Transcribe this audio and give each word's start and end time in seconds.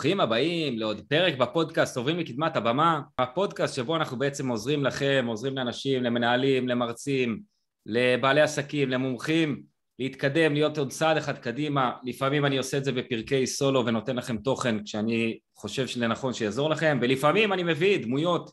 ברוכים 0.00 0.20
הבאים 0.20 0.78
לעוד 0.78 1.00
פרק 1.08 1.36
בפודקאסט 1.36 1.96
עוברים 1.96 2.18
לקדמת 2.18 2.56
הבמה, 2.56 3.00
הפודקאסט 3.18 3.74
שבו 3.74 3.96
אנחנו 3.96 4.18
בעצם 4.18 4.48
עוזרים 4.48 4.84
לכם, 4.84 5.24
עוזרים 5.28 5.56
לאנשים, 5.56 6.02
למנהלים, 6.02 6.68
למרצים, 6.68 7.40
לבעלי 7.86 8.40
עסקים, 8.40 8.90
למומחים, 8.90 9.62
להתקדם, 9.98 10.54
להיות 10.54 10.78
עוד 10.78 10.90
צעד 10.90 11.16
אחד 11.16 11.38
קדימה, 11.38 11.92
לפעמים 12.04 12.46
אני 12.46 12.58
עושה 12.58 12.78
את 12.78 12.84
זה 12.84 12.92
בפרקי 12.92 13.46
סולו 13.46 13.86
ונותן 13.86 14.16
לכם 14.16 14.36
תוכן 14.36 14.84
כשאני 14.84 15.38
חושב 15.56 15.86
שזה 15.86 16.06
נכון 16.06 16.32
שיעזור 16.32 16.70
לכם, 16.70 16.98
ולפעמים 17.02 17.52
אני 17.52 17.62
מביא 17.62 18.04
דמויות, 18.04 18.50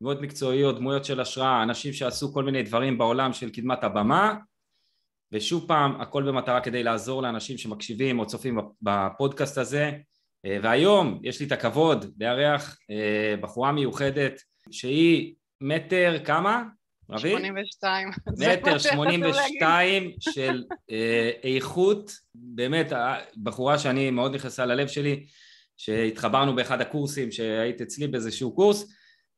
דמויות 0.00 0.20
מקצועיות, 0.20 0.76
דמויות 0.76 1.04
של 1.04 1.20
השראה, 1.20 1.62
אנשים 1.62 1.92
שעשו 1.92 2.32
כל 2.32 2.44
מיני 2.44 2.62
דברים 2.62 2.98
בעולם 2.98 3.32
של 3.32 3.50
קדמת 3.50 3.84
הבמה 3.84 4.34
ושוב 5.32 5.64
פעם, 5.68 6.00
הכל 6.00 6.22
במטרה 6.22 6.60
כדי 6.60 6.82
לעזור 6.82 7.22
לאנשים 7.22 7.58
שמקשיבים 7.58 8.18
או 8.18 8.26
צופים 8.26 8.58
בפודקאסט 8.82 9.58
הזה. 9.58 9.92
אה, 10.46 10.58
והיום 10.62 11.20
יש 11.22 11.40
לי 11.40 11.46
את 11.46 11.52
הכבוד 11.52 12.04
לארח 12.20 12.78
אה, 12.90 13.34
בחורה 13.40 13.72
מיוחדת 13.72 14.40
שהיא 14.70 15.34
מטר 15.60 16.16
כמה? 16.24 16.62
רבי? 17.10 17.30
82. 17.30 18.08
מטר 18.48 18.78
82 18.78 20.12
של 20.20 20.64
אה, 20.90 21.30
איכות, 21.42 22.12
באמת 22.34 22.92
בחורה 23.42 23.78
שאני 23.78 24.10
מאוד 24.10 24.34
נכנסה 24.34 24.66
ללב 24.66 24.88
שלי, 24.88 25.26
שהתחברנו 25.76 26.54
באחד 26.56 26.80
הקורסים 26.80 27.32
שהיית 27.32 27.80
אצלי 27.80 28.06
באיזשהו 28.06 28.54
קורס 28.54 28.92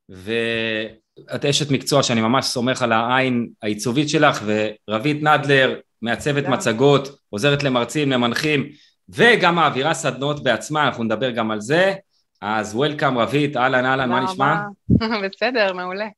ואת 0.09 1.45
אשת 1.45 1.71
מקצוע 1.71 2.03
שאני 2.03 2.21
ממש 2.21 2.47
סומך 2.47 2.83
על 2.83 2.93
העין 2.93 3.49
העיצובית 3.63 4.09
שלך 4.09 4.45
ורבית 4.47 5.23
נדלר 5.23 5.81
מעצבת 6.03 6.45
מצגות, 6.45 7.19
עוזרת 7.31 7.63
למרצים, 7.63 8.11
למנחים 8.11 8.71
וגם 9.09 9.55
מעבירה 9.55 9.95
סדנות 9.95 10.43
בעצמה, 10.43 10.87
אנחנו 10.87 11.05
נדבר 11.05 11.31
גם 11.31 11.51
על 11.51 11.61
זה 11.61 11.95
אז 12.43 12.75
וולקאם 12.75 13.19
רבית, 13.19 13.57
אהלן 13.57 13.85
אהלן, 13.85 14.11
מה 14.11 14.21
נשמע? 14.21 14.63
בסדר, 15.33 15.73
מעולה. 15.73 16.09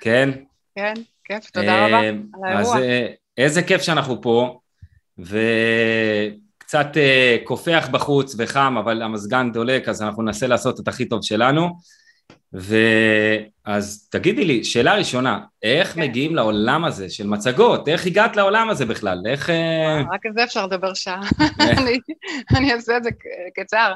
כן? 0.00 0.30
כן, 0.74 0.94
כיף, 1.24 1.50
תודה 1.50 1.86
רבה 1.86 1.94
אה, 1.94 2.08
על 2.08 2.22
האירוע. 2.44 2.60
אז 2.60 2.76
אה, 2.76 3.06
איזה 3.38 3.62
כיף 3.62 3.82
שאנחנו 3.82 4.22
פה 4.22 4.58
וקצת 5.18 6.96
אה, 6.96 7.36
קופח 7.44 7.88
בחוץ 7.92 8.34
וחם 8.38 8.76
אבל 8.78 9.02
המזגן 9.02 9.52
דולק 9.52 9.88
אז 9.88 10.02
אנחנו 10.02 10.22
ננסה 10.22 10.46
לעשות 10.46 10.80
את 10.80 10.88
הכי 10.88 11.04
טוב 11.04 11.22
שלנו 11.22 11.68
ואז 12.52 14.08
תגידי 14.10 14.44
לי, 14.44 14.64
שאלה 14.64 14.94
ראשונה, 14.94 15.40
איך 15.62 15.88
כן. 15.88 16.00
מגיעים 16.00 16.34
לעולם 16.34 16.84
הזה 16.84 17.10
של 17.10 17.26
מצגות? 17.26 17.88
איך 17.88 18.06
הגעת 18.06 18.36
לעולם 18.36 18.70
הזה 18.70 18.86
בכלל? 18.86 19.18
איך... 19.26 19.50
אה, 19.50 20.02
רק 20.12 20.26
על 20.26 20.32
זה 20.32 20.44
אפשר 20.44 20.66
לדבר 20.66 20.94
שעה. 20.94 21.20
אני, 21.78 21.98
אני 22.56 22.72
אעשה 22.72 22.96
את 22.96 23.04
זה 23.04 23.10
קצר. 23.54 23.94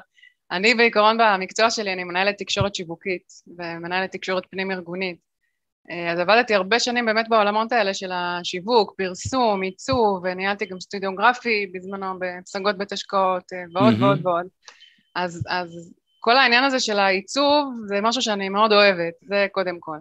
אני 0.51 0.75
בעיקרון 0.75 1.19
במקצוע 1.19 1.71
שלי, 1.71 1.93
אני 1.93 2.05
מנהלת 2.05 2.39
תקשורת 2.39 2.75
שיווקית 2.75 3.23
ומנהלת 3.59 4.13
תקשורת 4.13 4.47
פנים-ארגונית. 4.51 5.17
אה, 5.91 6.13
אז 6.13 6.19
עבדתי 6.19 6.55
הרבה 6.55 6.81
שנים 6.81 7.07
באמת 7.07 7.29
בעולמות 7.29 7.73
האלה 7.73 7.95
של 7.95 8.11
השיווק, 8.13 8.95
פרסום, 8.99 9.63
עיצוב, 9.63 10.21
וניהלתי 10.25 10.67
גם 10.67 10.81
סטודיו 10.81 11.15
גרפי 11.15 11.67
בזמנו 11.75 12.19
בפסגות 12.19 12.79
בית 12.79 12.93
השקעות 12.93 13.53
אה, 13.53 13.65
ועוד 13.75 14.03
ועוד 14.03 14.27
ועוד. 14.27 14.47
אז, 15.15 15.43
אז 15.49 15.93
כל 16.25 16.37
העניין 16.37 16.65
הזה 16.65 16.81
של 16.81 16.99
העיצוב 16.99 17.75
זה 17.87 18.01
משהו 18.01 18.23
שאני 18.23 18.49
מאוד 18.49 18.73
אוהבת, 18.73 19.15
זה 19.23 19.47
קודם 19.53 19.77
כל. 19.81 19.97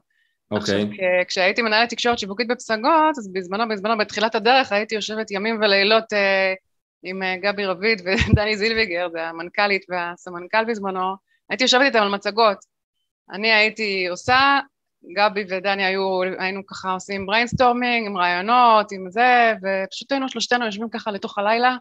אוקיי. 0.51 0.81
Okay. 0.81 0.85
עכשיו, 0.85 1.25
כשהייתי 1.27 1.61
מנהלת 1.61 1.89
תקשורת 1.89 2.19
שיווקית 2.19 2.47
בפסגות, 2.47 3.17
אז 3.17 3.31
בזמנו, 3.33 3.67
בזמנו, 3.69 3.97
בתחילת 3.97 4.35
הדרך, 4.35 4.71
הייתי 4.71 4.95
יושבת 4.95 5.31
ימים 5.31 5.59
ולילות 5.61 6.13
אה, 6.13 6.53
עם 7.03 7.23
אה, 7.23 7.37
גבי 7.37 7.65
רביד 7.65 8.01
ודני 8.05 8.57
זילביגר, 8.57 9.09
זה 9.09 9.23
המנכ"לית 9.23 9.85
והסמנכ"ל 9.89 10.65
בזמנו, 10.65 11.15
הייתי 11.49 11.63
יושבת 11.63 11.81
איתם 11.81 12.01
על 12.01 12.09
מצגות. 12.09 12.57
אני 13.31 13.51
הייתי 13.51 14.07
עושה, 14.07 14.59
גבי 15.15 15.45
ודני 15.49 15.85
היו, 15.85 16.21
היינו 16.39 16.65
ככה 16.65 16.91
עושים 16.91 17.25
brainstorming, 17.25 18.07
עם 18.07 18.17
רעיונות, 18.17 18.91
עם 18.91 19.09
זה, 19.09 19.53
ופשוט 19.57 20.11
היינו 20.11 20.29
שלושתנו 20.29 20.65
יושבים 20.65 20.89
ככה 20.89 21.11
לתוך 21.11 21.37
הלילה, 21.37 21.77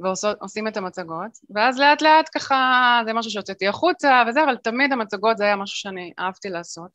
ועושים 0.00 0.68
את 0.68 0.76
המצגות, 0.76 1.30
ואז 1.54 1.78
לאט 1.78 2.02
לאט 2.02 2.28
ככה 2.34 3.00
זה 3.06 3.12
משהו 3.12 3.30
שהוצאתי 3.30 3.68
החוצה 3.68 4.22
וזה, 4.28 4.44
אבל 4.44 4.56
תמיד 4.56 4.92
המצגות 4.92 5.36
זה 5.36 5.44
היה 5.44 5.56
משהו 5.56 5.76
שאני 5.76 6.12
אהבתי 6.18 6.48
לעשות. 6.48 6.90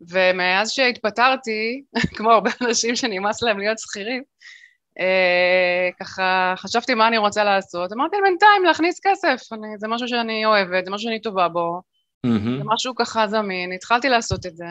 ומאז 0.00 0.70
שהתפטרתי, 0.70 1.82
כמו 2.16 2.30
הרבה 2.30 2.50
אנשים 2.60 2.96
שנמאס 2.96 3.42
להם 3.42 3.58
להיות 3.58 3.78
שכירים, 3.78 4.22
אה, 5.00 5.88
ככה 6.00 6.54
חשבתי 6.56 6.94
מה 6.94 7.08
אני 7.08 7.18
רוצה 7.18 7.44
לעשות, 7.44 7.92
אמרתי 7.92 8.16
בינתיים 8.22 8.64
להכניס 8.64 9.00
כסף, 9.02 9.52
אני, 9.52 9.78
זה 9.78 9.88
משהו 9.88 10.08
שאני 10.08 10.46
אוהבת, 10.46 10.84
זה 10.84 10.90
משהו 10.90 11.04
שאני 11.04 11.20
טובה 11.20 11.48
בו, 11.48 11.80
mm-hmm. 12.26 12.58
זה 12.58 12.64
משהו 12.64 12.94
ככה 12.94 13.26
זמין, 13.26 13.72
התחלתי 13.72 14.08
לעשות 14.08 14.46
את 14.46 14.56
זה. 14.56 14.66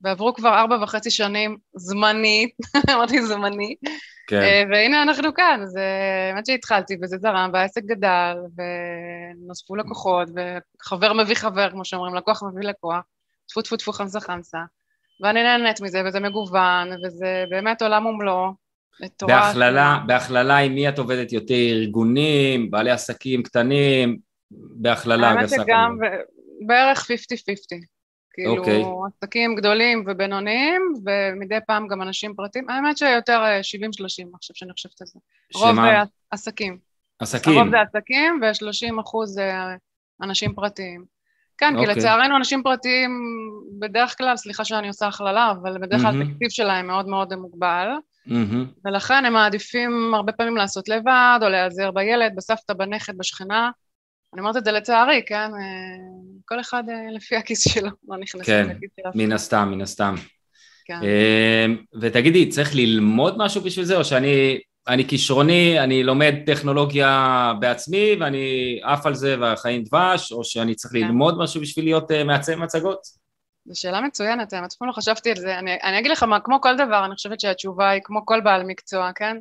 ועברו 0.00 0.34
כבר 0.34 0.58
ארבע 0.58 0.78
וחצי 0.82 1.10
שנים 1.10 1.56
זמני, 1.76 2.50
אמרתי 2.94 3.22
זמני, 3.22 3.74
כן. 4.26 4.40
אה, 4.40 4.62
והנה 4.70 5.02
אנחנו 5.02 5.34
כאן, 5.34 5.60
אז 5.62 5.78
האמת 6.30 6.46
שהתחלתי 6.46 6.96
וזה 7.02 7.16
זרם 7.18 7.50
והעסק 7.52 7.82
גדל 7.84 8.36
ונוספו 8.56 9.76
לקוחות 9.76 10.28
וחבר 10.36 11.12
מביא 11.12 11.34
חבר, 11.34 11.70
כמו 11.70 11.84
שאומרים, 11.84 12.14
לקוח 12.14 12.42
מביא 12.42 12.68
לקוח, 12.68 13.02
טפו 13.48 13.62
טפו 13.62 13.76
טפו 13.76 13.92
חמסה 13.92 14.20
חמסה, 14.20 14.58
ואני 15.22 15.42
נהנית 15.42 15.80
מזה 15.80 16.02
וזה 16.06 16.20
מגוון 16.20 16.88
וזה 17.04 17.44
באמת 17.50 17.82
עולם 17.82 18.06
ומלואו. 18.06 18.66
בהכללה, 19.22 19.98
בהכללה 20.06 20.56
עם 20.56 20.74
מי 20.74 20.88
את 20.88 20.98
עובדת 20.98 21.32
יותר, 21.32 21.54
ארגונים, 21.54 22.70
בעלי 22.70 22.90
עסקים 22.90 23.42
קטנים, 23.42 24.18
בהכללה 24.50 25.42
גסה. 25.42 25.56
האמת 25.56 25.66
שגם 25.66 25.98
בערך 26.66 27.10
50-50. 27.10 27.95
כאילו, 28.36 28.54
okay. 28.54 28.58
אוקיי. 28.58 28.82
עסקים 29.16 29.54
גדולים 29.54 30.04
ובינוניים, 30.06 30.82
ומדי 31.04 31.58
פעם 31.66 31.88
גם 31.88 32.02
אנשים 32.02 32.34
פרטיים. 32.34 32.70
האמת 32.70 32.98
שיותר 32.98 33.40
70-30 33.40 33.42
אה, 33.42 33.48
עכשיו 34.34 34.56
שאני 34.56 34.72
חושבת 34.72 35.00
על 35.00 35.06
זה. 35.06 35.18
שמה? 35.52 35.66
רוב 35.66 35.76
זה 35.76 36.10
עסקים. 36.30 36.78
עסקים. 37.18 37.58
הרוב 37.58 37.70
זה 37.70 37.80
עסקים, 37.80 38.40
ו-30 38.42 39.00
אחוז 39.00 39.34
זה 39.34 39.52
אנשים 40.22 40.54
פרטיים. 40.54 41.04
כן, 41.58 41.74
okay. 41.74 41.78
כי 41.78 41.86
אוקיי. 41.86 41.96
לצערנו 41.96 42.36
אנשים 42.36 42.62
פרטיים, 42.62 43.10
בדרך 43.78 44.18
כלל, 44.18 44.36
סליחה 44.36 44.64
שאני 44.64 44.88
עושה 44.88 45.06
הכללה, 45.06 45.50
אבל 45.50 45.78
בדרך 45.78 46.00
כלל 46.00 46.22
mm-hmm. 46.22 46.24
התקציב 46.24 46.48
שלהם 46.48 46.86
מאוד 46.86 47.08
מאוד 47.08 47.34
מוגבל, 47.34 47.88
mm-hmm. 48.28 48.32
ולכן 48.84 49.24
הם 49.24 49.32
מעדיפים 49.32 50.14
הרבה 50.14 50.32
פעמים 50.32 50.56
לעשות 50.56 50.88
לבד, 50.88 51.38
או 51.42 51.48
להיעזר 51.48 51.90
בילד, 51.90 52.32
בסבתא, 52.36 52.74
בנכד, 52.74 53.18
בשכנה. 53.18 53.70
אני 54.32 54.40
אומרת 54.40 54.56
את 54.56 54.64
זה 54.64 54.72
לצערי, 54.72 55.22
כן? 55.26 55.50
אה, 55.54 55.96
כל 56.44 56.60
אחד 56.60 56.82
אה, 56.88 57.10
לפי 57.12 57.36
הכיס 57.36 57.68
שלו, 57.68 57.90
לא 58.08 58.16
נכנס 58.16 58.46
כן, 58.46 58.68
לכיס 58.70 58.90
שלו. 59.00 59.12
כן, 59.12 59.18
מן 59.18 59.32
הסתם, 59.32 59.68
מן 59.72 59.80
הסתם. 59.80 60.14
כן. 60.84 60.98
אה, 61.02 61.66
ותגידי, 62.00 62.48
צריך 62.48 62.74
ללמוד 62.74 63.34
משהו 63.38 63.60
בשביל 63.60 63.84
זה, 63.84 63.96
או 63.96 64.04
שאני 64.04 64.58
אני 64.88 65.08
כישרוני, 65.08 65.80
אני 65.80 66.02
לומד 66.02 66.34
טכנולוגיה 66.46 67.52
בעצמי 67.60 68.16
ואני 68.20 68.80
עף 68.82 69.06
על 69.06 69.14
זה 69.14 69.36
והחיים 69.40 69.84
דבש, 69.84 70.32
או 70.32 70.44
שאני 70.44 70.74
צריך 70.74 70.92
כן. 70.92 70.98
ללמוד 70.98 71.38
משהו 71.38 71.60
בשביל 71.60 71.84
להיות 71.84 72.10
מעצב 72.12 72.54
מצגות? 72.54 73.00
זו 73.64 73.80
שאלה 73.80 74.00
מצוינת, 74.00 74.52
האמת, 74.52 74.72
אף 74.72 74.76
פעם 74.76 74.88
לא 74.88 74.92
חשבתי 74.92 75.30
על 75.30 75.36
זה. 75.36 75.58
אני, 75.58 75.78
אני 75.82 75.98
אגיד 75.98 76.10
לך 76.10 76.22
מה, 76.22 76.40
כמו 76.40 76.60
כל 76.60 76.76
דבר, 76.76 77.04
אני 77.04 77.14
חושבת 77.14 77.40
שהתשובה 77.40 77.90
היא 77.90 78.00
כמו 78.04 78.26
כל 78.26 78.40
בעל 78.40 78.62
מקצוע, 78.62 79.10
כן? 79.14 79.36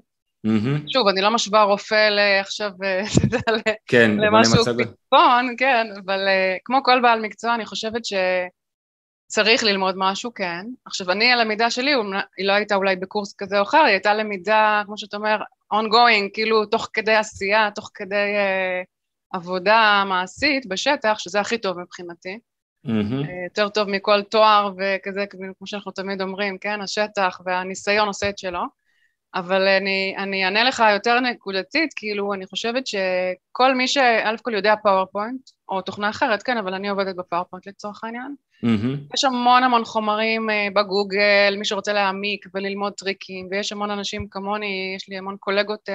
Mm-hmm. 0.46 0.88
שוב, 0.88 1.08
אני 1.08 1.22
לא 1.22 1.32
משווה 1.32 1.64
רופא 1.64 2.10
לעכשיו, 2.10 2.72
אה, 2.84 3.04
כן, 3.88 4.12
למשהו 4.12 4.64
פיקפון, 4.78 5.56
כן, 5.58 5.88
אבל 6.06 6.28
uh, 6.28 6.60
כמו 6.66 6.84
כל 6.84 7.02
בעל 7.02 7.22
מקצוע, 7.22 7.56
אני 7.56 7.66
חושבת 7.66 8.02
שצריך 8.06 9.64
ללמוד 9.64 9.96
משהו, 9.98 10.34
כן. 10.34 10.66
עכשיו, 10.86 11.12
אני, 11.12 11.32
הלמידה 11.32 11.70
שלי, 11.70 11.92
היא 12.38 12.48
לא 12.48 12.54
הייתה 12.54 12.76
אולי 12.76 12.96
בקורס 12.96 13.36
כזה 13.38 13.58
או 13.58 13.64
אחר, 13.64 13.78
היא 13.78 13.92
הייתה 13.92 14.14
למידה, 14.14 14.84
כמו 14.86 14.98
שאתה 14.98 15.18
אומר, 15.18 15.38
ongoing, 15.74 16.30
כאילו 16.34 16.66
תוך 16.66 16.90
כדי 16.94 17.16
עשייה, 17.16 17.70
תוך 17.76 17.92
כדי 17.94 18.34
uh, 18.36 18.86
עבודה 19.38 20.04
מעשית 20.08 20.68
בשטח, 20.68 21.20
שזה 21.20 21.40
הכי 21.40 21.58
טוב 21.58 21.80
מבחינתי. 21.80 22.40
Mm-hmm. 22.88 23.32
יותר 23.50 23.70
טוב 23.70 23.90
מכל 23.90 24.24
תואר 24.24 24.74
וכזה, 24.78 25.26
כמו 25.58 25.68
שאנחנו 25.68 25.92
תמיד 25.92 26.22
אומרים, 26.22 26.58
כן, 26.58 26.82
השטח 26.82 27.42
והניסיון 27.46 28.08
עושה 28.08 28.30
את 28.30 28.38
שלו. 28.38 28.85
אבל 29.36 29.68
אני, 29.68 30.16
אני 30.18 30.46
אענה 30.46 30.64
לך 30.64 30.84
יותר 30.94 31.20
נקודתית, 31.20 31.94
כאילו 31.96 32.34
אני 32.34 32.46
חושבת 32.46 32.88
שכל 32.88 33.76
מי 33.76 33.88
שא' 33.88 34.36
כל 34.42 34.54
יודע 34.54 34.76
PowerPoint, 34.84 35.50
או 35.70 35.82
תוכנה 35.82 36.10
אחרת, 36.10 36.44
כן, 36.44 36.58
אבל 36.58 36.74
אני 36.74 36.90
עובדת 36.90 37.16
ב 37.16 37.20
PowerPoint 37.20 37.68
לצורך 37.68 38.04
העניין. 38.04 38.36
Mm-hmm. 38.66 39.14
יש 39.14 39.24
המון 39.24 39.64
המון 39.64 39.86
חומרים 39.86 40.50
uh, 40.50 40.74
בגוגל, 40.74 41.56
מי 41.58 41.66
שרוצה 41.66 41.94
להעמיק 41.94 42.46
וללמוד 42.54 42.94
טריקים, 42.94 43.48
ויש 43.52 43.72
המון 43.72 43.92
אנשים 43.92 44.28
כמוני, 44.32 44.94
יש 44.96 45.10
לי 45.10 45.18
המון 45.18 45.36
קולגות 45.40 45.90
uh, 45.90 45.94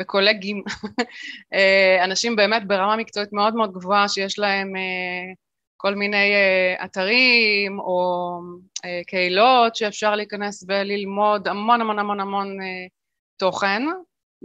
וקולגים, 0.00 0.62
uh, 0.66 2.04
אנשים 2.04 2.36
באמת 2.36 2.66
ברמה 2.66 2.96
מקצועית 2.96 3.32
מאוד 3.32 3.54
מאוד 3.54 3.72
גבוהה, 3.72 4.08
שיש 4.08 4.38
להם 4.38 4.72
כל 5.76 5.94
מיני 5.94 6.32
uh, 6.34 6.84
אתרים 6.84 7.78
או 7.78 8.40
uh, 8.78 8.88
קהילות 9.06 9.76
שאפשר 9.76 10.16
להיכנס 10.16 10.64
וללמוד 10.68 11.48
המון 11.48 11.80
המון 11.80 11.98
המון 11.98 12.20
המון 12.20 12.60
uh, 12.60 12.88
תוכן 13.36 13.82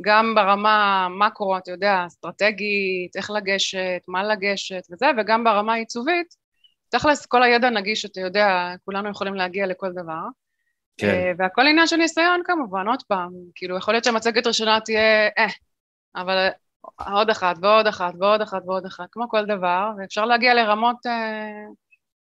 גם 0.01 0.35
ברמה 0.35 1.07
מקרו, 1.19 1.57
אתה 1.57 1.71
יודע, 1.71 2.03
אסטרטגית, 2.07 3.15
איך 3.15 3.31
לגשת, 3.31 4.01
מה 4.07 4.23
לגשת 4.23 4.81
וזה, 4.91 5.05
וגם 5.17 5.43
ברמה 5.43 5.73
עיצובית, 5.73 6.35
תכלס 6.89 7.25
כל 7.25 7.43
הידע 7.43 7.69
נגיש, 7.69 8.05
אתה 8.05 8.21
יודע, 8.21 8.73
כולנו 8.85 9.09
יכולים 9.09 9.35
להגיע 9.35 9.67
לכל 9.67 9.91
דבר. 9.91 10.23
כן. 10.97 11.07
אה, 11.07 11.31
והכל 11.37 11.61
עניין 11.61 11.87
של 11.87 11.95
ניסיון 11.95 12.41
כמובן, 12.45 12.87
עוד 12.87 13.03
פעם, 13.07 13.29
כאילו 13.55 13.77
יכול 13.77 13.93
להיות 13.93 14.03
שהמצגת 14.03 14.45
הראשונה 14.45 14.79
תהיה 14.79 15.27
אה, 15.37 15.47
אבל 16.15 16.49
עוד 17.15 17.29
אחת 17.29 17.55
ועוד 17.61 17.87
אחת 17.87 18.13
ועוד 18.19 18.41
אחת 18.41 18.61
ועוד 18.65 18.85
אחת, 18.85 19.05
כמו 19.11 19.29
כל 19.29 19.45
דבר, 19.45 19.89
ואפשר 19.97 20.25
להגיע 20.25 20.53
לרמות 20.53 21.05
אה, 21.05 21.65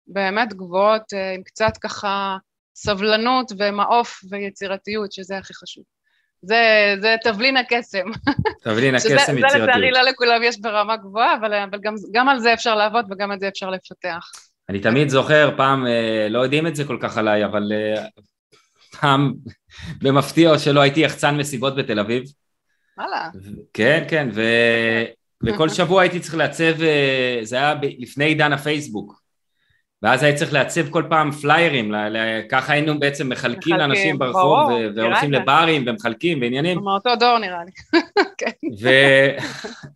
באמת 0.07 0.55
גבוהות 0.55 1.03
אה, 1.15 1.35
עם 1.35 1.43
קצת 1.43 1.77
ככה 1.81 2.37
סבלנות 2.75 3.53
ומעוף 3.59 4.21
ויצירתיות, 4.31 5.13
שזה 5.13 5.39
הכי 5.39 5.55
חשוב. 5.55 5.85
זה, 6.43 6.95
זה 7.01 7.17
תבלין 7.23 7.57
הקסם. 7.57 8.07
תבלין 8.63 8.95
הקסם 8.95 9.11
יצירתיות. 9.13 9.51
זה 9.51 9.59
לצערי 9.59 9.91
לא 9.91 10.03
לכולם 10.03 10.43
יש 10.43 10.61
ברמה 10.61 10.97
גבוהה, 10.97 11.35
אבל, 11.35 11.55
אבל 11.55 11.79
גם, 11.83 11.95
גם 12.13 12.29
על 12.29 12.39
זה 12.39 12.53
אפשר 12.53 12.75
לעבוד 12.75 13.07
וגם 13.11 13.33
את 13.33 13.41
זה 13.41 13.49
אפשר 13.49 13.71
לפתח. 13.71 14.31
אני 14.69 14.81
תמיד 14.81 15.09
זוכר, 15.09 15.51
פעם, 15.57 15.87
אה, 15.87 16.27
לא 16.31 16.39
יודעים 16.39 16.67
את 16.67 16.77
זה 16.77 16.85
כל 16.85 16.99
כך 17.01 17.19
עליי, 17.19 17.45
אבל 17.45 17.73
אה, 17.73 18.05
פעם 19.01 19.33
במפתיע 20.03 20.51
או 20.51 20.59
שלא 20.59 20.81
הייתי 20.81 21.01
יחצן 21.01 21.37
מסיבות 21.37 21.77
בתל 21.77 21.99
אביב. 21.99 22.23
וואלה. 22.99 23.31
כן, 23.73 24.05
כן, 24.09 24.29
ו... 24.35 24.43
וכל 25.43 25.69
שבוע 25.69 26.03
הייתי 26.03 26.21
צריך 26.21 26.35
לעצב, 26.35 26.83
אה, 26.83 27.39
זה 27.43 27.57
היה 27.57 27.75
לפני 27.99 28.25
עידן 28.25 28.53
הפייסבוק. 28.53 29.27
ואז 30.03 30.23
היה 30.23 30.37
צריך 30.37 30.53
לעצב 30.53 30.91
כל 30.91 31.03
פעם 31.09 31.31
פליירים, 31.31 31.95
ככה 32.51 32.73
היינו 32.73 32.99
בעצם 32.99 33.29
מחלקים 33.29 33.77
לאנשים 33.77 34.19
ברחוב, 34.19 34.71
והולכים 34.97 35.33
לברים 35.33 35.85
ומחלקים 35.87 36.41
ועניינים. 36.41 36.79
מאותו 36.79 37.11
דור 37.17 37.39
נראה 37.39 37.65
לי. 37.65 38.01
כן. 38.39 38.51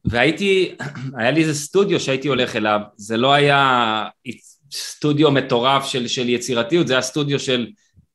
והייתי, 0.04 0.74
היה 1.16 1.30
לי 1.30 1.40
איזה 1.40 1.54
סטודיו 1.54 2.00
שהייתי 2.00 2.28
הולך 2.28 2.56
אליו, 2.56 2.80
זה 2.96 3.16
לא 3.16 3.32
היה 3.32 4.04
סטודיו 4.72 5.30
מטורף 5.30 5.84
של, 5.84 6.08
של 6.08 6.28
יצירתיות, 6.28 6.86
זה 6.86 6.92
היה 6.94 7.02
סטודיו 7.02 7.40
של, 7.40 7.66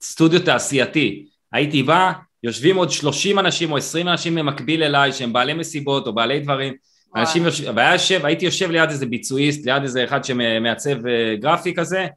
סטודיו 0.01 0.39
תעשייתי. 0.39 1.25
הייתי 1.51 1.83
בא, 1.83 2.11
יושבים 2.43 2.75
עוד 2.75 2.91
30 2.91 3.39
אנשים 3.39 3.71
או 3.71 3.77
20 3.77 4.07
אנשים 4.07 4.35
במקביל 4.35 4.83
אליי 4.83 5.13
שהם 5.13 5.33
בעלי 5.33 5.53
מסיבות 5.53 6.07
או 6.07 6.13
בעלי 6.13 6.39
דברים. 6.39 6.73
אנשים 7.15 7.45
יושבים, 7.45 7.77
והיה 7.77 7.93
יושב, 7.93 8.25
הייתי 8.25 8.45
יושב 8.45 8.71
ליד 8.71 8.89
איזה 8.89 9.05
ביצועיסט, 9.05 9.65
ליד 9.65 9.83
איזה 9.83 10.03
אחד 10.03 10.23
שמעצב 10.23 11.07
אה, 11.07 11.35
גרפי 11.39 11.73
כזה, 11.73 12.07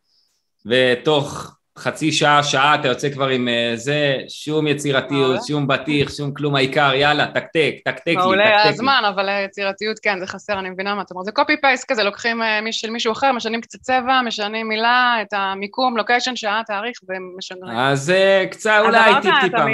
ותוך 0.67 1.58
חצי 1.79 2.13
שעה, 2.13 2.43
שעה 2.43 2.75
אתה 2.75 2.89
יוצא 2.89 3.11
כבר 3.11 3.29
עם 3.29 3.49
אה, 3.49 3.73
זה, 3.75 4.17
שום 4.29 4.67
יצירתיות, 4.67 5.41
שום 5.47 5.67
בטיח, 5.67 6.11
שום 6.11 6.35
כלום 6.35 6.55
העיקר, 6.55 6.95
יאללה, 6.95 7.27
תקתק, 7.27 7.75
תקתק 7.85 7.85
לי, 7.85 7.93
תקתק 7.95 8.07
לי. 8.07 8.15
מעולה 8.15 8.69
הזמן, 8.69 9.03
אבל 9.09 9.29
היצירתיות 9.29 9.99
כן, 9.99 10.19
זה 10.19 10.27
חסר, 10.27 10.59
אני 10.59 10.71
מבינה 10.71 10.95
מה 10.95 11.03
אתה 11.03 11.15
אומר. 11.15 11.25
זה 11.25 11.33
קופי 11.33 11.61
פייסט 11.61 11.85
כזה, 11.89 12.05
לוקחים 12.05 12.43
אה, 12.43 12.61
של 12.71 12.91
מישהו 12.91 13.13
אחר, 13.13 13.33
משנים 13.33 13.61
קצת 13.61 13.79
צבע, 13.79 14.21
משנים 14.27 14.69
מילה, 14.69 15.17
את 15.23 15.33
המיקום, 15.33 15.97
לוקיישן, 15.97 16.37
שעה, 16.37 16.63
תאריך, 16.67 16.99
ומשגרים. 17.09 17.79
אז 17.79 18.13
קצת, 18.51 18.81
אולי 18.85 19.13
טיפ-טיפה. 19.23 19.65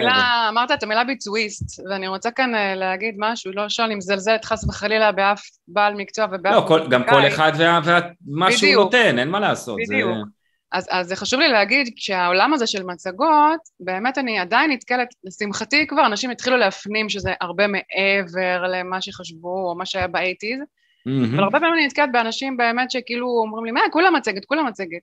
אמרת 0.49 0.71
את 0.73 0.83
המילה 0.83 1.05
ביצועיסט, 1.05 1.81
ואני 1.91 2.09
רוצה 2.09 2.31
כאן 2.31 2.53
להגיד 2.77 3.15
משהו, 3.19 3.53
לא 3.55 3.69
שואל 3.69 3.93
אם 3.93 3.99
מזלזלת 3.99 4.45
חס 4.45 4.69
וחלילה 4.69 5.13
באף 5.13 5.43
בעל 5.69 5.95
מקצוע 5.95 6.27
ובאף... 6.33 6.71
לא, 6.71 6.87
גם 6.89 7.03
כל 7.05 7.27
אחד 7.27 7.53
ומה 7.57 8.53
שהוא 8.53 8.75
נותן, 8.75 9.19
אין 9.19 9.29
מה 9.29 9.41
לעשות. 9.41 9.77
בדיוק. 9.89 10.34
אז, 10.75 10.87
אז 10.91 11.07
זה 11.07 11.17
חשוב 11.17 11.41
לי 11.41 11.49
להגיד, 11.49 11.89
כשהעולם 11.97 12.53
הזה 12.53 12.67
של 12.67 12.83
מצגות, 12.83 13.61
באמת 13.81 14.19
אני 14.19 14.39
עדיין 14.39 14.71
נתקלת, 14.71 15.09
לשמחתי 15.25 15.87
כבר 15.87 16.07
אנשים 16.07 16.31
התחילו 16.31 16.57
להפנים 16.57 17.09
שזה 17.09 17.33
הרבה 17.41 17.67
מעבר 17.67 18.63
למה 18.63 19.01
שחשבו 19.01 19.69
או 19.69 19.75
מה 19.75 19.87
שהיה 19.87 20.07
באייטיז, 20.07 20.61
mm-hmm. 20.61 21.35
אבל 21.35 21.43
הרבה 21.43 21.59
פעמים 21.61 21.75
אני 21.75 21.87
נתקלת 21.87 22.13
באנשים 22.13 22.57
באמת 22.57 22.91
שכאילו 22.91 23.27
אומרים 23.27 23.65
לי, 23.65 23.71
מה, 23.71 23.81
כולה 23.93 24.11
מצגת, 24.11 24.45
כולה 24.45 24.63
מצגת. 24.63 25.01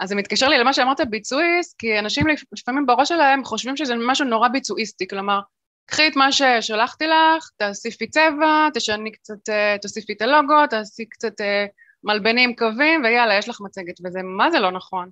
אז 0.00 0.08
זה 0.08 0.14
מתקשר 0.14 0.48
לי 0.48 0.58
למה 0.58 0.72
שאמרת 0.72 1.00
ביצועיסט, 1.10 1.78
כי 1.78 1.98
אנשים 1.98 2.26
לפעמים 2.52 2.86
בראש 2.86 3.08
שלהם 3.08 3.44
חושבים 3.44 3.76
שזה 3.76 3.94
משהו 4.08 4.24
נורא 4.24 4.48
ביצועיסטי, 4.48 5.08
כלומר, 5.08 5.40
קחי 5.86 6.08
את 6.08 6.16
מה 6.16 6.32
ששלחתי 6.32 7.06
לך, 7.06 7.50
תוסיפי 7.58 8.06
צבע, 8.06 8.68
תשני 8.74 9.12
קצת, 9.12 9.48
אה, 9.48 9.76
תוסיפי 9.82 10.12
את 10.12 10.22
הלוגו, 10.22 10.66
תעשי 10.70 11.04
קצת 11.08 11.40
אה, 11.40 11.66
מלבנים 12.06 12.56
קווים, 12.56 13.04
ויאללה, 13.04 13.34
יש 13.34 13.48
לך 13.48 13.60
מצגת, 13.60 13.94
וזה 14.04 14.22
מה 14.22 14.50
זה 14.50 14.58
לא 14.58 14.70
נכון. 14.70 15.10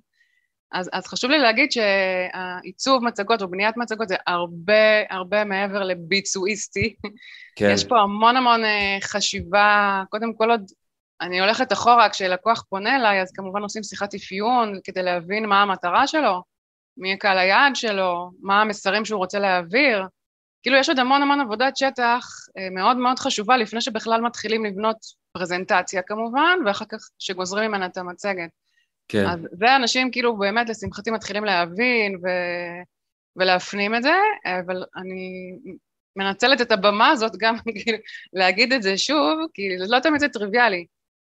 אז, 0.71 0.89
אז 0.93 1.07
חשוב 1.07 1.31
לי 1.31 1.39
להגיד 1.39 1.71
שהעיצוב 1.71 3.03
מצגות 3.03 3.41
או 3.41 3.47
בניית 3.47 3.77
מצגות 3.77 4.07
זה 4.07 4.15
הרבה 4.27 5.01
הרבה 5.09 5.43
מעבר 5.43 5.83
לביצועיסטי. 5.83 6.95
כן. 7.55 7.69
יש 7.73 7.83
פה 7.83 7.99
המון 7.99 8.37
המון 8.37 8.65
אה, 8.65 8.97
חשיבה, 9.01 10.03
קודם 10.09 10.33
כל 10.33 10.51
עוד 10.51 10.71
אני 11.21 11.39
הולכת 11.39 11.73
אחורה, 11.73 12.09
כשלקוח 12.09 12.65
פונה 12.69 12.95
אליי, 12.95 13.21
אז 13.21 13.31
כמובן 13.31 13.61
עושים 13.61 13.83
שיחת 13.83 14.13
אפיון 14.13 14.79
כדי 14.83 15.03
להבין 15.03 15.45
מה 15.45 15.61
המטרה 15.61 16.07
שלו, 16.07 16.43
מי 16.97 17.13
הקהל 17.13 17.37
היעד 17.37 17.75
שלו, 17.75 18.31
מה 18.41 18.61
המסרים 18.61 19.05
שהוא 19.05 19.17
רוצה 19.17 19.39
להעביר. 19.39 20.03
כאילו 20.65 20.77
יש 20.77 20.89
עוד 20.89 20.99
המון 20.99 21.21
המון 21.21 21.41
עבודת 21.41 21.77
שטח 21.77 22.27
אה, 22.57 22.69
מאוד 22.69 22.97
מאוד 22.97 23.19
חשובה 23.19 23.57
לפני 23.57 23.81
שבכלל 23.81 24.21
מתחילים 24.21 24.65
לבנות 24.65 24.97
פרזנטציה 25.31 26.01
כמובן, 26.01 26.59
ואחר 26.65 26.85
כך 26.85 26.97
שגוזרים 27.19 27.71
ממנה 27.71 27.85
את 27.85 27.97
המצגת. 27.97 28.49
כן. 29.07 29.25
אז 29.27 29.39
זה 29.51 29.75
אנשים 29.75 30.11
כאילו 30.11 30.37
באמת 30.37 30.69
לשמחתי 30.69 31.11
מתחילים 31.11 31.45
להבין 31.45 32.15
ו... 32.15 32.27
ולהפנים 33.35 33.95
את 33.95 34.03
זה, 34.03 34.15
אבל 34.59 34.83
אני 34.95 35.51
מנצלת 36.15 36.61
את 36.61 36.71
הבמה 36.71 37.07
הזאת 37.07 37.31
גם 37.37 37.55
כאילו 37.83 37.97
להגיד 38.33 38.73
את 38.73 38.83
זה 38.83 38.97
שוב, 38.97 39.39
כי 39.53 39.61
לא 39.89 39.99
תמיד 39.99 40.19
זה 40.19 40.29
טריוויאלי. 40.29 40.85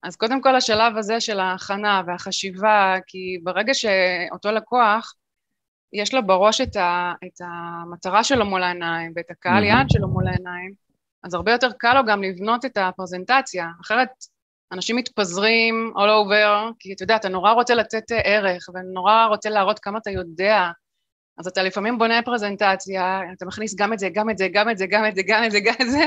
אז 0.03 0.15
קודם 0.15 0.41
כל 0.41 0.55
השלב 0.55 0.97
הזה 0.97 1.21
של 1.21 1.39
ההכנה 1.39 2.01
והחשיבה, 2.07 2.95
כי 3.07 3.39
ברגע 3.43 3.73
שאותו 3.73 4.51
לקוח, 4.51 5.15
יש 5.93 6.13
לו 6.13 6.27
בראש 6.27 6.61
את, 6.61 6.75
ה, 6.75 7.13
את 7.25 7.41
המטרה 7.41 8.23
שלו 8.23 8.45
מול 8.45 8.63
העיניים 8.63 9.13
ואת 9.15 9.31
הקהל 9.31 9.63
יעד 9.63 9.89
שלו 9.89 10.07
מול 10.07 10.27
העיניים, 10.27 10.71
אז 11.23 11.33
הרבה 11.33 11.51
יותר 11.51 11.71
קל 11.77 11.93
לו 11.93 12.05
גם 12.05 12.23
לבנות 12.23 12.65
את 12.65 12.77
הפרזנטציה, 12.77 13.67
אחרת 13.81 14.09
אנשים 14.71 14.95
מתפזרים 14.95 15.93
all 15.95 15.99
over, 16.25 16.73
כי 16.79 16.93
אתה 16.93 17.03
יודע, 17.03 17.15
אתה 17.15 17.29
נורא 17.29 17.51
רוצה 17.51 17.75
לתת 17.75 18.11
ערך, 18.23 18.65
ונורא 18.73 19.25
רוצה 19.25 19.49
להראות 19.49 19.79
כמה 19.79 19.97
אתה 19.97 20.11
יודע, 20.11 20.71
אז 21.37 21.47
אתה 21.47 21.63
לפעמים 21.63 21.97
בונה 21.97 22.21
פרזנטציה, 22.21 23.21
אתה 23.37 23.45
מכניס 23.45 23.75
גם 23.75 23.93
את 23.93 23.99
זה, 23.99 24.09
גם 24.09 24.29
את 24.29 24.37
זה, 24.37 24.47
גם 24.47 24.69
את 24.69 24.77
זה, 24.77 24.85
גם 24.85 25.05
את 25.05 25.15
זה, 25.15 25.21
גם 25.27 25.43
את 25.43 25.51
זה, 25.51 25.59
גם 25.59 25.73
את 25.81 25.91
זה, 25.91 26.05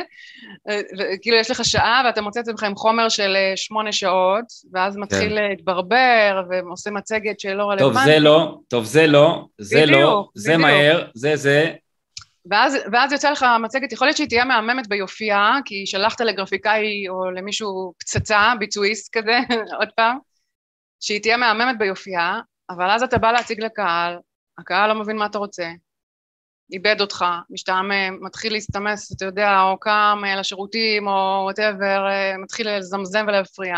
וכאילו 0.99 1.37
יש 1.37 1.51
לך 1.51 1.65
שעה 1.65 2.03
ואתה 2.05 2.21
מוצא 2.21 2.41
את 2.41 2.49
עצמך 2.49 2.63
עם 2.63 2.77
חומר 2.77 3.09
של 3.09 3.37
אה, 3.37 3.53
שמונה 3.57 3.93
שעות, 3.93 4.45
ואז 4.73 4.97
מתחיל 4.97 5.29
כן. 5.29 5.35
להתברבר 5.35 6.43
ועושה 6.51 6.91
מצגת 6.91 7.41
שלא 7.41 7.71
רלוונטית. 7.71 8.03
טוב, 8.03 8.05
זה 8.05 8.19
לא, 8.19 8.59
טוב, 8.69 8.85
זה 8.85 9.07
לא, 9.07 9.45
זה 9.59 9.87
לא, 9.87 10.29
זה. 10.35 10.57
מהר, 10.57 11.07
זה 11.15 11.37
זה, 11.37 11.73
ואז, 12.51 12.77
ואז 12.93 13.13
יוצא 13.13 13.31
לך 13.31 13.47
מצגת, 13.63 13.93
יכול 13.93 14.07
להיות 14.07 14.17
שהיא 14.17 14.29
תהיה 14.29 14.45
מהממת 14.45 14.89
ביופייה, 14.89 15.55
כי 15.65 15.87
שלחת 15.87 16.21
לגרפיקאי 16.21 17.09
או 17.09 17.31
למישהו 17.31 17.93
פצצה, 17.99 18.53
ביצועיסט 18.59 19.17
כזה, 19.19 19.39
עוד 19.81 19.89
פעם, 19.97 20.19
שהיא 21.01 21.23
תהיה 21.23 21.37
מהממת 21.37 21.79
ביופייה, 21.79 22.41
אבל 22.71 22.91
אז 22.91 23.03
אתה 23.03 23.19
בא 23.19 23.33
להציג 23.33 23.61
לקהל, 23.61 24.17
הקהל 24.59 24.93
לא 24.93 25.01
מבין 25.01 25.17
מה 25.17 25.27
אתה 25.27 25.39
רוצה, 25.39 25.71
איבד 26.73 27.01
אותך, 27.01 27.25
משתעמם, 27.51 28.19
מתחיל 28.21 28.53
להסתמס, 28.53 29.13
אתה 29.13 29.25
יודע, 29.25 29.63
או 29.63 29.81
קם 29.81 30.23
אה, 30.27 30.37
לשירותים, 30.37 31.09
או 31.09 31.41
וואטאבר, 31.45 32.07
אה, 32.09 32.37
מתחיל 32.39 32.77
לזמזם 32.77 33.25
ולהפריע, 33.29 33.77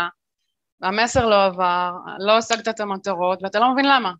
והמסר 0.81 1.25
לא 1.25 1.45
עבר, 1.45 1.91
לא 2.19 2.37
השגת 2.37 2.67
את 2.67 2.79
המטרות, 2.79 3.43
ואתה 3.43 3.59
לא 3.59 3.73
מבין 3.73 3.85
למה. 3.85 4.11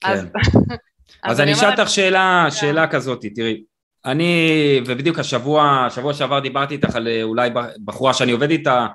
כן. 0.00 0.10
אז 0.10 0.26
אז 1.22 1.40
אני 1.40 1.52
אשאל 1.52 1.70
אותך 1.70 1.90
שאלה, 1.90 2.44
כן. 2.44 2.50
שאלה 2.50 2.90
כזאת, 2.90 3.24
תראי, 3.34 3.64
אני, 4.04 4.80
ובדיוק 4.86 5.18
השבוע, 5.18 5.86
שבוע 5.90 6.14
שעבר 6.14 6.40
דיברתי 6.40 6.74
איתך 6.74 6.96
על 6.96 7.08
אה, 7.08 7.22
אולי 7.22 7.50
בחורה 7.84 8.14
שאני 8.14 8.32
עובד 8.32 8.50
איתה, 8.50 8.86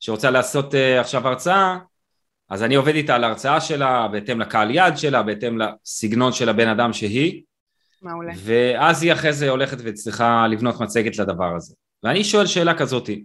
שרוצה 0.00 0.30
לעשות 0.30 0.74
עכשיו 1.00 1.28
הרצאה, 1.28 1.78
אז 2.50 2.62
אני 2.62 2.74
עובד 2.74 2.94
איתה 2.94 3.14
על 3.14 3.24
ההרצאה 3.24 3.60
שלה, 3.60 4.08
בהתאם 4.08 4.40
לקהל 4.40 4.70
יד 4.70 4.96
שלה, 4.96 5.22
בהתאם 5.22 5.58
לסגנון 5.58 6.32
של 6.32 6.48
הבן 6.48 6.68
אדם 6.68 6.92
שהיא. 6.92 7.42
מעולה. 8.02 8.32
ואז 8.36 9.02
היא 9.02 9.12
אחרי 9.12 9.32
זה 9.32 9.50
הולכת 9.50 9.78
וצריכה 9.84 10.46
לבנות 10.50 10.80
מצגת 10.80 11.18
לדבר 11.18 11.56
הזה. 11.56 11.74
ואני 12.02 12.24
שואל 12.24 12.46
שאלה 12.46 12.74
כזאתי, 12.74 13.24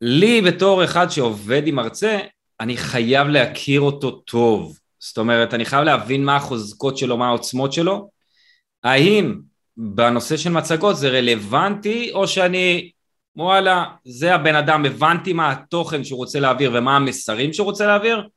לי 0.00 0.42
בתור 0.42 0.84
אחד 0.84 1.08
שעובד 1.08 1.66
עם 1.66 1.74
מרצה, 1.74 2.18
אני 2.60 2.76
חייב 2.76 3.28
להכיר 3.28 3.80
אותו 3.80 4.10
טוב. 4.10 4.78
זאת 4.98 5.18
אומרת, 5.18 5.54
אני 5.54 5.64
חייב 5.64 5.82
להבין 5.84 6.24
מה 6.24 6.36
החוזקות 6.36 6.98
שלו, 6.98 7.16
מה 7.16 7.26
העוצמות 7.26 7.72
שלו. 7.72 8.10
האם 8.84 9.40
בנושא 9.76 10.36
של 10.36 10.50
מצגות 10.50 10.96
זה 10.96 11.08
רלוונטי, 11.08 12.10
או 12.12 12.28
שאני, 12.28 12.90
וואלה, 13.38 13.84
זה 14.04 14.34
הבן 14.34 14.54
אדם, 14.54 14.84
הבנתי 14.84 15.32
מה 15.32 15.50
התוכן 15.50 16.04
שהוא 16.04 16.18
רוצה 16.18 16.40
להעביר 16.40 16.70
ומה 16.74 16.96
המסרים 16.96 17.52
שהוא 17.52 17.64
רוצה 17.64 17.86
להעביר, 17.86 18.28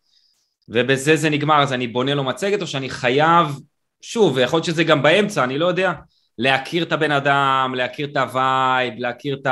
ובזה 0.69 1.15
זה 1.15 1.29
נגמר, 1.29 1.61
אז 1.61 1.73
אני 1.73 1.87
בונה 1.87 2.13
לו 2.13 2.23
מצגת, 2.23 2.61
או 2.61 2.67
שאני 2.67 2.89
חייב, 2.89 3.59
שוב, 4.01 4.37
יכול 4.37 4.57
להיות 4.57 4.65
שזה 4.65 4.83
גם 4.83 5.03
באמצע, 5.03 5.43
אני 5.43 5.57
לא 5.57 5.65
יודע, 5.65 5.91
להכיר 6.37 6.83
את 6.83 6.91
הבן 6.91 7.11
אדם, 7.11 7.73
להכיר 7.77 8.07
את 8.11 8.17
ה 8.17 8.30
vibe, 8.30 8.93
להכיר 8.97 9.37
את 9.41 9.47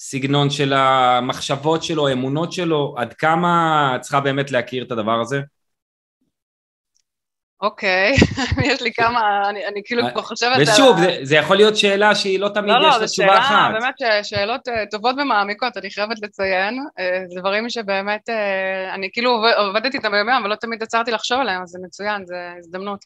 הסגנון 0.00 0.50
של 0.50 0.72
המחשבות 0.72 1.82
שלו, 1.82 2.08
האמונות 2.08 2.52
שלו, 2.52 2.94
עד 2.98 3.14
כמה 3.14 3.96
צריכה 4.00 4.20
באמת 4.20 4.50
להכיר 4.50 4.84
את 4.84 4.92
הדבר 4.92 5.20
הזה? 5.20 5.40
אוקיי, 7.62 8.12
יש 8.72 8.82
לי 8.82 8.92
כמה, 8.92 9.48
אני, 9.48 9.66
אני 9.66 9.80
כאילו 9.84 10.02
כבר 10.12 10.22
חושבת 10.22 10.56
על... 10.56 10.62
ושוב, 10.62 10.96
זה, 11.00 11.18
זה 11.22 11.36
יכול 11.36 11.56
להיות 11.56 11.76
שאלה 11.76 12.14
שהיא 12.14 12.40
לא 12.40 12.48
תמיד 12.48 12.74
לא, 12.82 12.88
יש 12.88 12.96
לה 13.00 13.06
תשובה 13.06 13.38
אחת. 13.38 13.70
לא, 13.72 13.74
לא, 13.74 13.80
זו 13.80 13.96
שאלה, 13.96 14.08
באמת 14.08 14.24
שאלות 14.24 14.68
אה, 14.68 14.84
טובות 14.90 15.16
ומעמיקות, 15.18 15.76
אני 15.76 15.90
חייבת 15.90 16.16
לציין. 16.22 16.78
אה, 16.98 17.22
זה 17.28 17.40
דברים 17.40 17.70
שבאמת, 17.70 18.28
אה, 18.28 18.94
אני 18.94 19.08
כאילו 19.12 19.44
עובדת 19.56 19.94
איתם 19.94 20.10
ביום 20.10 20.28
אבל 20.28 20.50
לא 20.50 20.54
תמיד 20.54 20.82
עצרתי 20.82 21.10
לחשוב 21.10 21.40
עליהם, 21.40 21.62
אז 21.62 21.68
זה 21.68 21.78
מצוין, 21.84 22.26
זו 22.26 22.34
הזדמנות. 22.58 23.04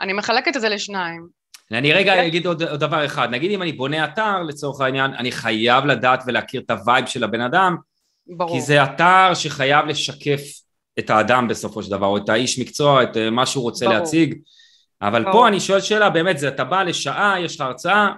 אני 0.00 0.12
מחלקת 0.12 0.56
את 0.56 0.60
זה 0.60 0.68
לשניים. 0.68 1.26
אני 1.72 1.92
רגע. 1.92 2.12
אוקיי? 2.12 2.26
אגיד 2.26 2.46
עוד, 2.46 2.62
עוד 2.62 2.80
דבר 2.80 3.04
אחד, 3.04 3.28
נגיד 3.30 3.50
אם 3.50 3.62
אני 3.62 3.72
בונה 3.72 4.04
אתר 4.04 4.42
לצורך 4.42 4.80
העניין, 4.80 5.14
אני 5.14 5.32
חייב 5.32 5.84
לדעת 5.84 6.22
ולהכיר 6.26 6.62
את 6.66 6.70
ה 6.70 6.77
vibe 6.77 7.06
של 7.06 7.24
הבן 7.24 7.40
אדם, 7.40 7.76
ברור. 8.26 8.52
כי 8.52 8.60
זה 8.60 8.84
אתר 8.84 9.34
שחייב 9.34 9.86
לשקף 9.86 10.63
את 10.98 11.10
האדם 11.10 11.48
בסופו 11.48 11.82
של 11.82 11.90
דבר, 11.90 12.06
או 12.06 12.16
את 12.16 12.28
האיש 12.28 12.58
מקצוע, 12.58 13.02
את 13.02 13.16
אה, 13.16 13.30
מה 13.30 13.46
שהוא 13.46 13.62
רוצה 13.62 13.84
ברור. 13.84 13.98
להציג, 13.98 14.34
אבל 15.02 15.22
ברור. 15.22 15.32
פה 15.32 15.48
אני 15.48 15.60
שואל 15.60 15.80
שאלה, 15.80 16.10
באמת, 16.10 16.38
זה 16.38 16.48
אתה 16.48 16.64
בא 16.64 16.82
לשעה, 16.82 17.40
יש 17.40 17.54
לך 17.54 17.60
הרצאה, 17.60 18.12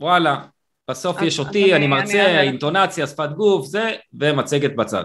וואלה, 0.00 0.44
בסוף 0.90 1.16
אז, 1.16 1.22
יש 1.22 1.38
אותי, 1.38 1.64
אני, 1.64 1.74
אני 1.74 1.86
מרצה, 1.86 2.24
אני, 2.24 2.40
אינטונציה, 2.40 3.06
שפת 3.06 3.30
גוף, 3.36 3.66
זה, 3.66 3.90
ומצגת 4.20 4.76
בצד. 4.76 5.04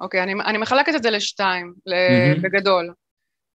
אוקיי, 0.00 0.22
אני, 0.22 0.32
אני 0.32 0.58
מחלקת 0.58 0.94
את 0.94 1.02
זה 1.02 1.10
לשתיים, 1.10 1.72
mm-hmm. 1.78 2.40
בגדול. 2.42 2.92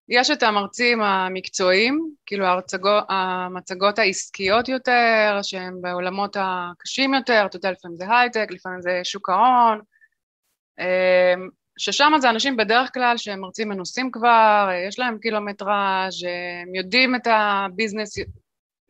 יש 0.08 0.30
את 0.30 0.42
המרצים 0.42 1.02
המקצועיים, 1.02 2.10
כאילו 2.26 2.44
ההרצגו, 2.44 2.98
המצגות 3.08 3.98
העסקיות 3.98 4.68
יותר, 4.68 5.38
שהן 5.42 5.74
בעולמות 5.80 6.36
הקשים 6.40 7.14
יותר, 7.14 7.46
אתה 7.46 7.56
יודע, 7.56 7.70
לפעמים 7.70 7.96
זה 7.96 8.04
הייטק, 8.18 8.46
לפעמים 8.50 8.80
זה 8.80 9.00
שוק 9.04 9.28
ההון, 9.28 9.80
אמ, 10.80 11.48
ששם 11.78 12.12
זה 12.18 12.30
אנשים 12.30 12.56
בדרך 12.56 12.94
כלל 12.94 13.16
שהם 13.16 13.40
מרצים 13.40 13.68
מנוסים 13.68 14.10
כבר, 14.10 14.68
יש 14.88 14.98
להם 14.98 15.18
קילומטראז', 15.18 16.24
הם 16.62 16.74
יודעים 16.74 17.14
את 17.14 17.26
ה 17.26 17.35
business, 17.35 18.18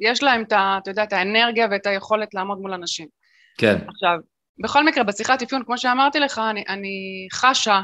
יש 0.01 0.23
להם 0.23 0.43
את, 0.43 0.53
ה, 0.53 0.79
אתה 0.83 0.91
יודע, 0.91 1.03
את 1.03 1.13
האנרגיה 1.13 1.67
ואת 1.71 1.87
היכולת 1.87 2.35
לעמוד 2.35 2.59
מול 2.59 2.73
אנשים. 2.73 3.09
כן. 3.59 3.77
עכשיו, 3.89 4.19
בכל 4.59 4.85
מקרה, 4.85 5.05
בשיחת 5.05 5.43
אפיון, 5.43 5.65
כמו 5.65 5.79
שאמרתי 5.79 6.21
לך, 6.21 6.41
אני, 6.51 6.65
אני 6.69 7.29
חשה 7.33 7.81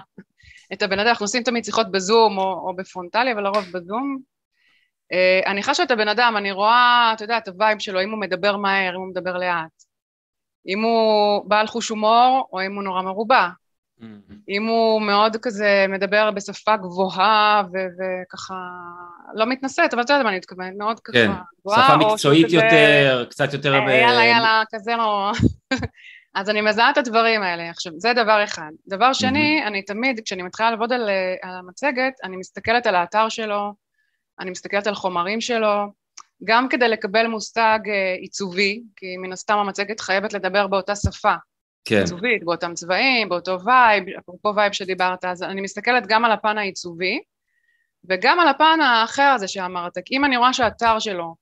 את 0.73 0.83
הבן 0.83 0.99
אדם, 0.99 1.09
אנחנו 1.09 1.25
עושים 1.25 1.43
תמיד 1.43 1.65
שיחות 1.65 1.91
בזום 1.91 2.39
או, 2.39 2.69
או 2.69 2.77
בפרונטלי, 2.77 3.33
אבל 3.33 3.43
לרוב 3.43 3.65
בזום. 3.73 4.19
Uh, 5.13 5.47
אני 5.47 5.63
חשה 5.63 5.83
את 5.83 5.91
הבן 5.91 6.09
אדם, 6.09 6.35
אני 6.37 6.53
רואה, 6.53 7.11
אתה 7.15 7.25
יודע, 7.25 7.39
את 7.39 7.49
ה 7.49 7.55
vibe 7.55 7.79
שלו, 7.79 8.03
אם 8.03 8.11
הוא 8.11 8.21
מדבר 8.21 8.57
מהר, 8.57 8.91
אם 8.91 9.01
הוא 9.01 9.09
מדבר 9.09 9.37
לאט. 9.39 9.83
אם 10.69 10.83
הוא 10.83 11.49
בעל 11.49 11.67
חוש 11.67 11.89
הומור, 11.89 12.49
או 12.53 12.67
אם 12.67 12.75
הוא 12.75 12.83
נורא 12.83 13.03
מרובע. 13.03 13.49
Mm-hmm. 14.03 14.35
אם 14.49 14.67
הוא 14.67 15.03
מאוד 15.03 15.37
כזה 15.43 15.87
מדבר 15.89 16.31
בשפה 16.31 16.77
גבוהה 16.77 17.63
וככה 17.73 18.55
לא 19.35 19.47
מתנשאת, 19.47 19.95
אבל 19.95 20.03
אתה 20.03 20.13
יודע 20.13 20.23
מה 20.23 20.29
אני 20.29 20.37
מתכוונת, 20.37 20.73
מאוד 20.79 21.01
ככה 21.01 21.13
כן, 21.13 21.31
גבוהה. 21.61 21.87
שפה 21.87 21.97
מקצועית 21.97 22.51
יותר, 22.51 23.27
קצת 23.31 23.53
יותר... 23.53 23.81
ב... 23.87 23.89
יאללה, 23.89 24.25
יאללה, 24.25 24.63
כזה 24.73 24.97
לא... 24.97 25.33
אז 26.35 26.51
אני 26.51 26.61
מזהה 26.61 26.91
את 26.91 26.99
הדברים 26.99 27.43
האלה. 27.43 27.71
עכשיו, 27.71 27.93
זה 27.97 28.13
דבר 28.13 28.45
אחד. 28.45 28.71
דבר 28.89 29.13
שני, 29.13 29.61
mm-hmm. 29.63 29.67
אני 29.67 29.83
תמיד, 29.83 30.21
כשאני 30.25 30.43
מתחילה 30.43 30.71
לעבוד 30.71 30.93
על, 30.93 31.11
על 31.43 31.55
המצגת, 31.59 32.13
אני 32.25 32.37
מסתכלת 32.37 32.87
על 32.87 32.95
האתר 32.95 33.29
שלו, 33.29 33.75
אני 34.41 34.51
מסתכלת 34.51 34.87
על 34.87 34.95
חומרים 34.95 35.41
שלו, 35.41 35.93
גם 36.45 36.69
כדי 36.69 36.89
לקבל 36.89 37.27
מושג 37.27 37.79
אה, 37.89 38.15
עיצובי, 38.21 38.83
כי 38.97 39.17
מן 39.17 39.33
הסתם 39.33 39.59
המצגת 39.59 40.01
חייבת 40.01 40.33
לדבר 40.33 40.67
באותה 40.67 40.97
שפה. 40.97 41.35
כן. 41.85 41.99
עיצובית, 42.01 42.45
באותם 42.45 42.75
צבעים, 42.75 43.29
באותו 43.29 43.59
vibe, 43.65 44.05
אפרופו 44.19 44.53
vibe 44.57 44.73
שדיברת, 44.73 45.25
אז 45.25 45.43
אני 45.43 45.61
מסתכלת 45.61 46.07
גם 46.07 46.25
על 46.25 46.33
הפן 46.33 46.59
העיצובי, 46.59 47.21
וגם 48.09 48.41
על 48.41 48.49
הפן 48.49 48.81
האחר 48.81 49.33
הזה 49.35 49.49
שאמרת, 49.49 49.93
כי 50.05 50.17
אם 50.17 50.25
אני 50.25 50.37
רואה 50.37 50.53
שהאתר 50.53 50.99
שלו 50.99 51.35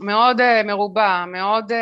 מאוד 0.00 0.40
uh, 0.40 0.66
מרובע, 0.66 1.24
מאוד 1.26 1.72
uh, 1.72 1.74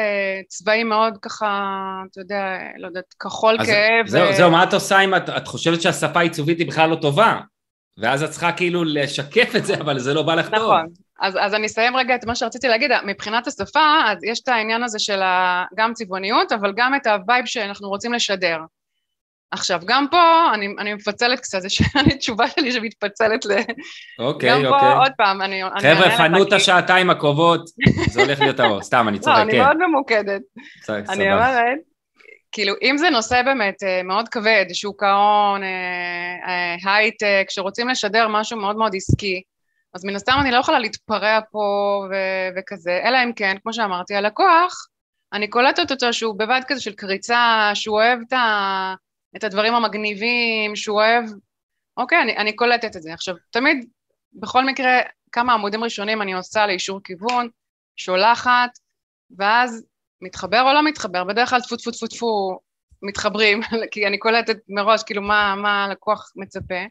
צבעים 0.48 0.88
מאוד 0.88 1.18
ככה, 1.22 1.72
אתה 2.10 2.20
יודע, 2.20 2.58
לא 2.76 2.86
יודעת, 2.86 3.14
כחול 3.20 3.56
כהה. 3.66 4.06
זהו, 4.06 4.28
ו... 4.30 4.32
זהו, 4.32 4.50
מה 4.50 4.64
את 4.64 4.74
עושה 4.74 5.00
אם 5.00 5.14
את, 5.14 5.28
את 5.28 5.48
חושבת 5.48 5.82
שהשפה 5.82 6.18
העיצובית 6.18 6.58
היא 6.58 6.66
בכלל 6.66 6.90
לא 6.90 6.96
טובה? 6.96 7.40
ואז 7.98 8.22
את 8.22 8.30
צריכה 8.30 8.52
כאילו 8.52 8.84
לשקף 8.84 9.56
את 9.56 9.66
זה, 9.66 9.74
אבל 9.74 9.98
זה 9.98 10.14
לא 10.14 10.22
בא 10.22 10.34
לך 10.34 10.46
נכון. 10.46 10.58
טוב. 10.58 10.72
נכון. 10.72 11.05
אז, 11.20 11.37
אז 11.40 11.54
אני 11.54 11.66
אסיים 11.66 11.96
רגע 11.96 12.14
את 12.14 12.25
מה 12.25 12.35
שרציתי 12.35 12.68
להגיד, 12.68 12.90
מבחינת 13.06 13.46
השפה, 13.46 14.02
אז 14.06 14.25
יש 14.25 14.40
את 14.40 14.49
העניין 14.49 14.82
הזה 14.82 14.99
של 14.99 15.20
גם 15.76 15.92
צבעוניות, 15.92 16.52
אבל 16.52 16.73
גם 16.76 16.94
את 16.94 17.06
ה 17.06 17.14
vibe 17.14 17.46
שאנחנו 17.46 17.88
רוצים 17.88 18.12
לשדר. 18.12 18.58
עכשיו, 19.50 19.80
גם 19.87 20.06
פה 20.11 20.50
אני, 20.54 20.68
אני 20.78 20.94
מפצלת 20.94 21.40
קצת, 21.40 21.61
זו 21.61 21.68
תשובה 22.18 22.49
שלי 22.49 22.73
שמתפצלת 22.73 23.44
ל... 23.44 23.50
אוקיי, 24.18 24.50
גם 24.50 24.56
אוקיי. 24.56 24.73
גם 24.73 24.78
פה, 24.80 24.92
עוד 24.92 25.12
פעם, 25.16 25.42
אני... 25.42 25.62
חבר'ה, 25.80 26.16
פנו 26.18 26.42
את 26.42 26.52
השעתיים 26.52 27.11
הקרובות, 27.11 27.61
זה 28.11 28.23
הולך 28.23 28.40
להיות 28.40 28.61
ארוך, 28.61 28.82
סתם, 28.82 29.08
אני 29.08 29.18
צוחק, 29.23 29.37
כן. 29.37 29.46
לא, 29.46 29.50
אני 29.50 29.58
מאוד 29.58 29.76
ממוקדת. 29.76 30.42
אני 30.88 31.32
אומרת, 31.32 31.78
כאילו, 32.52 32.75
אם 32.82 32.99
זה 32.99 33.11
נושא 33.11 33.42
באמת 33.42 33.82
אה, 33.82 34.02
מאוד 34.02 34.28
כבד, 34.28 34.64
שוק 34.73 35.02
ההון, 35.02 35.62
אה, 35.62 35.68
אה, 36.49 36.94
הייטק, 36.94 37.46
שרוצים 37.49 37.88
לשדר 37.88 38.28
משהו 38.28 38.58
מאוד 38.58 38.76
מאוד 38.76 38.92
עסקי, 38.96 39.42
אז 39.96 40.04
מן 40.04 40.16
הסתם 40.16 40.32
אני 40.40 40.50
לא 40.50 40.56
יכולה 40.56 40.78
להתפרע 40.78 41.38
פה 41.50 41.58
ו- 42.10 42.58
וכזה, 42.58 43.00
אלא 43.04 43.18
אם 43.24 43.32
כן, 43.32 43.56
כמו 43.62 43.72
שאמרתי, 43.72 44.14
הלקוח, 44.14 44.86
אני 45.32 45.48
קולטת 45.48 45.90
אותו 45.90 46.12
שהוא 46.12 46.38
בבית 46.38 46.64
כזה 46.68 46.80
של 46.80 46.94
קריצה, 46.94 47.70
שהוא 47.74 47.96
אוהב 47.96 48.18
את, 48.28 48.32
ה- 48.32 48.94
את 49.36 49.44
הדברים 49.44 49.74
המגניבים, 49.74 50.76
שהוא 50.76 50.96
אוהב... 51.00 51.24
אוקיי, 51.96 52.22
אני, 52.22 52.36
אני 52.36 52.52
קולטת 52.56 52.96
את 52.96 53.02
זה. 53.02 53.14
עכשיו, 53.14 53.34
תמיד, 53.50 53.86
בכל 54.32 54.64
מקרה, 54.64 55.00
כמה 55.32 55.52
עמודים 55.52 55.84
ראשונים 55.84 56.22
אני 56.22 56.32
עושה 56.34 56.66
לאישור 56.66 57.00
כיוון, 57.04 57.48
שולחת, 57.96 58.70
ואז 59.38 59.84
מתחבר 60.20 60.62
או 60.62 60.72
לא 60.72 60.84
מתחבר, 60.84 61.24
בדרך 61.24 61.50
כלל 61.50 61.60
טפו 61.60 61.76
טפו 61.76 61.90
טפו 61.90 62.06
טפו 62.06 62.58
מתחברים, 63.02 63.60
כי 63.92 64.06
אני 64.06 64.18
קולטת 64.18 64.56
מראש 64.68 65.02
כאילו 65.02 65.22
מה, 65.22 65.54
מה 65.54 65.84
הלקוח 65.84 66.32
מצפה. 66.36 66.84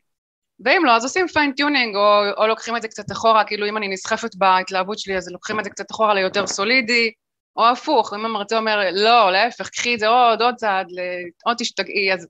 ואם 0.60 0.82
לא, 0.86 0.96
אז 0.96 1.04
עושים 1.04 1.28
fine 1.28 1.52
tuning, 1.52 1.96
או, 1.96 2.22
או 2.38 2.48
לוקחים 2.48 2.78
את 2.78 2.82
זה 2.82 2.88
קצת 2.88 3.12
אחורה, 3.12 3.44
כאילו 3.44 3.68
אם 3.68 3.78
אני 3.78 3.88
נסחפת 3.88 4.36
בהתלהבות 4.36 5.00
שלי, 5.00 5.18
אז 5.18 5.32
לוקחים 5.32 5.60
את 5.60 5.64
זה 5.64 5.70
קצת 5.70 5.92
אחורה 5.92 6.14
ליותר 6.14 6.48
סולידי, 6.48 7.12
או 7.56 7.66
הפוך, 7.66 8.14
אם 8.14 8.26
המרצה 8.26 8.58
אומר, 8.58 8.80
לא, 8.92 9.32
להפך, 9.32 9.70
קחי 9.70 9.94
את 9.94 10.00
זה 10.00 10.08
עוד, 10.08 10.42
עוד 10.42 10.56
צעד, 10.56 10.88
עוד 11.46 11.58
תשתגעי, 11.58 12.14
אז, 12.14 12.28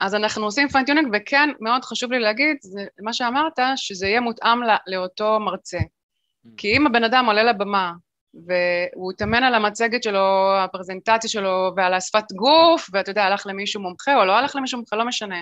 אז 0.00 0.14
אנחנו 0.14 0.44
עושים 0.44 0.68
fine 0.68 0.82
tuning, 0.82 1.08
וכן, 1.12 1.48
מאוד 1.60 1.84
חשוב 1.84 2.12
לי 2.12 2.18
להגיד, 2.18 2.56
זה 2.60 2.84
מה 3.02 3.12
שאמרת, 3.12 3.58
שזה 3.76 4.06
יהיה 4.06 4.20
מותאם 4.20 4.62
לא, 4.62 4.74
לאותו 4.86 5.40
מרצה. 5.40 5.78
Mm. 5.78 6.48
כי 6.56 6.76
אם 6.76 6.86
הבן 6.86 7.04
אדם 7.04 7.26
עולה 7.26 7.42
לבמה, 7.42 7.92
והוא 8.34 9.12
התאמן 9.12 9.44
על 9.44 9.54
המצגת 9.54 10.02
שלו, 10.02 10.56
הפרזנטציה 10.58 11.30
שלו, 11.30 11.70
ועל 11.76 11.94
השפת 11.94 12.32
גוף, 12.32 12.90
ואתה 12.92 13.10
יודע, 13.10 13.24
הלך 13.24 13.46
למישהו 13.46 13.82
מומחה, 13.82 14.16
או 14.16 14.24
לא 14.24 14.32
הלך 14.32 14.56
למישהו 14.56 14.78
מומחה, 14.78 14.96
לא 14.96 15.04
משנה. 15.04 15.40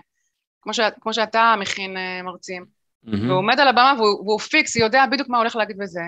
כמו, 0.63 0.75
ש, 0.75 0.81
כמו 1.01 1.15
שאתה 1.15 1.55
מכין 1.61 1.97
uh, 1.97 2.23
מרצים, 2.25 2.65
mm-hmm. 2.65 3.17
והוא 3.27 3.39
עומד 3.39 3.61
על 3.61 3.69
הבמה 3.69 3.95
והוא, 3.99 4.21
והוא 4.27 4.41
פיקס, 4.41 4.77
יודע 4.77 5.07
בדיוק 5.07 5.29
מה 5.29 5.39
הולך 5.39 5.57
להגיד 5.57 5.79
בזה. 5.79 6.03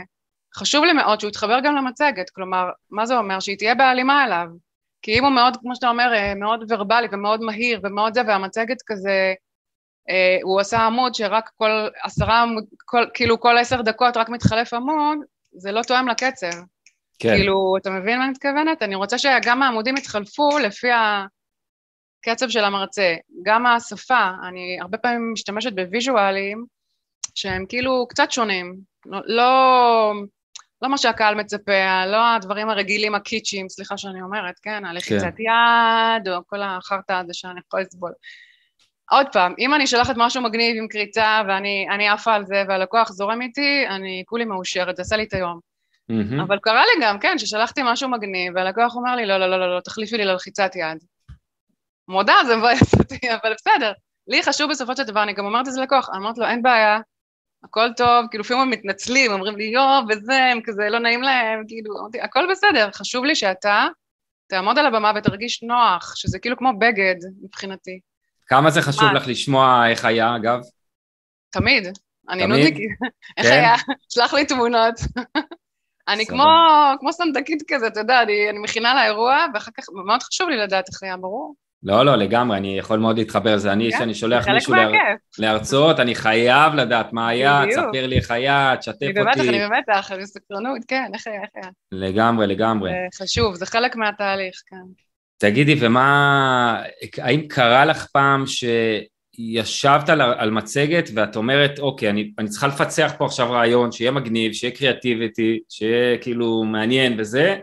חשוב 0.57 0.85
לי 0.85 0.93
מאוד 0.93 1.21
שהוא 1.21 1.29
יתחבר 1.29 1.61
גם 1.65 1.77
למצגת, 1.77 2.31
כלומר, 2.31 2.71
מה 2.91 3.07
זה 3.07 3.17
אומר? 3.17 3.41
שהיא 3.41 3.59
תהיה 3.59 3.75
בהלימה 3.75 4.25
אליו. 4.25 4.47
כי 5.03 5.19
אם 5.19 5.25
הוא 5.25 5.33
מאוד, 5.33 5.57
כמו 5.57 5.75
שאתה 5.75 5.89
אומר, 5.89 6.15
אה, 6.15 6.35
מאוד 6.35 6.73
ורבלי 6.73 7.07
ומאוד 7.13 7.41
מהיר 7.41 7.81
ומאוד 7.83 8.15
זה, 8.15 8.21
והמצגת 8.27 8.83
כזה, 8.87 9.35
אה, 10.11 10.39
הוא 10.43 10.61
עשה 10.61 10.79
עמוד 10.79 11.15
שרק 11.15 11.51
כל 11.57 11.71
עשרה 12.03 12.43
עמוד, 12.43 12.65
כל, 12.85 13.05
כאילו 13.15 13.41
כל 13.41 13.59
עשר 13.59 13.83
דקות 13.83 14.17
רק 14.17 14.29
מתחלף 14.29 14.75
עמוד, 14.75 15.19
זה 15.57 15.73
לא 15.73 15.83
תואם 15.83 16.09
לקצב. 16.09 16.47
כן. 17.19 17.37
כאילו, 17.37 17.77
אתה 17.81 17.91
מבין 17.91 18.19
מה 18.19 18.25
אני 18.25 18.31
מתכוונת? 18.31 18.83
אני 18.83 18.95
רוצה 18.95 19.19
שגם 19.19 19.63
העמודים 19.63 19.97
יתחלפו 19.97 20.59
לפי 20.59 20.91
ה... 20.91 21.27
הקצב 22.29 22.49
של 22.49 22.65
המרצה, 22.65 23.15
גם 23.43 23.67
השפה, 23.67 24.31
אני 24.49 24.79
הרבה 24.81 24.99
פעמים 24.99 25.33
משתמשת 25.33 25.73
בוויז'ואלים 25.73 26.65
שהם 27.35 27.67
כאילו 27.69 28.07
קצת 28.09 28.31
שונים, 28.31 28.77
לא, 29.07 29.19
לא, 29.27 30.13
לא 30.83 30.89
מה 30.89 30.99
שהקהל 30.99 31.35
מצפה, 31.35 32.07
לא 32.07 32.35
הדברים 32.35 32.71
הרגילים 32.71 33.15
הקיצ'ים, 33.15 33.69
סליחה 33.69 33.97
שאני 33.97 34.23
אומרת, 34.23 34.55
כן, 34.63 34.85
הלחיצת 34.85 35.33
כן. 35.37 35.43
יד, 35.43 36.29
או 36.29 36.41
כל 36.47 36.63
החרטא 36.63 37.13
הזה 37.13 37.35
שאני 37.35 37.61
יכולה 37.69 37.83
לסבול. 37.83 38.13
עוד 39.11 39.27
פעם, 39.33 39.55
אם 39.59 39.75
אני 39.75 39.87
שולחת 39.87 40.15
משהו 40.17 40.43
מגניב 40.43 40.77
עם 40.79 40.89
קריצה 40.89 41.43
ואני 41.49 42.09
עפה 42.09 42.35
על 42.35 42.45
זה 42.47 42.63
והלקוח 42.69 43.13
זורם 43.13 43.43
איתי, 43.43 43.85
אני 43.89 44.23
כולי 44.27 44.45
מאושרת, 44.45 44.97
זה 44.97 45.03
עשה 45.03 45.17
לי 45.17 45.23
את 45.23 45.33
היום. 45.33 45.61
Mm-hmm. 46.13 46.43
אבל 46.43 46.59
קרה 46.59 46.83
לי 46.85 47.07
גם, 47.07 47.19
כן, 47.19 47.39
ששלחתי 47.39 47.81
משהו 47.85 48.09
מגניב 48.09 48.53
והלקוח 48.57 48.97
אומר 48.97 49.17
לי, 49.17 49.27
לא, 49.27 49.39
לא, 49.39 49.47
לא, 49.51 49.61
לא, 49.61 49.75
לא, 49.75 49.81
תחליפי 49.81 50.17
לי 50.17 50.25
ללחיצת 50.25 50.77
יד. 50.77 51.05
מודה, 52.09 52.35
זה 52.47 52.57
מבאס 52.57 52.95
אותי, 52.95 53.19
אבל 53.31 53.55
בסדר. 53.55 53.93
לי 54.29 54.43
חשוב 54.43 54.71
בסופו 54.71 54.97
של 54.97 55.03
דבר, 55.03 55.23
אני 55.23 55.33
גם 55.33 55.45
אומרת 55.45 55.69
את 55.69 55.73
זה 55.73 55.81
ללקוח, 55.81 56.09
אומרת 56.15 56.39
לו, 56.39 56.47
אין 56.47 56.63
בעיה, 56.63 56.99
הכל 57.65 57.89
טוב, 57.97 58.27
כאילו 58.31 58.45
לפעמים 58.45 58.63
הם 58.63 58.71
מתנצלים, 58.71 59.33
אומרים 59.33 59.57
לי 59.57 59.65
יואו, 59.65 60.03
וזה, 60.09 60.45
הם 60.45 60.61
כזה 60.65 60.89
לא 60.89 60.99
נעים 60.99 61.23
להם, 61.23 61.63
כאילו, 61.69 62.01
אמרתי, 62.01 62.21
הכל 62.21 62.47
בסדר, 62.51 62.91
חשוב 62.93 63.25
לי 63.25 63.35
שאתה 63.35 63.87
תעמוד 64.47 64.79
על 64.79 64.87
הבמה 64.87 65.13
ותרגיש 65.17 65.63
נוח, 65.63 66.17
שזה 66.17 66.39
כאילו 66.39 66.57
כמו 66.57 66.79
בגד 66.79 67.15
מבחינתי. 67.43 68.01
כמה 68.47 68.71
זה 68.71 68.83
חשוב 68.83 69.05
מה? 69.05 69.13
לך 69.13 69.29
לשמוע 69.29 69.91
איך 69.91 70.05
היה, 70.05 70.37
אגב? 70.37 70.61
תמיד. 71.51 71.89
אני 72.29 72.47
נודניקית. 72.47 72.91
איך 73.37 73.47
כן? 73.47 73.53
היה? 73.53 73.75
שלח 74.09 74.35
לי 74.35 74.45
תמונות. 74.45 74.95
אני 76.09 76.27
כמו, 76.27 76.45
כמו 77.01 77.13
סנדקית 77.13 77.63
כזה, 77.69 77.87
אתה 77.87 78.01
יודע, 78.01 78.23
אני, 78.23 78.51
אני 78.51 78.59
מכינה 78.59 78.95
לאירוע, 78.95 79.47
ואחר 79.55 79.71
כך 79.77 79.85
מאוד 80.07 80.23
חשוב 80.23 80.49
לי 80.49 80.57
לדעת 80.57 80.89
איך 80.89 81.03
היה, 81.03 81.17
ברור. 81.17 81.55
לא, 81.85 82.07
לא, 82.07 82.17
לגמרי, 82.17 82.57
אני 82.57 82.79
יכול 82.79 82.99
מאוד 82.99 83.19
להתחבר 83.19 83.55
לזה. 83.55 83.73
אני, 83.73 83.89
כשאני 83.89 84.05
כן, 84.05 84.15
שולח 84.15 84.49
מישהו 84.49 84.75
להר... 84.75 84.91
להרצאות, 85.39 86.01
אני 86.01 86.15
חייב 86.15 86.75
לדעת 86.75 87.13
מה 87.13 87.29
היה, 87.29 87.63
תספר 87.71 88.07
לי 88.07 88.17
איך 88.17 88.31
היה, 88.31 88.75
תשתף 88.79 88.93
אותי. 88.93 89.07
אני 89.07 89.13
במתח, 89.13 89.41
אני 89.41 89.61
במתח, 89.67 90.13
אני 90.13 90.23
בסקרנות, 90.23 90.79
כן, 90.89 91.11
איך 91.15 91.27
היה, 91.27 91.41
איך 91.43 91.51
היה. 91.55 91.71
לגמרי, 91.93 92.47
לגמרי. 92.47 92.91
חשוב, 93.23 93.55
זה 93.55 93.67
חלק 93.67 93.97
מהתהליך, 93.97 94.55
כן. 94.67 94.77
תגידי, 95.39 95.77
ומה, 95.81 96.83
האם 97.19 97.49
קרה 97.49 97.85
לך 97.85 98.07
פעם 98.13 98.45
שישבת 98.47 100.09
על, 100.09 100.21
על 100.21 100.51
מצגת 100.51 101.11
ואת 101.15 101.37
אומרת, 101.37 101.79
אוקיי, 101.79 102.11
אני, 102.11 102.33
אני 102.39 102.49
צריכה 102.49 102.67
לפצח 102.67 103.13
פה 103.19 103.25
עכשיו 103.25 103.53
רעיון, 103.53 103.93
שיהיה 103.93 104.11
מגניב, 104.11 104.53
שיהיה 104.53 104.77
קריאטיביטי, 104.77 105.61
שיהיה 105.69 106.19
כאילו 106.19 106.65
מעניין 106.65 107.15
וזה, 107.19 107.57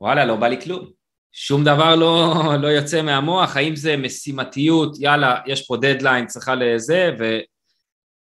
וואלה, 0.00 0.24
לא 0.24 0.36
בא 0.36 0.48
לי 0.48 0.60
כלום. 0.60 1.03
שום 1.36 1.64
דבר 1.64 1.94
לא, 1.94 2.34
לא 2.60 2.68
יוצא 2.68 3.02
מהמוח, 3.02 3.56
האם 3.56 3.76
זה 3.76 3.96
משימתיות, 3.96 4.96
יאללה, 5.00 5.40
יש 5.46 5.66
פה 5.66 5.76
דדליין, 5.76 6.26
צריכה 6.26 6.54
לזה, 6.54 7.10
ו... 7.18 7.38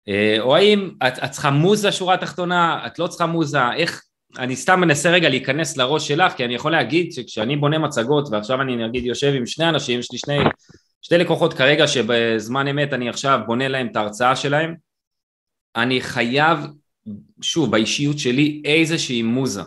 אה, 0.07 0.37
או 0.39 0.55
האם 0.55 0.91
את, 1.07 1.13
את 1.23 1.31
צריכה 1.31 1.49
מוזה 1.49 1.91
שורה 1.91 2.17
תחתונה, 2.17 2.87
את 2.87 2.99
לא 2.99 3.07
צריכה 3.07 3.25
מוזה, 3.25 3.71
איך, 3.73 4.03
אני 4.37 4.55
סתם 4.55 4.79
מנסה 4.81 5.09
רגע 5.09 5.29
להיכנס 5.29 5.77
לראש 5.77 6.07
שלך, 6.07 6.33
כי 6.33 6.45
אני 6.45 6.55
יכול 6.55 6.71
להגיד 6.71 7.11
שכשאני 7.11 7.55
בונה 7.55 7.77
מצגות, 7.77 8.29
ועכשיו 8.31 8.61
אני 8.61 8.87
נגיד 8.87 9.05
יושב 9.05 9.33
עם 9.35 9.45
שני 9.45 9.69
אנשים, 9.69 9.99
יש 9.99 10.11
לי 10.11 10.17
שני, 10.17 10.37
שתי 11.01 11.17
לקוחות 11.17 11.53
כרגע 11.53 11.87
שבזמן 11.87 12.67
אמת 12.67 12.93
אני 12.93 13.09
עכשיו 13.09 13.39
בונה 13.45 13.67
להם 13.67 13.87
את 13.87 13.95
ההרצאה 13.95 14.35
שלהם, 14.35 14.75
אני 15.75 16.01
חייב, 16.01 16.59
שוב, 17.41 17.71
באישיות 17.71 18.19
שלי 18.19 18.61
איזושהי 18.65 19.21
מוזה. 19.21 19.61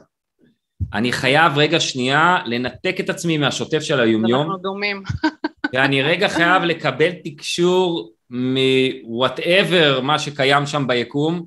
אני 0.93 1.13
חייב 1.13 1.59
רגע 1.59 1.81
שנייה 1.81 2.39
לנתק 2.47 2.97
את 3.01 3.11
עצמי 3.11 3.39
מהשוטף 3.39 3.81
של 3.81 4.01
היומיום. 4.01 4.41
אנחנו 4.41 4.57
דומים. 4.57 5.03
ואני 5.73 6.03
רגע 6.03 6.29
חייב 6.29 6.63
לקבל 6.63 7.11
תקשור 7.25 8.13
מ-whatever 8.31 10.01
מה 10.03 10.19
שקיים 10.19 10.67
שם 10.67 10.87
ביקום, 10.87 11.47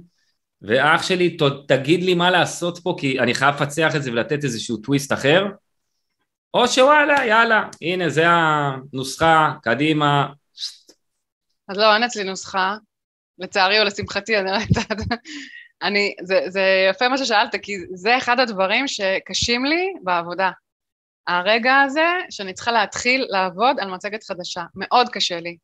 ואח 0.61 1.03
שלי, 1.03 1.37
ת, 1.37 1.41
תגיד 1.67 2.03
לי 2.03 2.13
מה 2.13 2.31
לעשות 2.31 2.79
פה, 2.83 2.95
כי 2.99 3.19
אני 3.19 3.33
חייב 3.33 3.55
לפצח 3.55 3.95
את 3.95 4.03
זה 4.03 4.11
ולתת 4.11 4.43
איזשהו 4.43 4.77
טוויסט 4.77 5.13
אחר, 5.13 5.45
או 6.53 6.67
שוואלה, 6.67 7.25
יאללה, 7.25 7.69
הנה, 7.81 8.09
זה 8.09 8.23
הנוסחה, 8.27 9.53
קדימה. 9.63 10.27
אז 11.67 11.77
לא, 11.77 11.93
אין 11.93 12.03
אצלי 12.03 12.23
נוסחה, 12.23 12.75
לצערי 13.39 13.79
או 13.79 13.85
לשמחתי, 13.85 14.37
אני 14.37 14.51
לא 14.51 14.51
יודעת. 14.51 15.07
אני, 15.83 16.15
זה, 16.21 16.39
זה 16.47 16.87
יפה 16.89 17.09
מה 17.09 17.17
ששאלת, 17.17 17.55
כי 17.61 17.77
זה 17.93 18.17
אחד 18.17 18.39
הדברים 18.39 18.87
שקשים 18.87 19.65
לי 19.65 19.93
בעבודה. 20.03 20.51
הרגע 21.27 21.81
הזה 21.81 22.07
שאני 22.29 22.53
צריכה 22.53 22.71
להתחיל 22.71 23.25
לעבוד 23.29 23.79
על 23.79 23.91
מצגת 23.91 24.23
חדשה, 24.23 24.63
מאוד 24.75 25.09
קשה 25.09 25.39
לי. 25.39 25.57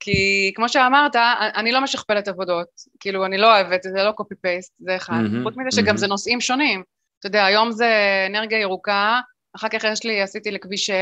כי 0.00 0.52
כמו 0.54 0.68
שאמרת, 0.68 1.16
אני 1.56 1.72
לא 1.72 1.80
משכפלת 1.80 2.28
עבודות, 2.28 2.68
כאילו 3.00 3.26
אני 3.26 3.38
לא 3.38 3.52
אוהבת, 3.52 3.82
זה 3.82 4.02
לא 4.02 4.12
קופי 4.12 4.34
פייסט, 4.34 4.72
זה 4.78 4.96
אחד. 4.96 5.14
Mm-hmm, 5.14 5.42
חוץ 5.42 5.54
מזה 5.56 5.76
שגם 5.76 5.94
mm-hmm. 5.94 5.98
זה 5.98 6.06
נושאים 6.06 6.40
שונים. 6.40 6.82
אתה 7.18 7.26
יודע, 7.26 7.44
היום 7.44 7.72
זה 7.72 7.92
אנרגיה 8.30 8.60
ירוקה, 8.60 9.20
אחר 9.56 9.68
כך 9.68 9.84
יש 9.84 10.04
לי, 10.04 10.22
עשיתי 10.22 10.50
לכביש 10.50 10.86
6, 10.86 10.92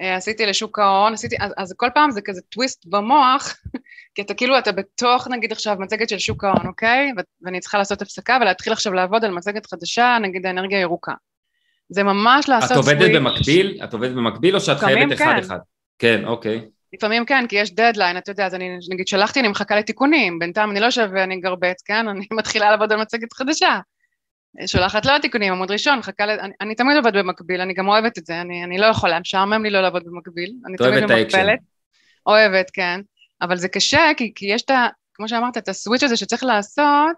אה, 0.00 0.16
עשיתי 0.16 0.46
לשוק 0.46 0.78
ההון, 0.78 1.12
עשיתי, 1.12 1.36
אז, 1.40 1.52
אז 1.56 1.74
כל 1.76 1.88
פעם 1.94 2.10
זה 2.10 2.20
כזה 2.24 2.40
טוויסט 2.48 2.86
במוח, 2.86 3.56
כי 4.20 4.24
אתה 4.24 4.34
כאילו, 4.34 4.58
אתה 4.58 4.72
בתוך 4.72 5.28
נגיד 5.28 5.52
עכשיו 5.52 5.76
מצגת 5.78 6.08
של 6.08 6.18
שוק 6.18 6.44
ההון, 6.44 6.66
אוקיי? 6.66 7.12
ואני 7.42 7.60
צריכה 7.60 7.78
לעשות 7.78 8.02
הפסקה 8.02 8.38
ולהתחיל 8.40 8.72
עכשיו 8.72 8.92
לעבוד 8.92 9.24
על 9.24 9.30
מצגת 9.30 9.66
חדשה, 9.66 10.18
נגיד 10.22 10.46
האנרגיה 10.46 10.78
הירוקה. 10.78 11.12
זה 11.88 12.02
ממש 12.02 12.48
לעשות 12.48 12.72
את 12.72 12.76
עובדת 12.76 12.98
סוויץ'. 12.98 13.16
במקביל? 13.16 13.80
את 13.84 13.92
עובדת 13.92 14.12
במקביל 14.12 14.54
או 14.54 14.60
שאת 14.60 14.78
חייבת 14.78 15.18
כן. 15.18 15.28
אחד-אחד? 15.28 15.58
כן, 15.98 16.24
אוקיי. 16.24 16.60
לפעמים 16.92 17.24
כן, 17.24 17.46
כי 17.48 17.56
יש 17.56 17.74
דדליין, 17.74 18.16
אתה 18.16 18.30
יודע, 18.30 18.46
אז 18.46 18.54
אני 18.54 18.78
נגיד 18.90 19.08
שלחתי, 19.08 19.40
אני 19.40 19.48
מחכה 19.48 19.76
לתיקונים, 19.76 20.38
בינתיים 20.38 20.70
אני 20.70 20.80
לא 20.80 20.86
יושב 20.86 21.08
ואני 21.14 21.40
גרבץ, 21.40 21.82
כן? 21.82 22.08
אני 22.08 22.26
מתחילה 22.38 22.70
לעבוד 22.70 22.92
על 22.92 23.00
מצגת 23.00 23.32
חדשה. 23.32 23.78
שולחת 24.66 25.06
לו 25.06 25.12
תיקונים, 25.22 25.52
עמוד 25.52 25.70
ראשון, 25.70 25.98
מחכה 25.98 26.26
ל... 26.26 26.30
אני, 26.30 26.52
אני 26.60 26.74
תמיד 26.74 26.96
עובד 26.96 27.16
במקביל, 27.16 27.60
אני 27.60 27.74
גם 27.74 27.88
אוהבת 27.88 28.18
את 28.18 28.26
זה, 28.26 28.40
אני, 28.40 28.64
אני 28.64 28.78
לא 28.78 28.86
יכולה, 28.86 29.20
משעמם 29.20 29.64
לי 29.64 29.70
לא 29.70 29.80
לעבוד 29.80 30.02
במקביל. 30.04 30.52
אני 30.66 30.76
תמיד 30.76 31.04
במקבלת. 31.04 31.58
אוהבת, 32.26 32.70
כן. 32.72 33.00
אבל 33.42 33.56
זה 33.56 33.68
קשה, 33.68 34.10
כי, 34.16 34.32
כי 34.34 34.46
יש 34.46 34.62
את 34.62 34.70
ה... 34.70 34.86
כמו 35.14 35.28
שאמרת, 35.28 35.56
את 35.56 35.68
הסוויץ' 35.68 36.02
הזה 36.02 36.16
שצריך 36.16 36.44
לעשות 36.44 37.16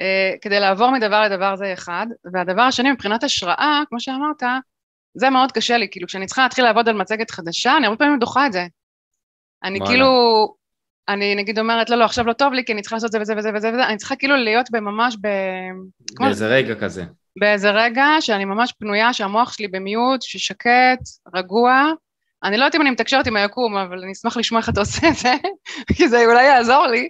אה, 0.00 0.32
כדי 0.40 0.60
לעבור 0.60 0.90
מדבר 0.90 1.22
לדבר 1.22 1.56
זה 1.56 1.72
אחד, 1.72 2.06
והדבר 2.32 2.62
השני, 2.62 2.92
מבחינת 2.92 3.24
השראה, 3.24 3.82
כמו 3.88 4.00
שאמרת, 4.00 4.42
זה 5.14 5.30
מאוד 5.30 5.52
קשה 5.52 5.76
לי, 5.76 5.88
כאילו 5.90 6.06
כשאני 6.06 6.26
צריכה 6.26 6.42
להתחיל 6.42 6.64
לעבוד 6.64 6.88
על 6.88 6.96
מצגת 6.96 7.30
חדשה, 7.30 7.76
אני 7.76 7.86
הרבה 7.86 7.98
פעמים 7.98 8.18
דוחה 8.18 8.46
את 8.46 8.52
זה. 8.52 8.66
אני 9.64 9.78
כאילו, 9.86 10.08
אני 11.08 11.34
נגיד 11.34 11.58
אומרת, 11.58 11.90
לא, 11.90 11.96
לא, 11.96 12.04
עכשיו 12.04 12.26
לא 12.26 12.32
טוב 12.32 12.52
לי, 12.52 12.64
כי 12.64 12.72
אני 12.72 12.82
צריכה 12.82 12.96
לעשות 12.96 13.12
זה 13.12 13.20
וזה 13.20 13.34
וזה 13.36 13.50
וזה 13.54 13.68
וזה, 13.72 13.86
אני 13.86 13.96
צריכה 13.96 14.16
כאילו 14.16 14.36
להיות 14.36 14.70
בממש 14.70 15.16
ב... 15.20 15.28
באיזה 16.18 16.46
רגע 16.46 16.74
כזה. 16.74 17.04
באיזה 17.38 17.70
רגע 17.70 18.06
שאני 18.20 18.44
ממש 18.44 18.72
פנויה, 18.72 19.12
שהמוח 19.12 19.52
שלי 19.52 19.68
במיוט, 19.68 20.22
ששקט, 20.22 21.00
רגוע. 21.34 21.84
אני 22.44 22.56
לא 22.56 22.64
יודעת 22.64 22.74
אם 22.74 22.80
אני 22.80 22.90
מתקשרת 22.90 23.26
עם 23.26 23.36
היקום, 23.36 23.76
אבל 23.76 24.02
אני 24.02 24.12
אשמח 24.12 24.36
לשמוע 24.36 24.60
איך 24.60 24.68
אתה 24.68 24.80
עושה 24.80 25.08
את 25.08 25.14
זה, 25.14 25.34
כי 25.96 26.08
זה 26.08 26.24
אולי 26.26 26.44
יעזור 26.44 26.86
לי. 26.86 27.08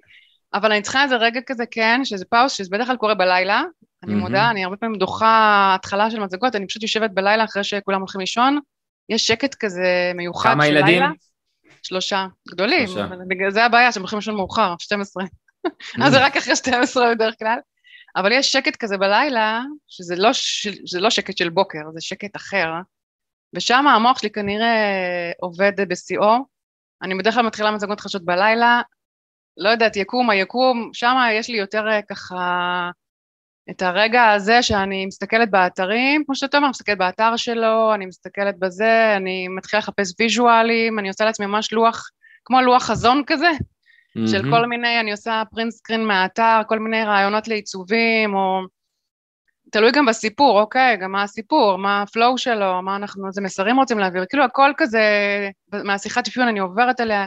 אבל 0.55 0.73
אני 0.73 0.83
צריכה 0.83 1.05
איזה 1.05 1.17
רגע 1.17 1.41
כזה, 1.47 1.65
כן, 1.71 2.01
שזה 2.05 2.25
פאוס, 2.31 2.53
שזה 2.53 2.71
בדרך 2.73 2.87
כלל 2.87 2.97
קורה 2.97 3.15
בלילה. 3.15 3.63
אני 4.05 4.15
מודה, 4.15 4.51
אני 4.51 4.65
הרבה 4.65 4.77
פעמים 4.77 4.99
דוחה 4.99 5.75
התחלה 5.79 6.11
של 6.11 6.21
מצגות, 6.21 6.57
אני 6.57 6.67
פשוט 6.67 6.83
יושבת 6.83 7.11
בלילה 7.11 7.45
אחרי 7.45 7.65
שכולם 7.65 8.01
הולכים 8.01 8.21
לישון. 8.21 8.59
יש 9.09 9.27
שקט 9.27 9.55
כזה 9.55 10.13
מיוחד 10.15 10.53
של 10.53 10.73
לילה. 10.73 10.81
כמה 10.81 10.91
ילדים? 10.91 11.13
שלושה. 11.83 12.27
גדולים, 12.49 12.87
שלושה. 12.87 13.07
בגלל 13.29 13.51
זה 13.51 13.65
הבעיה, 13.65 13.93
שהם 13.93 14.03
הולכים 14.03 14.19
לישון 14.19 14.37
מאוחר, 14.37 14.75
12. 14.79 15.25
אז 16.03 16.13
זה 16.13 16.25
רק 16.25 16.37
אחרי 16.37 16.57
12 16.57 17.15
בדרך 17.15 17.35
כלל. 17.39 17.59
אבל 18.17 18.33
יש 18.33 18.53
שקט 18.53 18.77
כזה 18.77 18.97
בלילה, 18.97 19.63
שזה 19.89 20.17
לא, 20.17 20.33
שזה 20.33 21.01
לא 21.01 21.11
שקט 21.11 21.37
של 21.37 21.49
בוקר, 21.49 21.81
זה 21.95 22.01
שקט 22.01 22.37
אחר. 22.37 22.69
ושם 23.55 23.87
המוח 23.87 24.19
שלי 24.19 24.31
כנראה 24.31 24.77
עובד 25.41 25.73
בשיאו. 25.89 26.37
אני 27.03 27.15
בדרך 27.15 27.35
כלל 27.35 27.47
מתחילה 27.47 27.71
מצגות 27.71 28.01
חדשות 28.01 28.25
בלילה, 28.25 28.83
לא 29.57 29.69
יודעת, 29.69 29.97
יקום 29.97 30.31
היקום, 30.31 30.91
שם 30.93 31.17
יש 31.33 31.51
לי 31.51 31.59
יותר 31.59 31.85
ככה 32.09 32.91
את 33.71 33.83
הרגע 33.83 34.31
הזה 34.31 34.63
שאני 34.63 35.07
מסתכלת 35.07 35.51
באתרים, 35.51 36.25
כמו 36.27 36.35
שאתה 36.35 36.57
אומר, 36.57 36.69
מסתכלת 36.69 36.99
באתר 36.99 37.37
שלו, 37.37 37.95
אני 37.95 38.07
מסתכלת 38.07 38.59
בזה, 38.59 39.17
אני 39.17 39.49
מתחילה 39.49 39.79
לחפש 39.79 40.15
ויז'ואלים, 40.21 40.99
אני 40.99 41.09
עושה 41.09 41.25
לעצמי 41.25 41.47
ממש 41.47 41.73
לוח, 41.73 42.11
כמו 42.45 42.61
לוח 42.61 42.83
חזון 42.83 43.23
כזה, 43.27 43.51
mm-hmm. 43.51 44.31
של 44.31 44.43
כל 44.51 44.67
מיני, 44.67 45.01
אני 45.01 45.11
עושה 45.11 45.43
print 45.51 45.73
screen 45.73 46.05
מהאתר, 46.05 46.61
כל 46.69 46.79
מיני 46.79 47.05
רעיונות 47.05 47.49
לעיצובים, 47.49 48.35
או... 48.35 48.61
תלוי 49.71 49.93
גם 49.93 50.07
בסיפור, 50.07 50.61
אוקיי, 50.61 50.97
גם 50.97 51.13
מה 51.13 51.23
הסיפור, 51.23 51.77
מה 51.77 52.03
ה 52.03 52.10
flow 52.10 52.39
שלו, 52.39 52.83
מה 52.83 52.97
אנחנו, 52.97 53.27
איזה 53.27 53.41
מסרים 53.41 53.77
רוצים 53.77 53.99
להעביר, 53.99 54.25
כאילו 54.29 54.45
הכל 54.45 54.73
כזה, 54.77 55.03
מהשיחת 55.73 56.29
אפיון 56.29 56.49
אני 56.49 56.59
עוברת 56.59 57.01
אליה, 57.01 57.27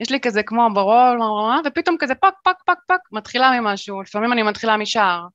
יש 0.00 0.10
לי 0.10 0.20
כזה 0.20 0.42
כמו 0.42 0.68
ברול, 0.74 1.20
ופתאום 1.64 1.96
כזה 1.98 2.14
פק, 2.14 2.34
פק, 2.44 2.56
פק, 2.66 2.78
פק, 2.86 2.98
מתחילה 3.12 3.60
ממשהו, 3.60 4.02
לפעמים 4.02 4.32
אני 4.32 4.42
מתחילה 4.42 4.76
משער, 4.76 5.26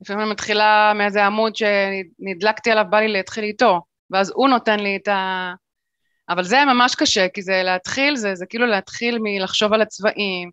לפעמים 0.00 0.22
אני 0.22 0.30
מתחילה 0.30 0.92
מאיזה 0.94 1.26
עמוד 1.26 1.52
שנדלקתי 1.56 2.70
עליו, 2.70 2.84
בא 2.90 3.00
לי 3.00 3.08
להתחיל 3.08 3.44
איתו, 3.44 3.80
ואז 4.10 4.32
הוא 4.34 4.48
נותן 4.48 4.80
לי 4.80 4.96
את 5.02 5.08
ה... 5.08 5.52
אבל 6.28 6.44
זה 6.44 6.64
ממש 6.64 6.94
קשה, 6.94 7.28
כי 7.28 7.42
זה 7.42 7.62
להתחיל, 7.64 8.16
זה, 8.16 8.34
זה 8.34 8.46
כאילו 8.46 8.66
להתחיל 8.66 9.18
מלחשוב 9.22 9.72
על 9.72 9.82
הצבעים, 9.82 10.50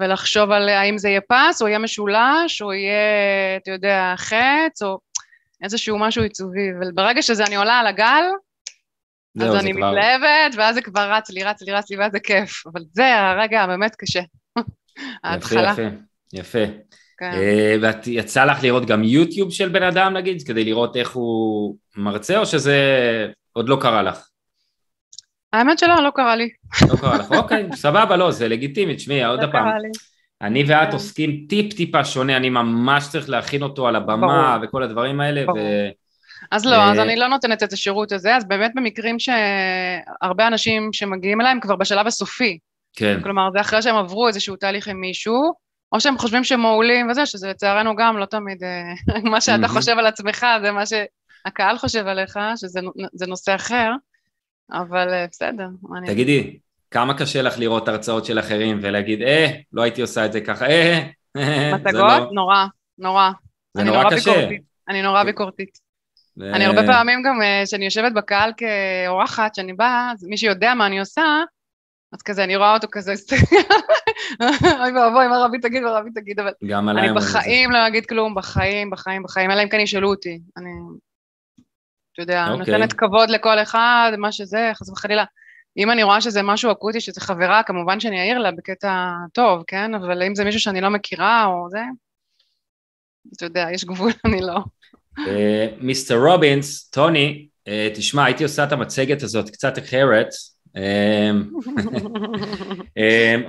ולחשוב 0.00 0.50
על 0.50 0.68
האם 0.68 0.98
זה 0.98 1.08
יהיה 1.08 1.20
פס, 1.20 1.62
או 1.62 1.68
יהיה 1.68 1.78
משולש, 1.78 2.62
או 2.62 2.72
יהיה, 2.72 3.56
אתה 3.62 3.70
יודע, 3.70 4.14
חץ, 4.16 4.82
או 4.82 4.98
איזשהו 5.62 5.98
משהו 5.98 6.22
עיצובי, 6.22 6.68
וברגע 6.80 7.22
שזה 7.22 7.44
אני 7.44 7.56
עולה 7.56 7.78
על 7.78 7.86
הגל, 7.86 8.24
אז 9.40 9.54
אני 9.54 9.74
כבר... 9.74 9.90
מתלהבת, 9.90 10.54
ואז 10.56 10.74
זה 10.74 10.82
כבר 10.82 11.12
רץ 11.12 11.30
לי, 11.30 11.44
רץ 11.44 11.62
לי, 11.62 11.72
רץ 11.72 11.90
לי, 11.90 11.96
ואז 11.96 12.12
זה 12.12 12.20
כיף. 12.20 12.66
אבל 12.66 12.80
זה 12.92 13.14
הרגע 13.14 13.62
הבאמת 13.62 13.94
קשה. 13.96 14.20
ההתחלה. 15.24 15.72
יפה, 15.72 15.82
יפה. 15.82 16.58
יפה. 16.58 16.72
כן. 17.18 17.32
אה, 17.32 17.76
ואת 17.82 18.06
יצא 18.06 18.44
לך 18.44 18.62
לראות 18.62 18.86
גם 18.86 19.04
יוטיוב 19.04 19.52
של 19.52 19.68
בן 19.68 19.82
אדם 19.82 20.16
נגיד, 20.16 20.42
כדי 20.46 20.64
לראות 20.64 20.96
איך 20.96 21.12
הוא 21.12 21.76
מרצה, 21.96 22.38
או 22.38 22.46
שזה 22.46 22.76
עוד 23.52 23.68
לא 23.68 23.78
קרה 23.80 24.02
לך? 24.02 24.27
האמת 25.52 25.78
שלא, 25.78 26.02
לא 26.02 26.10
קרה 26.14 26.36
לי. 26.36 26.48
לא 26.88 26.96
קרה 26.96 27.18
לך, 27.18 27.32
אוקיי, 27.32 27.68
סבבה, 27.74 28.16
לא, 28.16 28.30
זה 28.30 28.48
לגיטימי, 28.48 28.96
תשמעי, 28.96 29.24
עוד 29.24 29.42
לא 29.42 29.46
פעם. 29.52 29.68
אני 30.42 30.64
ואת 30.66 30.88
כן. 30.88 30.92
עוסקים 30.92 31.46
טיפ-טיפה 31.48 32.04
שונה, 32.04 32.36
אני 32.36 32.50
ממש 32.50 33.08
צריך 33.08 33.28
להכין 33.28 33.62
אותו 33.62 33.88
על 33.88 33.96
הבמה. 33.96 34.58
וכל 34.62 34.82
הדברים 34.82 35.20
האלה. 35.20 35.52
ו... 35.52 35.58
אז 36.50 36.66
לא, 36.66 36.76
אז 36.82 36.98
אה, 36.98 37.02
אני 37.02 37.16
לא 37.16 37.28
נותנת 37.28 37.62
את 37.62 37.72
השירות 37.72 38.12
הזה, 38.12 38.36
אז 38.36 38.48
באמת 38.48 38.70
במקרים 38.74 39.16
שהרבה 39.18 40.46
אנשים 40.46 40.92
שמגיעים 40.92 41.40
אליי 41.40 41.52
הם 41.52 41.60
כבר 41.60 41.76
בשלב 41.76 42.06
הסופי. 42.06 42.58
כן, 42.96 43.20
כלומר, 43.22 43.48
זה 43.52 43.60
אחרי 43.60 43.82
שהם 43.82 43.96
עברו 43.96 44.28
איזשהו 44.28 44.56
תהליך 44.56 44.88
עם 44.88 45.00
מישהו, 45.00 45.52
או 45.92 46.00
שהם 46.00 46.18
חושבים 46.18 46.44
שהם 46.44 46.60
מעולים 46.60 47.10
וזה, 47.10 47.26
שזה 47.26 47.48
לצערנו 47.48 47.96
גם 47.96 48.18
לא 48.18 48.24
תמיד 48.24 48.64
אה, 48.64 49.20
מה 49.30 49.40
שאתה. 49.40 49.68
חושב 49.68 49.98
על 49.98 50.06
עצמך, 50.06 50.46
זה 50.62 50.72
מה 50.72 50.82
שהקהל 50.86 51.78
חושב 51.78 52.06
עליך, 52.06 52.38
שזה 52.56 52.80
נו- 52.80 52.92
זה 53.12 53.26
נושא 53.26 53.54
אחר, 53.54 53.92
אבל 54.72 55.14
אה, 55.14 55.26
בסדר. 55.30 55.68
תגידי, 56.06 56.58
כמה 56.90 57.18
קשה 57.18 57.42
לך 57.42 57.58
לראות 57.58 57.88
הרצאות 57.88 58.24
של 58.24 58.38
אחרים 58.38 58.78
ולהגיד, 58.82 59.22
אה, 59.22 59.46
לא 59.72 59.82
הייתי 59.82 60.02
עושה 60.02 60.26
את 60.26 60.32
זה 60.32 60.40
ככה, 60.40 60.66
אה, 60.66 61.08
אה, 61.36 61.70
זה 61.70 61.76
מצגות? 61.76 61.94
לא- 61.94 62.30
נורא, 62.32 62.66
נורא. 62.98 63.30
זה 63.74 63.82
אני 63.82 63.90
נורא 63.90 64.10
קשה. 64.10 64.48
אני 64.88 65.02
נורא 65.02 65.24
ביקורתית. 65.24 65.78
ו- 66.38 66.52
אני 66.54 66.64
הרבה 66.64 66.82
פעמים 66.86 67.22
גם, 67.22 67.42
אה, 67.42 67.62
כשאני 67.66 67.84
יושבת 67.84 68.12
בקהל 68.12 68.52
כאורחת, 68.56 69.54
שאני 69.54 69.72
באה, 69.72 70.10
אז 70.12 70.24
מי 70.24 70.36
שיודע 70.36 70.74
מה 70.74 70.86
אני 70.86 71.00
עושה, 71.00 71.22
אז 72.12 72.22
כזה, 72.22 72.44
אני 72.44 72.56
רואה 72.56 72.74
אותו 72.74 72.86
כזה, 72.92 73.12
אוי 74.80 74.92
ואבוי, 74.92 75.28
מה 75.28 75.38
רבי 75.44 75.58
תגיד, 75.58 75.82
מה 75.82 75.90
רבי 75.90 76.10
תגיד, 76.14 76.40
אבל 76.40 76.50
גם 76.66 76.88
עליי 76.88 77.08
אני. 77.08 77.16
בחיים 77.16 77.70
לא 77.70 77.86
אגיד 77.86 78.06
כלום, 78.06 78.34
בחיים, 78.34 78.90
בחיים, 78.90 79.22
בחיים, 79.22 79.50
אלא 79.50 79.62
אם 79.62 79.68
כן 79.68 79.80
ישאלו 79.80 80.08
אותי. 80.10 80.40
אני, 80.56 80.70
אתה 82.18 82.22
יודע, 82.22 82.48
אוקיי. 82.48 82.58
נותנת 82.58 82.92
כבוד 82.92 83.30
לכל 83.30 83.58
אחד, 83.58 84.12
מה 84.18 84.32
שזה, 84.32 84.70
חס 84.74 84.90
וחלילה. 84.90 85.24
אם 85.76 85.90
אני 85.90 86.02
רואה 86.02 86.20
שזה 86.20 86.42
משהו 86.42 86.72
אקוטי, 86.72 87.00
שזה 87.00 87.20
חברה, 87.20 87.62
כמובן 87.62 88.00
שאני 88.00 88.20
אעיר 88.20 88.38
לה 88.38 88.50
בקטע 88.50 89.10
טוב, 89.32 89.62
כן? 89.66 89.94
אבל 89.94 90.22
אם 90.22 90.34
זה 90.34 90.44
מישהו 90.44 90.60
שאני 90.60 90.80
לא 90.80 90.88
מכירה 90.88 91.44
או 91.44 91.66
זה, 91.70 91.80
אתה 93.36 93.44
יודע, 93.44 93.66
יש 93.72 93.84
גבול, 93.84 94.12
אני 94.26 94.40
לא. 94.40 94.58
אה, 95.28 95.68
מיסטר 95.80 96.24
רובינס, 96.24 96.90
טוני, 96.90 97.48
אה, 97.68 97.88
תשמע, 97.94 98.24
הייתי 98.24 98.44
עושה 98.44 98.64
את 98.64 98.72
המצגת 98.72 99.22
הזאת 99.22 99.50
קצת 99.50 99.78
אחרת. 99.78 100.28
אה, 100.76 101.30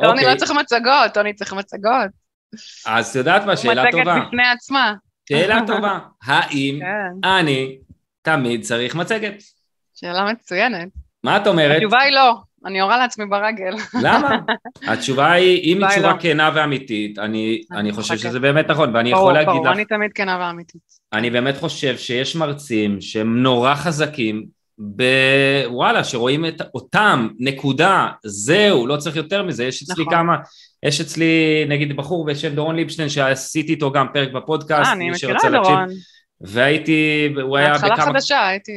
טוני 0.01 0.07
אוקיי, 0.07 0.33
לא 0.33 0.37
צריך 0.37 0.51
מצגות, 0.51 1.13
טוני 1.13 1.33
צריך 1.33 1.53
מצגות. 1.53 2.09
אז 2.85 3.09
את 3.09 3.15
יודעת 3.15 3.45
מה, 3.45 3.57
שאלה 3.57 3.83
מצגת 3.83 3.99
טובה. 3.99 4.19
בפני 4.27 4.47
עצמה. 4.47 4.93
שאלה 5.29 5.59
טובה. 5.67 5.99
האם 6.25 6.79
כן, 6.81 7.29
אני 7.29 7.77
תמיד 8.21 8.61
צריך 8.61 8.95
מצגת? 8.95 9.43
שאלה 9.95 10.31
מצוינת. 10.33 10.89
מה 11.23 11.37
את 11.37 11.47
אומרת? 11.47 11.75
התשובה 11.75 11.99
היא 11.99 12.13
לא, 12.13 12.35
אני 12.65 12.79
יורה 12.79 12.97
לעצמי 12.97 13.25
ברגל. 13.25 13.73
למה? 14.01 14.37
התשובה 14.91 15.31
היא, 15.31 15.73
אם 15.73 15.83
היא 15.83 15.91
תשובה 15.91 16.13
לא. 16.13 16.19
כנה 16.19 16.51
ואמיתית, 16.55 17.19
אני, 17.19 17.61
אני 17.71 17.79
אני 17.79 17.91
חושב. 17.91 18.17
שזה 18.17 18.39
באמת 18.39 18.69
נכון, 18.69 18.95
ואני 18.95 19.11
ברור, 19.11 19.21
יכול 19.21 19.33
להגיד 19.33 19.49
ברור, 19.49 19.65
לך, 19.65 19.73
אני 19.73 19.85
תמיד 19.85 20.11
כנה 20.13 20.37
ואמיתית. 20.41 20.81
אני 21.13 21.29
באמת 21.29 21.57
חושב 21.57 21.97
שיש 21.97 22.35
מרצים 22.35 23.01
שהם 23.01 23.43
נורא 23.43 23.75
חזקים, 23.75 24.45
בוואלה, 24.77 26.03
שרואים 26.03 26.45
את 26.45 26.61
אותם, 26.73 27.27
נקודה, 27.39 28.07
זהו, 28.23 28.87
לא 28.87 28.97
צריך 28.97 29.15
יותר 29.15 29.43
מזה, 29.43 29.65
יש 29.65 29.83
אצלי 29.83 30.03
נכון. 30.03 30.13
כמה, 30.13 30.35
יש 30.83 31.01
אצלי 31.01 31.65
נגיד 31.67 31.97
בחור 31.97 32.25
בשם 32.25 32.55
דורון 32.55 32.75
ליבשטיין 32.75 33.09
שעשיתי 33.09 33.71
איתו 33.71 33.91
גם 33.91 34.07
פרק 34.13 34.31
בפודקאסט, 34.31 34.87
אה, 34.87 34.93
אני 34.93 35.05
מי 35.05 35.11
מכירה 35.11 35.39
שרוצה 35.39 35.49
להקשיב. 35.49 35.97
והייתי, 36.41 37.29
הוא 37.41 37.57
היה 37.57 37.75
התחלה 37.75 37.95
בכמה, 37.95 38.05
חדשה, 38.05 38.47
הייתי, 38.47 38.71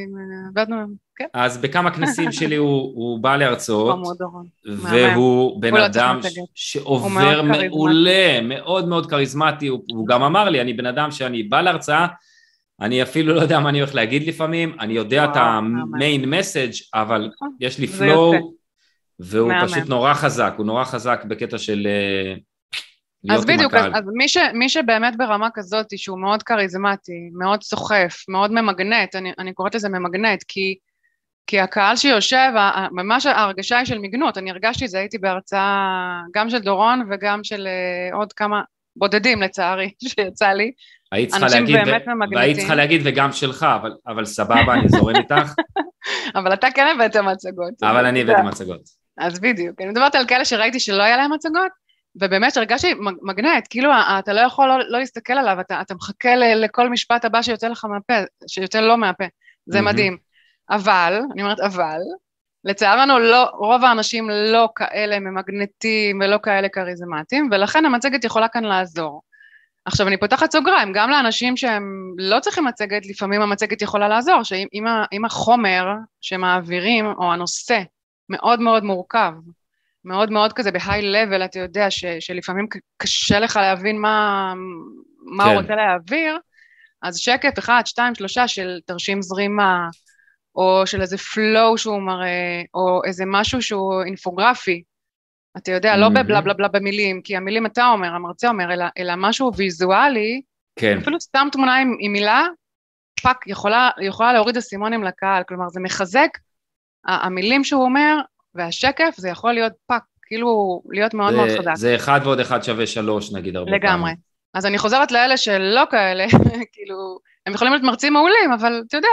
עבדנו, 0.48 0.76
כן, 1.16 1.26
אז 1.34 1.58
בכמה 1.58 1.90
כנסים 1.90 2.32
שלי 2.38 2.56
הוא, 2.56 2.92
הוא 2.94 3.18
בא 3.18 3.36
להרצאות. 3.36 3.98
והוא 4.66 5.62
בן 5.62 5.74
לא 5.74 5.86
אדם 5.86 6.20
שעובר. 6.54 7.42
מעולה, 7.42 8.40
מאוד 8.42 8.88
מאוד 8.88 9.10
כריזמטי, 9.10 9.66
הוא, 9.66 9.82
הוא 9.92 10.06
גם 10.06 10.22
אמר 10.22 10.48
לי, 10.48 10.60
אני 10.60 10.72
בן 10.72 10.86
אדם 10.86 11.10
שאני 11.10 11.42
בא 11.42 11.60
להרצאה, 11.60 12.06
אני 12.80 13.02
אפילו 13.02 13.34
לא 13.34 13.40
יודע 13.40 13.60
מה 13.60 13.68
אני 13.68 13.80
הולך 13.80 13.94
להגיד 13.94 14.28
לפעמים, 14.28 14.76
אני 14.80 14.92
יודע 14.92 15.24
את 15.24 15.36
המיין 15.36 16.24
מסאג' 16.30 16.72
אבל 16.94 17.30
נכון, 17.34 17.56
יש 17.60 17.78
לי 17.78 17.86
פלואו. 17.86 18.52
והוא. 19.20 19.52
פשוט 19.64 19.88
נורא 19.88 20.14
חזק, 20.14 20.54
הוא 20.56 20.66
נורא 20.66 20.84
חזק 20.84 21.24
בקטע 21.28 21.58
של 21.58 21.86
אה, 21.86 22.34
אז 23.30 23.44
בדיוק. 23.44 23.74
אז, 23.74 23.86
אז 23.94 24.04
מי, 24.14 24.28
ש, 24.28 24.36
מי 24.54 24.68
שבאמת 24.68 25.16
ברמה 25.16 25.48
כזאת, 25.54 25.86
שהוא 25.96 26.20
מאוד 26.20 26.42
כריזמטי, 26.42 27.30
מאוד 27.38 27.62
סוחף, 27.62 28.24
מאוד 28.28 28.52
ממגנט, 28.52 29.16
אני, 29.16 29.32
אני 29.38 29.52
קוראת 29.52 29.74
לזה 29.74 29.88
ממגנט, 29.88 30.44
כי, 30.48 30.74
כי 31.46 31.60
הקהל 31.60 31.96
שיושב, 31.96 32.50
ממש 32.92 33.26
ההרגשה 33.26 33.78
היא 33.78 33.86
של 33.86 33.98
מגנות, 33.98 34.38
אני 34.38 34.50
הרגשתי 34.50 34.84
את 34.84 34.90
זה, 34.90 34.98
הייתי 34.98 35.18
בהרצאה 35.18 36.20
גם 36.34 36.50
של 36.50 36.58
דורון 36.58 37.02
וגם 37.10 37.44
של 37.44 37.66
אה, 37.66 38.16
עוד 38.16 38.32
כמה 38.32 38.62
בודדים 38.96 39.42
לצערי, 39.42 39.90
שיצא 40.08 40.48
לי, 40.48 40.72
היית 41.12 41.30
צריכה 41.30 41.46
להגיד, 41.48 41.76
ו-. 41.76 42.34
והיית 42.36 42.56
צריכה 42.56 42.74
להגיד 42.74 43.00
וגם 43.04 43.32
שלך, 43.32 43.66
אבל, 43.80 43.92
אבל 44.06 44.24
סבבה, 44.24 44.74
אני 44.74 44.88
זורם 44.88 45.16
איתך, 45.16 45.54
אבל 46.36 46.52
אתה 46.52 46.70
כן 46.74 46.86
הבאת 46.94 47.16
מצגות. 47.16 47.82
אבל 47.82 48.06
אני 48.06 48.20
הבאתי. 48.20 48.42
מצגות. 48.42 48.80
אז 49.18 49.40
בדיוק, 49.40 49.80
אני 49.80 49.90
מדברת 49.90 50.14
על 50.14 50.26
כאלה 50.26 50.44
שראיתי 50.44 50.80
שלא 50.80 51.02
היה 51.02 51.16
להם 51.16 51.32
מצגות, 51.32 51.81
ובאמת 52.16 52.56
הרגשתי 52.56 52.94
מג- 52.94 53.18
מגנט, 53.22 53.66
כאילו 53.70 53.90
אתה 54.18 54.32
לא 54.32 54.40
יכול 54.40 54.68
לא, 54.68 54.78
לא 54.88 54.98
להסתכל 54.98 55.32
עליו, 55.32 55.60
אתה, 55.60 55.80
אתה 55.80 55.94
מחכה 55.94 56.36
ל, 56.36 56.64
לכל 56.64 56.88
משפט 56.88 57.24
הבא 57.24 57.42
שיוצא 57.42 57.68
לך 57.68 57.84
מהפה, 57.84 58.14
שיוצא 58.46 58.80
לו 58.80 58.96
מהפה, 58.96 59.24
זה 59.66 59.80
מהמם. 59.80 59.88
מדהים. 59.92 60.16
אבל, 60.70 61.20
אני 61.32 61.42
אומרת 61.42 61.60
אבל, 61.60 61.98
לצערנו 62.64 63.18
לא, 63.18 63.50
רוב 63.54 63.84
האנשים 63.84 64.30
לא 64.30 64.68
כאלה 64.76 65.20
ממגנטים 65.20 66.20
ולא 66.20 66.38
כאלה 66.42 66.68
כריזמטיים, 66.68 67.48
ולכן 67.52 67.84
המצגת 67.84 68.24
יכולה 68.24 68.48
כאן 68.48 68.64
לעזור. 68.64 69.22
עכשיו 69.84 70.08
אני 70.08 70.16
פותחת 70.16 70.52
סוגריים, 70.52 70.92
גם 70.92 71.10
לאנשים 71.10 71.56
שהם 71.56 72.14
לא 72.18 72.40
צריכים 72.40 72.64
מצגת, 72.64 73.06
לפעמים 73.06 73.42
המצגת 73.42 73.82
יכולה 73.82 74.08
לעזור, 74.08 74.42
שאם 74.42 75.24
החומר 75.24 75.86
שמעבירים, 76.20 77.06
או 77.06 77.32
הנושא, 77.32 77.80
מאוד 78.28 78.60
מאוד 78.60 78.84
מורכב, 78.84 79.32
מאוד 80.04 80.30
מאוד 80.30 80.52
כזה 80.52 80.70
בהיי 80.70 81.02
לבל, 81.02 81.44
אתה 81.44 81.58
יודע 81.58 81.90
ש, 81.90 82.04
שלפעמים 82.04 82.66
קשה 82.96 83.40
לך 83.40 83.56
להבין 83.56 84.00
מה, 84.00 84.52
מה 85.22 85.44
הוא 85.44 85.52
כן. 85.52 85.58
רוצה 85.60 85.74
להעביר, 85.74 86.38
אז 87.02 87.16
שקף 87.16 87.58
אחד, 87.58 87.82
שתיים, 87.86 88.14
שלושה 88.14 88.48
של 88.48 88.80
תרשים 88.86 89.22
זרימה, 89.22 89.88
או 90.54 90.82
של 90.86 91.02
איזה 91.02 91.16
flow 91.16 91.76
שהוא 91.76 92.02
מראה, 92.02 92.62
או 92.74 93.00
איזה 93.04 93.24
משהו 93.26 93.62
שהוא 93.62 94.02
אינפוגרפי. 94.02 94.82
אתה 95.56 95.72
יודע, 95.72 95.96
לא 95.96 96.10
מהמם. 96.10 96.26
בבלה 96.26 96.40
בלה 96.40 96.54
בלה 96.54 96.68
במילים, 96.68 97.22
כי 97.22 97.36
המילים 97.36 97.66
אתה 97.66 97.88
אומר, 97.88 98.14
המרצה 98.14 98.48
אומר, 98.48 98.72
אלא, 98.72 98.84
אלא 98.98 99.12
משהו 99.16 99.50
ויזואלי, 99.56 100.42
כן, 100.76 100.98
אפילו 100.98 101.20
סתם 101.20 101.48
תמונה 101.52 101.76
עם, 101.76 101.96
עם 102.00 102.12
מילה, 102.12 102.46
פאק, 103.22 103.46
יכולה, 103.46 103.90
יכולה 104.02 104.32
להוריד 104.32 104.56
אסימונים 104.56 105.04
לקהל, 105.04 105.42
כלומר 105.48 105.68
זה 105.68 105.80
מחזק, 105.80 106.28
המילים 107.06 107.64
שהוא 107.64 107.84
אומר, 107.84 108.16
והשקף, 108.54 109.14
זה 109.16 109.28
יכול 109.28 109.52
להיות 109.52 109.72
פאק, 109.86 110.02
כאילו 110.26 110.82
להיות 110.90 111.14
מאוד 111.14 111.34
מאוד 111.34 111.48
זה, 111.48 111.58
חזק. 111.58 111.74
זה 111.74 111.94
אחד 111.96 112.20
ועוד 112.24 112.40
אחד 112.40 112.62
שווה 112.62 112.86
שלוש 112.86 113.32
נגיד 113.32 113.56
הרבה 113.56 113.70
לגמרי. 113.70 113.90
פעמים. 113.90 114.16
אז 114.54 114.66
אני 114.66 114.78
חוזרת 114.78 115.12
לאלה 115.12 115.36
שלא 115.36 115.84
כאלה, 115.90 116.26
כאילו, 116.72 117.18
הם 117.46 117.54
יכולים 117.54 117.72
להיות 117.72 117.84
מרצים 117.84 118.12
מעולים, 118.12 118.52
אבל 118.54 118.82
אתה 118.88 118.96
יודע, 118.96 119.08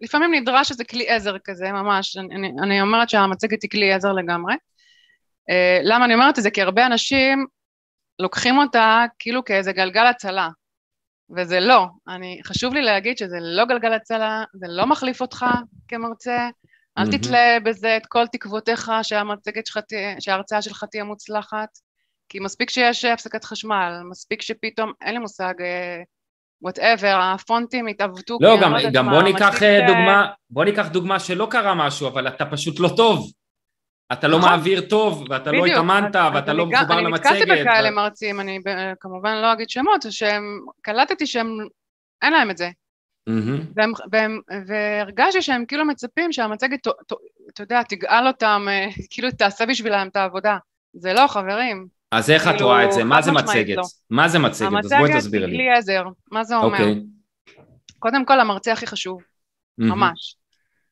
לפעמים 0.00 0.34
נדרש 0.34 0.70
איזה 0.70 0.84
כלי 0.84 1.08
עזר 1.08 1.36
כזה, 1.44 1.72
ממש. 1.72 2.16
אני, 2.16 2.34
אני, 2.34 2.52
אני 2.62 2.80
אומרת 2.80 3.10
שהמצגת 3.10 3.62
היא 3.62 3.70
כלי 3.70 3.92
עזר 3.92 4.12
לגמרי. 4.12 4.54
Uh, 5.50 5.82
למה 5.82 6.04
אני 6.04 6.14
אומרת 6.14 6.38
את 6.38 6.42
זה? 6.42 6.50
כי 6.50 6.62
הרבה 6.62 6.86
אנשים 6.86 7.46
לוקחים 8.18 8.58
אותה 8.58 9.04
כאילו 9.18 9.44
כאיזה 9.44 9.72
גלגל 9.72 10.06
הצלה, 10.06 10.48
וזה 11.36 11.60
לא. 11.60 11.86
אני, 12.08 12.40
חשוב 12.46 12.74
לי 12.74 12.82
להגיד 12.82 13.18
שזה 13.18 13.36
לא 13.40 13.64
גלגל 13.64 13.92
הצלה, 13.92 14.44
זה 14.54 14.66
לא 14.68 14.86
מחליף 14.86 15.20
אותך 15.20 15.46
כמרצה, 15.88 16.48
אל. 16.98 17.18
תתלה 17.18 17.58
בזה 17.64 17.96
את 17.96 18.06
כל 18.06 18.26
תקוותיך 18.26 18.92
שהמצגת 19.02 19.66
שלך 19.66 19.78
תהיה, 19.78 20.20
שההרצאה 20.20 20.62
שלך 20.62 20.84
תהיה 20.90 21.04
מוצלחת, 21.04 21.68
כי 22.28 22.38
מספיק 22.40 22.70
שיש 22.70 23.04
הפסקת 23.04 23.44
חשמל, 23.44 24.00
מספיק 24.10 24.42
שפתאום, 24.42 24.92
אין 25.00 25.14
לי 25.14 25.18
מושג, 25.18 25.54
וואטאבר, 26.62 27.20
הפונטים 27.34 27.86
התעוותו, 27.86 28.38
לא, 28.40 28.60
גם, 28.62 28.74
יודעת 28.76 28.92
גם 28.92 29.06
מה, 29.06 29.12
בוא 29.12 29.22
ניקח 29.22 29.62
אה, 29.62 29.86
דוגמה, 29.86 30.26
בוא 30.50 30.64
ניקח 30.64 30.88
דוגמה 30.88 31.20
שלא 31.20 31.48
קרה 31.50 31.74
משהו, 31.74 32.08
אבל 32.08 32.28
אתה 32.28 32.46
פשוט 32.46 32.80
לא 32.80 32.88
טוב. 32.96 33.32
אתה 34.12 34.28
לא 34.28 34.38
נכון. 34.38 34.50
מעביר 34.50 34.80
טוב, 34.80 35.24
ואתה 35.30 35.52
לא 35.52 35.66
התאמנת, 35.66 36.16
ואתה 36.34 36.52
לא 36.52 36.62
אני 36.62 36.72
מחובר 36.72 36.98
אני 36.98 37.10
נתקלתי 37.10 37.40
למצגת. 37.40 37.66
בכאלה 37.66 37.88
ו- 37.88 37.94
מרצים, 37.94 38.40
אני 38.40 38.58
כמובן 39.00 39.36
לא 39.42 39.52
אגיד 39.52 39.70
שמות, 39.70 40.02
שהם, 40.10 40.42
קלטתי 40.82 41.26
שהם, 41.26 41.46
אין 42.22 42.32
להם 42.32 42.50
את 42.50 42.56
זה. 42.56 42.70
מהמם. 43.26 43.60
והם, 43.76 43.92
והם, 44.12 44.40
והרגשתי 44.66 45.42
שהם 45.42 45.64
כאילו 45.66 45.84
מצפים 45.84 46.32
שהמצגת, 46.32 46.86
אתה 47.50 47.62
יודע, 47.62 47.82
תגאל 47.82 48.26
אותם, 48.26 48.66
אה, 48.68 48.86
כאילו 49.10 49.30
תעשה 49.30 49.66
בשבילם 49.66 50.08
את 50.10 50.16
העבודה. 50.16 50.58
זה 50.92 51.12
לא, 51.12 51.26
חברים. 51.26 51.86
אז 52.12 52.30
איך 52.30 52.48
את 52.48 52.52
כאילו, 52.52 52.66
רואה 52.66 52.84
את 52.84 52.92
זה? 52.92 53.04
מה 53.04 53.22
זה 53.22 53.32
מצגת? 53.32 53.76
לא. 53.76 53.82
מה 54.10 54.28
זה 54.28 54.38
מצגת? 54.38 54.68
אז 54.84 54.92
בואי 54.98 55.12
המצגת 55.12 55.32
היא 55.32 55.40
לי. 55.40 55.46
כלי 55.56 55.70
עזר. 55.78 56.04
מה 56.30 56.44
זה 56.44 56.56
אומר? 56.56 56.66
אוקיי. 56.78 57.02
קודם 57.98 58.24
כל, 58.24 58.40
המרצה 58.40 58.72
הכי 58.72 58.86
חשוב. 58.86 59.22
מהמם. 59.78 59.92
ממש. 59.92 60.36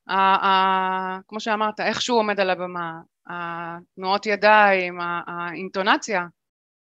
ה- 0.08 0.46
ה- 0.46 1.18
כמו 1.28 1.40
שאמרת, 1.40 1.80
איך 1.80 2.02
שהוא 2.02 2.18
עומד 2.18 2.40
על 2.40 2.50
הבמה, 2.50 2.92
התנועות 3.26 4.26
ידיים, 4.26 5.00
ה- 5.00 5.20
האינטונציה, 5.26 6.26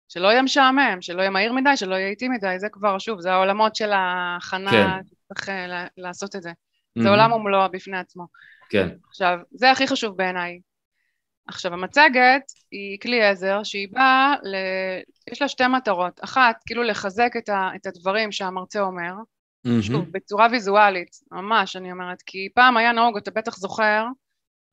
שלא 0.09 0.29
יהיה 0.29 0.42
משעמם, 0.42 0.99
שלא 1.01 1.21
יהיה 1.21 1.31
מהיר 1.31 1.53
מדי, 1.53 1.77
שלא 1.77 1.94
יהיה 1.94 2.09
איטי 2.09 2.29
מדי, 2.29 2.55
זה 2.59 2.68
כבר, 2.73 2.99
שוב, 2.99 3.21
זה 3.21 3.33
העולמות 3.33 3.77
של 3.77 3.92
ההכנה, 3.92 4.71
כן. 4.71 4.88
שצריך 5.05 5.49
אה, 5.49 5.87
לעשות 5.97 6.37
את 6.37 6.42
זה. 6.42 6.53
זה 6.99 7.09
עולם 7.09 7.33
ומלואו 7.33 7.71
בפני 7.71 7.99
עצמו. 7.99 8.27
כן. 8.71 8.88
עכשיו, 9.09 9.38
זה 9.51 9.71
הכי 9.71 9.87
חשוב 9.87 10.16
בעיניי. 10.16 10.61
עכשיו, 11.47 11.73
המצגת 11.73 12.42
היא 12.71 12.99
כלי 13.03 13.25
עזר 13.25 13.62
שהיא 13.62 13.88
באה, 13.92 14.35
ל... 14.42 14.55
יש 15.33 15.42
לה 15.42 15.49
שתי 15.49 15.66
מטרות. 15.66 16.21
אחת, 16.25 16.57
כאילו 16.66 16.83
לחזק 16.83 17.33
את, 17.38 17.49
ה... 17.49 17.71
את 17.77 17.87
הדברים 17.87 18.33
שהמרצה 18.33 18.81
אומר, 18.81 19.12
שוב, 19.81 20.05
בצורה 20.12 20.47
ויזואלית, 20.51 21.16
ממש, 21.33 21.77
אני 21.77 21.92
אומרת, 21.92 22.23
כי 22.27 22.49
פעם 22.55 22.77
היה 22.77 22.92
נהוג, 22.92 23.16
אתה 23.16 23.31
בטח 23.31 23.57
זוכר, 23.57 24.05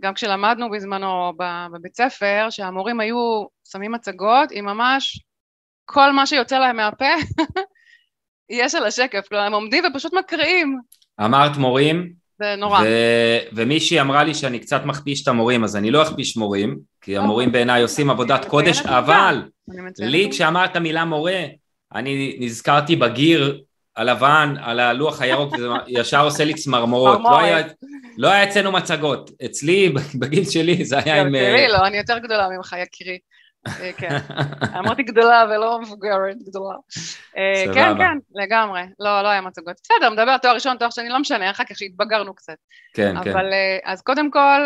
גם 0.02 0.14
כשלמדנו 0.14 0.70
בזמנו 0.70 1.34
בבית 1.72 1.96
ספר, 1.96 2.48
שהמורים 2.50 3.00
היו 3.00 3.46
שמים 3.72 3.92
מצגות 3.92 4.50
עם 4.52 4.66
ממש 4.66 5.22
כל 5.86 6.12
מה 6.12 6.26
שיוצא 6.26 6.60
להם 6.60 6.76
מהפה, 6.76 7.06
יש 8.50 8.76
על 8.76 8.86
השקף, 8.86 9.28
כלומר, 9.28 9.44
הם 9.44 9.54
עומדים 9.54 9.84
ופשוט 9.86 10.14
מקריאים. 10.14 10.80
אמרת 11.26 11.58
מורים, 11.58 12.14
זה 12.40 12.56
נורא. 12.58 12.82
ו- 12.84 13.40
ומישהי 13.54 14.02
אמרה 14.02 14.24
לי 14.24 14.34
שאני 14.34 14.60
קצת 14.60 14.82
מכפיש 14.86 15.24
את 15.24 15.28
המורים, 15.28 15.64
אז 15.64 15.76
אני 15.76 15.92
לא 15.92 16.04
אכפיש 16.04 16.38
מורים, 16.38 16.80
כי 17.02 17.18
המורים 17.18 17.52
בעיניי 17.52 17.82
עושים 17.82 18.10
עבודת 18.10 18.46
קודש, 18.46 18.82
אבל 18.82 19.42
לי 20.00 20.28
כשאמרת 20.32 20.78
מילה 20.78 21.06
מורה, 21.06 21.44
אני 21.96 22.38
נזכרתי 22.40 22.96
בגיר 22.96 23.62
הלבן, 23.96 24.56
על 24.62 24.80
הלוח 24.80 25.22
הירוק, 25.22 25.54
וזה 25.54 25.68
ישר 25.88 26.24
עושה 26.24 26.46
לי 26.46 26.54
צמרמורות. 26.54 27.20
לא 27.24 27.40
היה, 27.40 27.68
לא 28.18 28.28
היה 28.28 28.44
אצלנו 28.44 28.72
מצגות. 28.72 29.32
אצלי, 29.46 29.94
בגיל 30.20 30.46
שלי, 30.46 30.86
זה 30.86 31.00
היה 31.00 31.22
עם... 31.22 31.32
תראי, 31.32 31.68
לא, 31.68 31.88
אני 31.88 31.98
יותר 31.98 32.18
גדולה 32.18 32.50
ממך, 32.50 32.76
יקירי. 32.80 33.20
כן, 33.98 34.18
אמרתי 34.80 35.04
גדולה 35.04 35.46
ולא 35.50 35.80
מבוגרת, 35.82 36.38
גדולה. 36.44 36.76
כן, 37.74 37.98
כן, 37.98 38.18
לגמרי. 38.36 38.82
לא, 39.00 39.22
לא 39.22 39.28
היה 39.28 39.42
מצגות. 39.42 39.76
בסדר, 39.84 40.10
מדבר 40.10 40.38
תואר 40.38 40.54
ראשון, 40.54 40.78
תואר 40.78 40.90
שני, 40.90 41.10
לא 41.10 41.20
משנה, 41.20 41.52
אחר 41.52 41.64
כך 41.70 41.78
שהתבגרנו 41.78 42.36
קצת. 42.36 42.56
כן, 42.94 43.24
כן. 43.24 43.30
אבל 43.32 43.46
אז 43.84 44.02
קודם 44.02 44.32
כל, 44.32 44.62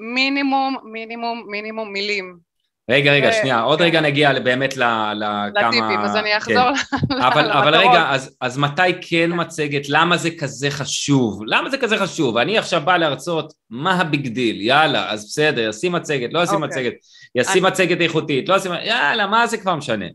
מינימום, 0.00 0.76
מינימום, 0.84 1.44
מינימום 1.50 1.92
מילים. 1.92 2.49
רגע, 2.90 3.12
רגע, 3.12 3.32
שנייה, 3.32 3.60
עוד 3.60 3.78
כן. 3.78 3.84
רגע 3.84 4.00
נגיע 4.00 4.40
באמת 4.40 4.76
לכמה... 4.76 5.48
לטיפים, 5.54 6.00
אז 6.00 6.16
אני 6.16 6.36
אחזור 6.36 6.74
כן. 7.08 7.22
אבל 7.58 7.76
רגע, 7.76 8.12
אז 8.40 8.58
מתי 8.58 8.82
כן 9.00 9.30
מצגת, 9.32 9.88
למה 9.88 10.16
זה 10.16 10.30
כזה 10.38 10.70
חשוב? 10.70 11.42
למה 11.46 11.70
זה 11.70 11.78
כזה 11.78 11.98
חשוב? 11.98 12.36
אני 12.36 12.58
עכשיו 12.58 12.80
בא 12.84 12.96
להרצות, 12.96 13.52
מה 13.70 14.00
ה 14.00 14.07
big 14.07 14.28
deal? 14.28 14.60
יאללה, 14.60 15.10
אז 15.10 15.24
בסדר, 15.24 15.68
ישים 15.68 15.92
מצגת, 15.92 16.32
לא 16.32 16.42
ישים 16.42 16.62
אוקיי. 16.62 16.68
מצגת, 16.68 16.92
ישים 17.34 17.64
מצגת 17.64 18.00
איכותית, 18.00 18.48
לא 18.48 18.56
ישים... 18.56 18.72
יאללה, 18.72 19.26
מה 19.26 19.46
זה 19.46 19.58
כבר 19.58 19.74
משנה? 19.74 20.06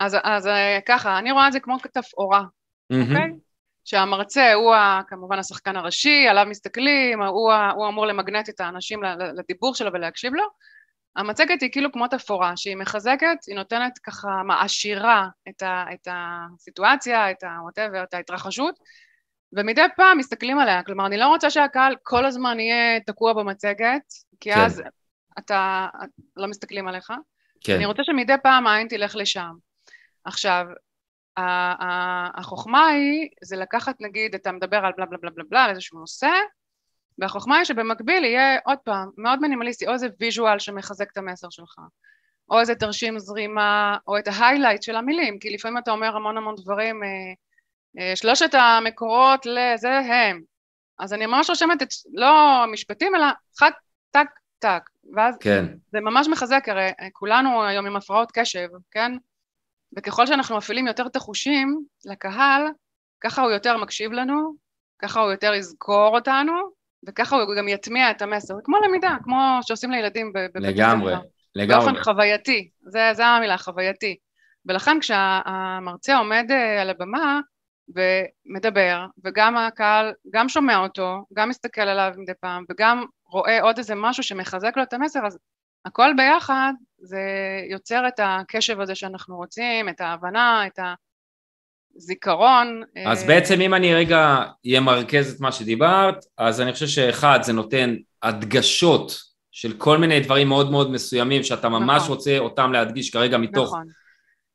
אז 0.00 0.46
אה, 0.46 0.78
ככה, 0.86 1.18
אני 1.18 1.32
רואה 1.32 1.46
את 1.46 1.52
זה 1.52 1.60
כמו 1.60 1.76
תפאורה, 1.92 2.42
אוקיי? 2.92 3.30
שהמרצה 3.84 4.52
הוא 4.52 4.74
כמובן 5.08 5.38
השחקן 5.38 5.76
הראשי, 5.76 6.26
עליו 6.28 6.46
מסתכלים, 6.48 7.22
הוא 7.22 7.88
אמור 7.88 8.06
למגנט 8.06 8.48
את 8.48 8.60
האנשים 8.60 9.02
לדיבור 9.36 9.74
שלו 9.74 9.92
ולהקשיב 9.92 10.34
לו, 10.34 10.44
המצגת 11.16 11.62
היא 11.62 11.72
כאילו 11.72 11.92
כמו 11.92 12.08
תפאורה, 12.08 12.56
שהיא 12.56 12.76
מחזקת, 12.76 13.38
היא 13.46 13.56
נותנת 13.56 13.98
ככה, 13.98 14.28
מעשירה 14.44 15.28
את, 15.48 15.62
ה, 15.62 15.84
את 15.94 16.08
הסיטואציה, 16.10 17.30
את 17.30 17.42
ה-whatever, 17.42 18.02
את 18.02 18.14
ההתרחשות, 18.14 18.74
ומדי 19.52 19.82
פעם 19.96 20.18
מסתכלים 20.18 20.58
עליה, 20.58 20.82
כלומר 20.82 21.06
אני 21.06 21.16
לא 21.16 21.28
רוצה 21.28 21.50
שהקהל 21.50 21.96
כל 22.02 22.26
הזמן 22.26 22.60
יהיה 22.60 23.00
תקוע 23.00 23.32
במצגת, 23.32 24.02
כי 24.40 24.52
כן. 24.52 24.60
אז 24.60 24.82
אתה, 25.38 25.88
לא 26.36 26.46
מסתכלים 26.46 26.88
עליך, 26.88 27.12
כן. 27.60 27.74
אני 27.74 27.86
רוצה 27.86 28.04
שמדי 28.04 28.32
פעם 28.42 28.66
העין 28.66 28.88
תלך 28.88 29.16
לשם. 29.16 29.52
עכשיו, 30.24 30.64
החוכמה 31.36 32.86
היא, 32.86 33.28
זה 33.42 33.56
לקחת 33.56 33.96
נגיד, 34.00 34.34
אתה 34.34 34.52
מדבר 34.52 34.76
על 34.76 34.92
בלה 34.96 35.06
בלה 35.06 35.18
בלה 35.18 35.30
בלה 35.30 35.44
בלה, 35.48 35.64
על 35.64 35.70
איזשהו 35.70 35.98
נושא, 35.98 36.30
והחוכמה 37.18 37.56
היא 37.56 37.64
שבמקביל 37.64 38.24
יהיה 38.24 38.58
עוד 38.64 38.78
פעם 38.78 39.10
מאוד 39.16 39.40
מינימליסטי, 39.40 39.86
או 39.86 39.92
איזה 39.92 40.08
visual 40.20 40.58
שמחזק 40.58 41.10
את 41.12 41.18
המסר 41.18 41.50
שלך, 41.50 41.78
או 42.50 42.60
איזה 42.60 42.74
תרשים 42.74 43.18
זרימה, 43.18 43.96
או 44.06 44.18
את 44.18 44.28
ה 44.28 44.33
highlight 44.33 44.82
של 44.82 44.96
המילים, 44.96 45.38
כי 45.38 45.50
לפעמים 45.50 45.78
אתה 45.78 45.90
אומר 45.90 46.16
המון 46.16 46.36
המון 46.36 46.54
דברים, 46.54 47.02
אה, 47.02 47.08
אה, 47.98 48.16
שלושת 48.16 48.54
המקורות 48.54 49.46
לזה 49.46 49.98
הם, 49.98 50.42
אז 50.98 51.12
אני 51.12 51.26
ממש 51.26 51.50
רושמת 51.50 51.82
את, 51.82 51.88
לא 52.12 52.64
משפטים, 52.72 53.14
אלא 53.14 53.26
חד, 53.58 53.70
טק, 54.10 54.28
טק, 54.58 54.82
ואז 55.14 55.36
כן. 55.40 55.66
זה 55.92 56.00
ממש 56.00 56.28
מחזק, 56.28 56.64
הרי 56.66 56.90
אה, 57.00 57.08
כולנו 57.12 57.64
היום 57.64 57.86
עם 57.86 57.96
הפרעות 57.96 58.30
קשב, 58.32 58.68
כן? 58.90 59.12
וככל 59.96 60.26
שאנחנו 60.26 60.56
מפעילים 60.56 60.86
יותר 60.86 61.06
את 61.06 61.16
החושים 61.16 61.84
לקהל, 62.04 62.62
ככה 63.20 63.42
הוא 63.42 63.50
יותר 63.50 63.76
מקשיב 63.76 64.12
לנו, 64.12 64.54
ככה 64.98 65.20
הוא 65.20 65.30
יותר 65.30 65.54
יזכור 65.54 66.16
אותנו, 66.16 66.52
וככה 67.08 67.36
הוא 67.36 67.54
גם 67.58 67.68
יטמיע 67.68 68.10
את 68.10 68.22
המסר, 68.22 68.54
כמו 68.64 68.76
למידה, 68.78 69.16
כמו 69.22 69.58
שעושים 69.62 69.90
לילדים 69.90 70.32
בבית 70.32 70.56
הספר. 70.56 70.68
לגמרי, 70.68 71.14
לגמרי. 71.54 71.86
באופן 71.86 72.02
חווייתי, 72.02 72.70
זה, 72.80 73.10
זה 73.12 73.26
המילה, 73.26 73.58
חווייתי. 73.58 74.16
ולכן 74.66 74.96
כשהמרצה 75.00 76.18
עומד 76.18 76.46
אה, 76.50 76.82
על 76.82 76.90
הבמה 76.90 77.40
ומדבר, 77.88 79.06
וגם 79.24 79.56
הקהל 79.56 80.12
גם 80.30 80.48
שומע 80.48 80.78
אותו, 80.78 81.24
גם 81.34 81.48
מסתכל 81.48 81.80
עליו 81.80 82.12
מדי 82.16 82.32
פעם, 82.40 82.64
וגם 82.70 83.04
רואה 83.26 83.62
עוד 83.62 83.78
איזה 83.78 83.94
משהו 83.94 84.22
שמחזק 84.22 84.76
לו 84.76 84.82
את 84.82 84.92
המסר, 84.92 85.26
אז 85.26 85.38
הכל 85.84 86.10
ביחד 86.16 86.72
זה 86.98 87.20
יוצר 87.70 88.08
את 88.08 88.20
הקשב 88.22 88.80
הזה 88.80 88.94
שאנחנו 88.94 89.36
רוצים, 89.36 89.88
את 89.88 90.00
ההבנה, 90.00 90.66
את 90.66 90.78
ה... 90.78 90.94
זיכרון. 91.96 92.82
אז 93.06 93.22
אה, 93.22 93.28
בעצם 93.28 93.60
אם 93.60 93.74
אני 93.74 93.94
רגע 93.94 94.44
אמרכז 94.78 95.34
את 95.34 95.40
מה 95.40 95.52
שדיברת, 95.52 96.24
אז 96.38 96.60
אני 96.60 96.72
חושב 96.72 96.86
שאחד 96.86 97.38
זה 97.42 97.52
נותן 97.52 97.94
הדגשות 98.22 99.30
של 99.52 99.72
כל 99.72 99.98
מיני 99.98 100.20
דברים 100.20 100.48
מאוד 100.48 100.70
מאוד 100.70 100.90
מסוימים 100.90 101.42
שאתה 101.42 101.68
ממש 101.68 102.02
נכון. 102.02 102.16
רוצה 102.16 102.38
אותם 102.38 102.72
להדגיש 102.72 103.10
כרגע 103.10 103.38
מתוך 103.38 103.68
נכון. 103.68 103.84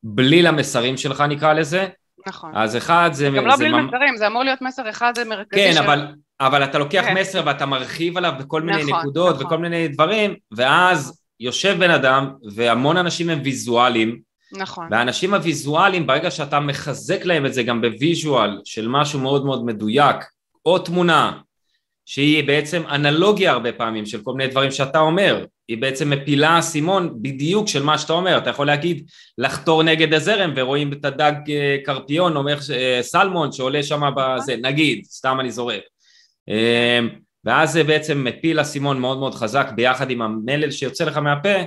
בליל 0.02 0.46
המסרים 0.46 0.96
שלך 0.96 1.20
נקרא 1.20 1.52
לזה. 1.52 1.88
נכון. 2.26 2.50
אז 2.54 2.76
אחד 2.76 3.10
זה... 3.12 3.30
גם 3.36 3.46
לא 3.46 3.56
בליל 3.56 3.74
מ... 3.74 3.86
מסרים, 3.86 4.16
זה 4.16 4.26
אמור 4.26 4.42
להיות 4.42 4.62
מסר 4.62 4.90
אחד 4.90 5.12
זה 5.16 5.24
מרכזי 5.24 5.60
כן, 5.60 5.72
של... 5.72 5.82
אבל, 5.82 6.06
אבל 6.40 6.64
אתה 6.64 6.78
לוקח 6.78 7.04
כן. 7.04 7.18
מסר 7.18 7.42
ואתה 7.46 7.66
מרחיב 7.66 8.16
עליו 8.16 8.32
בכל 8.38 8.62
מיני 8.62 8.82
נכון, 8.82 9.00
נקודות 9.00 9.34
נכון. 9.34 9.46
וכל 9.46 9.58
מיני 9.58 9.88
דברים, 9.88 10.34
ואז 10.56 11.22
יושב 11.40 11.76
בן 11.78 11.90
אדם 11.90 12.30
והמון 12.54 12.96
אנשים 12.96 13.30
הם 13.30 13.40
ויזואליים, 13.44 14.25
נכון. 14.52 14.88
והאנשים 14.90 15.34
הוויזואליים, 15.34 16.06
ברגע 16.06 16.30
שאתה 16.30 16.60
מחזק 16.60 17.24
להם 17.24 17.46
את 17.46 17.54
זה 17.54 17.62
גם 17.62 17.80
ב 17.80 17.91
visual 17.91 18.60
של 18.64 18.88
משהו 18.88 19.20
מאוד 19.20 19.44
מאוד 19.44 19.64
מדויק, 19.64 20.16
או 20.66 20.78
תמונה, 20.78 21.38
שהיא 22.06 22.44
בעצם 22.46 22.82
אנלוגיה 22.90 23.52
הרבה 23.52 23.72
פעמים 23.72 24.06
של 24.06 24.22
כל 24.22 24.32
מיני 24.32 24.50
דברים 24.50 24.70
שאתה 24.70 24.98
אומר, 24.98 25.44
היא 25.68 25.78
בעצם 25.78 26.10
מפילה 26.10 26.58
אסימון 26.58 27.22
בדיוק 27.22 27.68
של 27.68 27.82
מה 27.82 27.98
שאתה 27.98 28.12
אומר, 28.12 28.38
אתה 28.38 28.50
יכול 28.50 28.66
להגיד 28.66 29.10
לחתור 29.38 29.82
נגד 29.82 30.14
הזרם 30.14 30.52
ורואים 30.56 30.92
את 30.92 31.04
הדג 31.04 31.32
אה, 31.48 31.76
קרפיון, 31.84 32.36
אומר 32.36 32.58
אה, 32.74 32.98
סלמון 33.02 33.52
שעולה 33.52 33.82
שם 33.82 34.10
בזה, 34.16 34.56
נגיד, 34.62 35.04
סתם 35.04 35.36
אני 35.40 35.50
זורק. 35.50 35.82
אה, 36.48 37.00
ואז 37.44 37.72
זה 37.72 37.84
בעצם 37.84 38.24
מפיל 38.24 38.60
אסימון 38.60 39.00
מאוד 39.00 39.18
מאוד 39.18 39.34
חזק 39.34 39.66
ביחד 39.76 40.10
עם 40.10 40.22
המלל 40.22 40.70
שיוצא 40.70 41.04
לך 41.04 41.16
מהפה, 41.16 41.58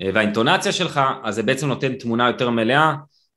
והאינטונציה 0.00 0.72
שלך, 0.72 1.00
אז 1.24 1.34
זה 1.34 1.42
בעצם 1.42 1.68
נותן 1.68 1.94
תמונה 1.94 2.26
יותר 2.26 2.50
מלאה. 2.50 2.94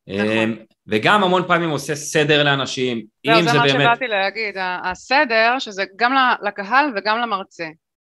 נכון. 0.08 0.28
אה, 0.28 0.46
וגם 0.88 1.24
המון 1.24 1.48
פעמים 1.48 1.70
עושה 1.70 1.96
סדר 1.96 2.44
לאנשים, 2.44 3.06
אם 3.26 3.34
זה, 3.34 3.52
זה 3.52 3.58
באמת... 3.60 3.72
זה 3.72 3.78
מה 3.78 3.84
שבאתי 3.84 4.08
להגיד, 4.08 4.56
הסדר, 4.84 5.60
שזה 5.60 5.84
גם 5.96 6.14
לקהל 6.42 6.92
וגם 6.96 7.20
למרצה. 7.20 7.68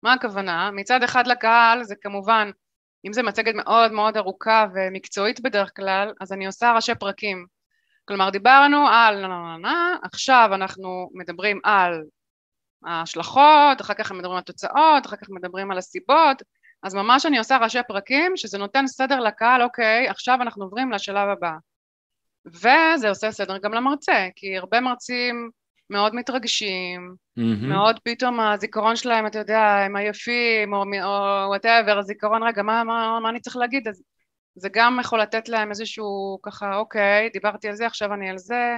מה 0.03 0.13
הכוונה? 0.13 0.71
מצד 0.71 1.03
אחד 1.03 1.27
לקהל 1.27 1.85
זה 1.85 1.95
כמובן, 2.01 2.51
אם 3.07 3.13
זה 3.13 3.23
מצגת 3.23 3.55
מאוד 3.55 3.93
מאוד 3.93 4.17
ארוכה 4.17 4.67
ומקצועית 4.75 5.41
בדרך 5.41 5.71
כלל, 5.77 6.13
אז 6.21 6.33
אני 6.33 6.47
עושה 6.47 6.73
ראשי 6.73 6.95
פרקים. 6.95 7.47
כלומר, 8.05 8.31
דיברנו 8.31 8.87
על 8.89 9.21
נה 9.21 9.29
נה 9.29 9.57
נה, 9.63 9.97
עכשיו 10.03 10.51
אנחנו 10.55 11.11
מדברים 11.15 11.61
על 11.65 12.03
ההשלכות, 12.85 13.81
אחר 13.81 13.95
כך 13.95 14.13
מדברים 14.13 14.33
על 14.33 14.39
התוצאות, 14.39 15.07
אחר 15.07 15.17
כך 15.17 15.31
מדברים 15.31 15.71
על 15.71 15.79
הסיבות, 15.79 16.43
אז 16.83 16.95
ממש 16.95 17.27
אני 17.27 17.39
עושה 17.39 17.57
ראשי 17.57 17.79
פרקים, 17.89 18.37
שזה 18.37 18.59
נותן 18.59 18.87
סדר 18.87 19.21
לקהל, 19.21 19.63
אוקיי, 19.63 20.09
עכשיו 20.09 20.39
אנחנו 20.43 20.65
עוברים 20.65 20.93
לשלב 20.93 21.29
הבא. 21.29 21.53
וזה 22.47 23.09
עושה 23.09 23.33
סדר 23.33 23.59
גם 23.59 23.75
למרצה, 23.75 24.29
כי 24.37 24.57
הרבה 24.57 24.81
מרצים 24.81 25.51
מאוד 25.91 26.15
מתרגשים, 26.15 27.15
mm-hmm. 27.39 27.67
מאוד 27.67 27.99
פתאום 28.05 28.41
הזיכרון 28.41 28.97
שלהם, 28.97 29.27
אתה 29.27 29.39
יודע, 29.39 29.61
הם 29.61 29.97
עייפים, 29.97 30.75
או 30.75 30.85
וואטאבר, 31.49 31.99
הזיכרון, 31.99 32.43
רגע, 32.43 32.63
מה, 32.63 32.85
מה, 32.85 33.19
מה 33.23 33.31
אני 33.31 33.41
צריך 33.41 33.57
להגיד? 33.57 33.89
אז 33.89 34.03
זה 34.55 34.69
גם 34.73 34.99
יכול 35.01 35.21
לתת 35.21 35.49
להם 35.49 35.71
איזשהו 35.71 36.39
ככה, 36.43 36.77
אוקיי, 36.77 37.31
דיברתי 37.33 37.69
על 37.69 37.75
זה, 37.75 37.87
עכשיו 37.87 38.15
אני 38.15 38.31
על 38.31 38.39
זה, 38.39 38.77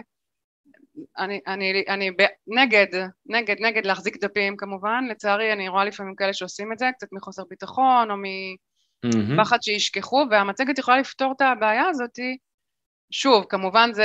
אני, 1.19 1.41
אני, 1.47 1.85
אני 1.89 2.11
נגד, 2.47 2.87
נגד, 3.27 3.57
נגד 3.61 3.87
להחזיק 3.87 4.17
דפים 4.17 4.57
כמובן, 4.57 5.05
לצערי 5.11 5.53
אני 5.53 5.69
רואה 5.69 5.85
לפעמים 5.85 6.15
כאלה 6.15 6.33
שעושים 6.33 6.73
את 6.73 6.79
זה, 6.79 6.87
קצת 6.97 7.09
מחוסר 7.13 7.43
ביטחון 7.51 8.11
או 8.11 8.17
מ... 8.17 8.25
mm-hmm. 9.07 9.57
שישכחו, 9.63 10.25
והמצגת 10.31 10.79
יכולה 10.79 10.99
לפתור 10.99 11.33
את 11.37 11.41
הבעיה 11.41 11.89
הזאת. 11.89 12.19
שוב, 13.11 13.45
כמובן 13.49 13.91
זה, 13.93 14.05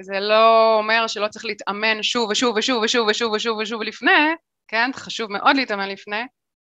זה 0.00 0.20
לא 0.20 0.76
אומר 0.78 1.06
שלא 1.06 1.28
צריך 1.28 1.44
להתאמן 1.44 2.02
שוב 2.02 2.30
ושוב 2.30 2.56
ושוב 2.56 2.82
ושוב 2.82 3.08
ושוב 3.08 3.32
ושוב 3.32 3.58
ושוב 3.58 3.82
לפני, 3.82 4.34
כן? 4.68 4.90
חשוב 4.94 5.32
מאוד 5.32 5.56
להתאמן 5.56 5.88
לפני, 5.88 6.22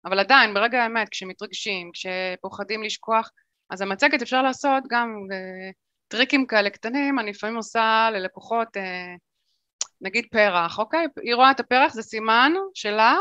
אבל 0.05 0.19
עדיין, 0.19 0.53
ברגע 0.53 0.83
האמת, 0.83 1.09
כשמתרגשים, 1.09 1.91
כשפוחדים 1.93 2.83
לשכוח, 2.83 3.29
אז 3.69 3.81
המצגת 3.81 4.21
אפשר 4.21 4.41
לעשות 4.41 4.83
גם 4.89 5.27
טריקים 6.07 6.45
כאלה 6.47 6.69
קטנים, 6.69 7.19
אני 7.19 7.31
לפעמים 7.31 7.55
עושה 7.55 8.09
ללקוחות, 8.13 8.77
אה, 8.77 9.15
נגיד 10.01 10.25
פרח, 10.31 10.79
אוקיי? 10.79 11.07
היא 11.21 11.35
רואה 11.35 11.51
את 11.51 11.59
הפרח, 11.59 11.93
זה 11.93 12.01
סימן 12.01 12.51
שלה 12.73 13.17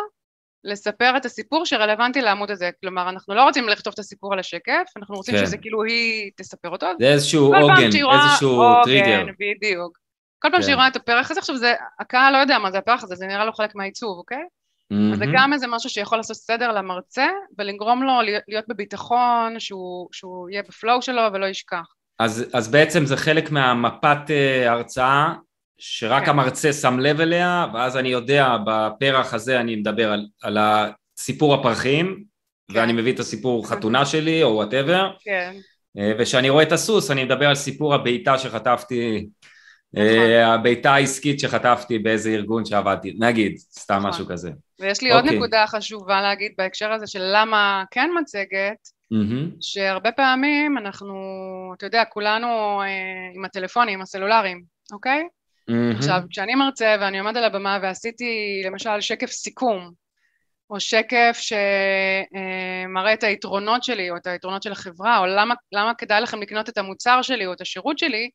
לספר 0.64 1.16
את 1.16 1.24
הסיפור 1.24 1.66
שרלוונטי 1.66 2.20
לעמוד 2.20 2.50
הזה. 2.50 2.70
כלומר, 2.80 3.08
אנחנו 3.08 3.34
לא 3.34 3.44
רוצים 3.44 3.68
לכתוב 3.68 3.92
את 3.92 3.98
הסיפור 3.98 4.32
על 4.32 4.38
השקף, 4.38 4.82
אנחנו 4.96 5.14
רוצים 5.14 5.34
כן. 5.34 5.46
שזה 5.46 5.56
כאילו 5.56 5.84
היא 5.84 6.30
תספר 6.36 6.68
אותו. 6.68 6.86
זה 7.00 7.06
איזשהו 7.06 7.54
עוגן, 7.54 7.84
איזשהו 7.84 8.62
טריגר. 8.84 9.20
עוגן, 9.20 9.32
בדיוק. 9.40 9.98
כל 10.38 10.48
פעם 10.50 10.60
כן. 10.60 10.62
שהיא 10.62 10.74
רואה 10.74 10.88
את 10.88 10.96
הפרח 10.96 11.30
הזה, 11.30 11.40
עכשיו 11.40 11.56
זה, 11.56 11.74
הקהל 12.00 12.32
לא 12.32 12.38
יודע 12.38 12.58
מה 12.58 12.70
זה 12.70 12.78
הפרח 12.78 13.04
הזה, 13.04 13.14
זה 13.14 13.26
נראה 13.26 13.44
לו 13.44 13.52
חלק 13.52 13.74
מהעיצוב, 13.74 14.18
אוקיי? 14.18 14.42
Mm-hmm. 14.92 15.12
אז 15.12 15.18
זה 15.18 15.24
גם 15.34 15.52
איזה 15.52 15.66
משהו 15.66 15.90
שיכול 15.90 16.18
לעשות 16.18 16.36
סדר 16.36 16.72
למרצה, 16.72 17.26
ולגרום 17.58 18.02
לו 18.02 18.12
להיות 18.48 18.64
בביטחון, 18.68 19.60
שהוא, 19.60 20.08
שהוא 20.12 20.50
יהיה 20.50 20.62
ב 20.62 20.70
flow 20.70 21.02
שלו 21.02 21.22
ולא 21.32 21.46
ישכח. 21.46 21.94
אז, 22.18 22.50
אז 22.52 22.70
בעצם 22.70 23.06
זה 23.06 23.16
חלק 23.16 23.50
מהמפת 23.50 24.18
uh, 24.26 24.68
הרצאה 24.68 25.32
שרק 25.78 26.24
כן. 26.24 26.30
המרצה 26.30 26.72
שם 26.72 26.98
לב 26.98 27.20
אליה, 27.20 27.66
ואז 27.74 27.96
אני 27.96 28.08
יודע 28.08 28.56
בפרח 28.66 29.34
הזה 29.34 29.60
אני 29.60 29.76
מדבר 29.76 30.12
על, 30.12 30.26
על 30.42 30.58
הסיפור 30.60 31.54
הפרחים, 31.54 32.24
כן. 32.72 32.78
ואני 32.78 32.92
מביא 32.92 33.12
את 33.12 33.20
הסיפור 33.20 33.68
חתונה 33.68 34.06
שלי 34.06 34.42
או 34.42 34.54
whatever, 34.54 35.10
כן. 35.20 35.54
אה, 35.98 36.12
וכשאני 36.18 36.50
רואה 36.50 36.62
את 36.62 36.72
הסוס 36.72 37.10
אני 37.10 37.24
מדבר 37.24 37.48
על 37.48 37.54
סיפור 37.54 37.94
הבעיטה 37.94 38.38
שחטפתי, 38.38 39.26
אה, 39.96 40.16
נכון. 40.16 40.54
הבעיטה 40.54 40.94
העסקית 40.94 41.40
שחטפתי 41.40 41.98
באיזה 41.98 42.30
ארגון 42.30 42.64
שעבדתי, 42.64 43.14
נגיד, 43.18 43.56
סתם 43.56 43.94
נכון. 43.94 44.10
משהו 44.10 44.26
כזה. 44.26 44.50
ויש 44.80 45.02
לי 45.02 45.12
עוד 45.12 45.24
אוקיי. 45.24 45.36
נקודה 45.38 45.66
חשובה 45.66 46.22
להגיד 46.22 46.52
בהקשר 46.58 46.92
הזה 46.92 47.06
של 47.06 47.22
למה 47.34 47.84
כן 47.90 48.10
מצגת, 48.20 48.88
mm-hmm. 49.14 49.56
שהרבה 49.60 50.12
פעמים 50.12 50.78
אנחנו, 50.78 51.14
אתה 51.76 51.86
יודע, 51.86 52.04
כולנו 52.04 52.82
אה, 52.82 52.86
עם 53.34 53.44
הטלפונים, 53.44 54.02
הסלולריים, 54.02 54.62
אוקיי? 54.92 55.24
Mm-hmm. 55.70 55.96
עכשיו, 55.96 56.20
כשאני 56.30 56.54
מרצה 56.54 56.96
ואני 57.00 57.18
עומד 57.18 57.36
על 57.36 57.44
הבמה 57.44 57.78
ועשיתי 57.82 58.62
למשל 58.64 59.00
שקף 59.00 59.30
סיכום, 59.30 59.92
או 60.70 60.80
שקף 60.80 61.38
שמראה 61.40 63.14
את 63.14 63.22
היתרונות 63.22 63.84
שלי 63.84 64.10
או 64.10 64.16
את 64.16 64.26
היתרונות 64.26 64.62
של 64.62 64.72
החברה, 64.72 65.18
או 65.18 65.26
למה, 65.26 65.54
למה 65.72 65.94
כדאי 65.94 66.20
לכם 66.20 66.42
לקנות 66.42 66.68
את 66.68 66.78
המוצר 66.78 67.22
שלי 67.22 67.46
או 67.46 67.52
את 67.52 67.60
השירות 67.60 67.98
שלי, 67.98 68.30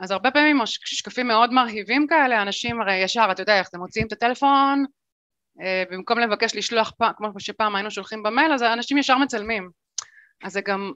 אז 0.00 0.10
הרבה 0.10 0.30
פעמים 0.30 0.60
שקפים 0.66 1.28
מאוד 1.28 1.52
מרהיבים 1.52 2.06
כאלה, 2.06 2.42
אנשים 2.42 2.80
הרי 2.80 2.94
ישר, 2.94 3.28
אתה 3.32 3.42
יודע 3.42 3.58
איך 3.58 3.68
זה, 3.72 3.78
מוציאים 3.78 4.06
את 4.06 4.12
הטלפון, 4.12 4.84
אה, 5.62 5.82
במקום 5.90 6.18
לבקש 6.18 6.54
לשלוח, 6.54 6.92
כמו 7.16 7.28
שפעם 7.38 7.76
היינו 7.76 7.90
שולחים 7.90 8.22
במייל, 8.22 8.52
אז 8.52 8.62
אנשים 8.62 8.98
ישר 8.98 9.18
מצלמים. 9.18 9.70
אז 10.44 10.52
זה 10.52 10.60
גם 10.60 10.92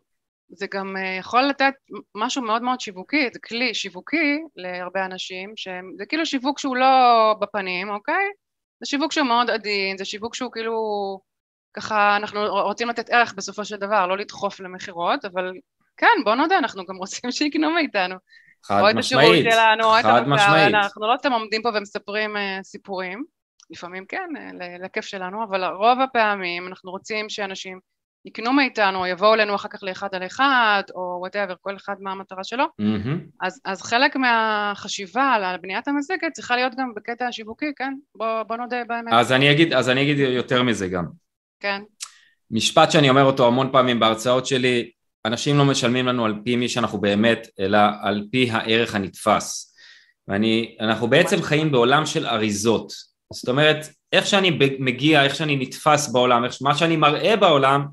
זה 0.51 0.67
גם 0.75 0.97
אה, 0.97 1.17
יכול 1.19 1.43
לתת 1.43 1.75
משהו 2.15 2.43
מאוד 2.43 2.63
מאוד 2.63 2.81
שיווקי, 2.81 3.29
זה 3.33 3.39
כלי 3.39 3.75
שיווקי 3.75 4.39
להרבה 4.57 5.05
אנשים, 5.05 5.53
שזה 5.57 6.07
כאילו 6.09 6.27
שיווק 6.27 6.59
שהוא 6.59 6.77
לא 6.77 7.35
בפנים, 7.41 7.91
אוקיי? 7.91 8.25
זה 8.81 8.87
שיווק 8.87 9.13
שהוא 9.13 9.27
מאוד 9.27 9.51
עדין, 9.51 9.99
זה 9.99 10.05
שיווק 10.05 10.35
שהוא 10.35 10.53
כאילו, 10.53 10.75
ככה 11.73 12.17
אנחנו 12.17 12.41
רוצים 12.41 12.89
לתת 12.89 13.11
ערך 13.11 13.35
בסופו 13.35 13.65
של 13.65 13.77
דבר, 13.77 14.07
לא 14.07 14.17
לדחוף 14.17 14.61
למכירות, 14.61 15.25
אבל 15.25 15.53
כן, 15.97 16.23
בוא 16.25 16.35
נודה, 16.35 16.59
אנחנו 16.59 16.85
גם 16.87 16.97
רוצים 16.97 17.31
שיקנו 17.37 17.71
מאיתנו. 17.71 18.17
חד 18.65 18.93
משמעית, 18.95 19.47
חד 20.03 20.23
משמעית. 20.27 20.75
אנחנו 20.75 21.13
לא 21.13 21.17
סתם 21.19 21.33
עומדים 21.33 21.63
פה 21.63 21.69
ומספרים 21.75 22.37
uh, 22.37 22.63
סיפורים, 22.63 23.25
לפעמים 23.71 24.07
כן, 24.07 24.29
uh, 24.37 24.83
לכיף 24.85 25.05
שלנו, 25.05 25.45
אבל 25.45 25.65
רוב 25.65 26.01
הפעמים 26.01 26.67
אנחנו 26.67 26.91
רוצים 26.91 27.29
שאנשים 27.29 27.81
יקנו 28.25 28.53
מאיתנו, 28.53 28.99
או 28.99 29.07
יבואו 29.07 29.35
אלינו 29.35 29.55
אחר 29.55 29.69
כך 29.69 29.83
לאחד 29.83 30.09
על 30.13 30.27
אחד, 30.27 30.83
או 30.95 31.17
whatever, 31.21 31.55
כל 31.61 31.77
אחד 31.77 31.95
מה 32.01 32.13
המטרה 32.13 32.45
שלו. 32.45 32.65
Mm-hmm. 32.65 33.19
אז, 33.41 33.61
אז 33.65 33.83
חלק 33.83 34.17
מהחשיבה 34.17 35.23
על 35.23 35.57
בניית 35.57 35.89
המצגת 35.89 36.33
צריכה 36.33 36.57
להיות 36.57 36.73
גם 36.79 36.93
בקטע 36.97 37.27
השיווקי, 37.27 37.73
כן? 37.77 37.95
בוא, 38.15 38.43
בוא 38.43 38.57
נודה 38.57 38.77
באמת. 38.89 39.13
אז 39.13 39.33
אני, 39.33 39.51
אגיד, 39.51 39.73
אז 39.73 39.89
אני 39.89 40.03
אגיד 40.03 40.19
יותר 40.19 40.63
מזה 40.63 40.89
גם. 40.89 41.05
כן. 41.61 41.83
משפט 42.51 42.91
שאני 42.91 43.11
אומר 43.11 43.23
אותו 43.23 43.47
המון 43.47 43.73
פעמים 43.73 44.01
בהרצאות 44.01 44.47
שלי, 44.47 44.91
אנשים 45.25 45.59
לא 45.59 45.65
משלמים 45.65 46.07
לנו 46.07 46.25
על 46.25 46.35
פי 46.45 46.57
מי 46.57 46.69
שאנחנו 46.69 47.01
באמת, 47.01 47.47
אלא 47.61 47.79
על 48.03 48.25
פי 48.31 48.51
הערך 48.51 48.95
הנתפס. 48.95 49.75
ואנחנו 50.29 51.09
בעצם 51.09 51.43
חיים 51.43 51.73
בעולם 51.73 52.07
של 52.07 52.27
אריזות. 52.27 52.93
זאת 53.33 53.49
אומרת, 53.49 53.89
איך 54.13 54.27
שאני 54.27 54.59
מגיע, 54.79 55.25
איך 55.25 55.35
שאני 55.35 55.57
נתפס 55.57 56.09
בעולם, 56.09 56.45
איך, 56.45 56.59
מה 56.61 56.75
שאני 56.75 56.97
מראה 56.97 57.37
בעולם, 57.37 57.87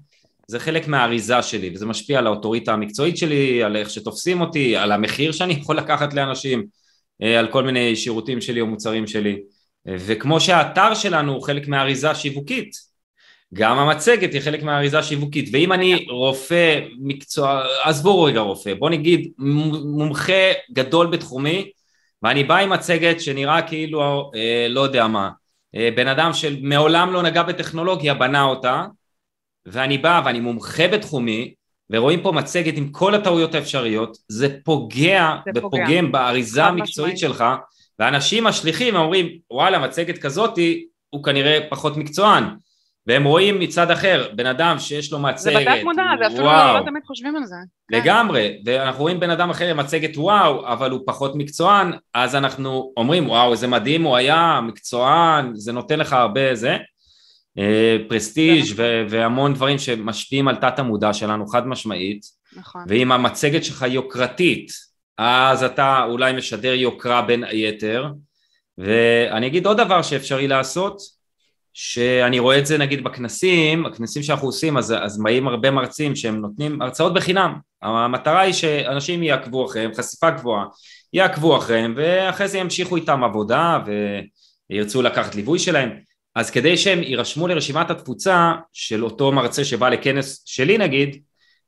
זה 0.47 0.59
חלק 0.59 0.87
מהאריזה 0.87 1.41
שלי 1.41 1.71
וזה 1.73 1.85
משפיע 1.85 2.19
על 2.19 2.27
האוטוריטה 2.27 2.73
המקצועית 2.73 3.17
שלי, 3.17 3.63
על 3.63 3.75
איך 3.75 3.89
שתופסים 3.89 4.41
אותי, 4.41 4.77
על 4.77 4.91
המחיר 4.91 5.31
שאני 5.31 5.53
יכול 5.61 5.77
לקחת 5.77 6.13
לאנשים, 6.13 6.65
אה, 7.21 7.39
על 7.39 7.47
כל 7.47 7.63
מיני 7.63 7.95
שירותים 7.95 8.41
שלי 8.41 8.61
או 8.61 8.65
מוצרים 8.65 9.07
שלי. 9.07 9.39
וכמו 9.87 10.39
שהאתר 10.39 10.93
שלנו 10.93 11.33
הוא 11.33 11.43
חלק 11.43 11.67
מהאריזה 11.67 12.11
השיווקית 12.11 12.71
גם 13.53 13.77
המצגת 13.77 14.33
היא 14.33 14.41
חלק 14.41 14.63
מהאריזה 14.63 14.99
השיווקית. 14.99 15.49
ואם 15.53 15.73
אני 15.73 16.05
רופא 16.09 16.79
מקצוע, 16.99 17.63
עזבו 17.83 18.23
רגע 18.23 18.39
רופא, 18.39 18.73
בוא 18.73 18.89
נגיד 18.89 19.31
מומחה 19.37 20.51
גדול 20.71 21.07
בתחומי 21.07 21.71
ואני 22.23 22.43
בא 22.43 22.57
עם 22.57 22.69
מצגת 22.69 23.21
שנראה 23.21 23.61
כאילו 23.61 24.31
אה, 24.35 24.67
לא 24.69 24.81
יודע 24.81 25.07
מה. 25.07 25.29
אה, 25.75 25.89
בן 25.95 26.07
אדם 26.07 26.33
שמעולם 26.33 27.13
לא 27.13 27.21
נגע 27.23 27.43
בטכנולוגיה 27.43 28.13
בנה 28.13 28.43
אותה 28.43 28.85
ואני 29.65 29.97
בא 29.97 30.21
ואני 30.25 30.39
מומחה 30.39 30.87
בתחומי 30.87 31.53
ורואים 31.89 32.21
פה 32.21 32.31
מצגת 32.31 32.77
עם 32.77 32.89
כל 32.89 33.15
הטעויות 33.15 33.55
האפשריות, 33.55 34.17
זה 34.29 34.57
פוגע 34.63 35.35
ופוגם 35.55 36.11
באריזה 36.11 36.65
המקצועית 36.65 37.17
שלך 37.17 37.43
ואנשים 37.99 38.47
השליחים 38.47 38.95
אומרים 38.95 39.29
וואלה 39.51 39.79
מצגת 39.79 40.17
כזאתי 40.17 40.85
הוא 41.09 41.23
כנראה 41.23 41.59
פחות 41.69 41.97
מקצוען. 41.97 42.43
והם 43.07 43.23
רואים 43.23 43.59
מצד 43.59 43.91
אחר 43.91 44.29
בן 44.35 44.45
אדם 44.45 44.79
שיש 44.79 45.11
לו 45.11 45.19
מצגת, 45.19 45.53
זה 45.53 45.59
בתת 45.59 45.83
מודע, 45.83 46.03
זה 46.19 46.27
אפילו 46.27 46.43
לא, 46.43 46.79
לא 46.79 46.85
תמיד 46.85 47.03
חושבים 47.05 47.35
על 47.35 47.45
זה. 47.45 47.55
כן. 47.91 47.97
לגמרי, 47.97 48.61
ואנחנו 48.65 49.01
רואים 49.01 49.19
בן 49.19 49.29
אדם 49.29 49.49
אחר 49.49 49.67
עם 49.67 49.77
מצגת 49.77 50.17
וואו, 50.17 50.67
אבל 50.67 50.91
הוא 50.91 50.99
פחות 51.05 51.35
מקצוען, 51.35 51.91
אז 52.13 52.35
אנחנו 52.35 52.93
אומרים 52.97 53.29
וואו 53.29 53.51
איזה 53.51 53.67
מדהים 53.67 54.03
הוא 54.03 54.15
היה, 54.15 54.59
מקצוען, 54.63 55.51
זה 55.55 55.73
נותן 55.73 55.99
לך 55.99 56.13
הרבה 56.13 56.55
זה, 56.55 56.77
פרסטיג' 58.07 58.73
ו- 58.75 59.03
והמון 59.09 59.53
דברים 59.53 59.77
שמשפיעים 59.77 60.47
על 60.47 60.55
תת 60.55 60.79
המודע 60.79 61.13
שלנו 61.13 61.47
חד 61.47 61.67
משמעית. 61.67 62.25
נכון. 62.57 62.81
ואם 62.87 63.11
המצגת 63.11 63.63
שלך 63.63 63.85
יוקרתית 63.89 64.71
אז 65.17 65.63
אתה 65.63 66.03
אולי 66.09 66.33
משדר 66.33 66.73
יוקרה 66.73 67.21
בין 67.21 67.43
היתר. 67.43 68.07
ואני 68.77 69.47
אגיד 69.47 69.65
עוד 69.65 69.77
דבר 69.77 70.01
שאפשרי 70.01 70.47
לעשות 70.47 70.97
שאני 71.73 72.39
רואה 72.39 72.59
את 72.59 72.65
זה 72.65 72.77
נגיד 72.77 73.03
בכנסים, 73.03 73.85
הכנסים 73.85 74.23
שאנחנו 74.23 74.47
עושים 74.47 74.77
אז, 74.77 74.93
אז 75.01 75.23
באים 75.23 75.47
הרבה 75.47 75.71
מרצים 75.71 76.15
שהם 76.15 76.41
נותנים 76.41 76.81
הרצאות 76.81 77.13
בחינם. 77.13 77.53
המטרה 77.81 78.41
היא 78.41 78.53
שאנשים 78.53 79.23
יעקבו 79.23 79.65
אחריהם, 79.65 79.91
חשיפה 79.93 80.29
גבוהה 80.29 80.65
יעקבו 81.13 81.57
אחריהם 81.57 81.93
ואחרי 81.97 82.47
זה 82.47 82.57
ימשיכו 82.57 82.95
איתם 82.95 83.23
עבודה 83.23 83.79
וירצו 84.69 85.01
לקחת 85.01 85.35
ליווי 85.35 85.59
שלהם 85.59 85.89
אז 86.35 86.51
כדי 86.51 86.77
שהם 86.77 87.03
יירשמו 87.03 87.47
לרשימת 87.47 87.89
התפוצה 87.89 88.53
של 88.73 89.03
אותו 89.03 89.31
מרצה 89.31 89.65
שבא 89.65 89.89
לכנס 89.89 90.43
שלי 90.45 90.77
נגיד, 90.77 91.21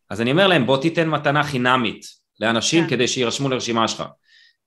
אז 0.10 0.22
אני 0.22 0.32
אומר 0.32 0.48
להם 0.48 0.66
בוא 0.66 0.78
תיתן 0.78 1.10
מתנה 1.10 1.44
חינמית 1.44 2.06
לאנשים 2.40 2.84
yeah. 2.84 2.90
כן. 2.90 2.96
כדי 2.96 3.08
שיירשמו 3.08 3.50
לרשימה 3.50 3.88
שלך. 3.88 4.04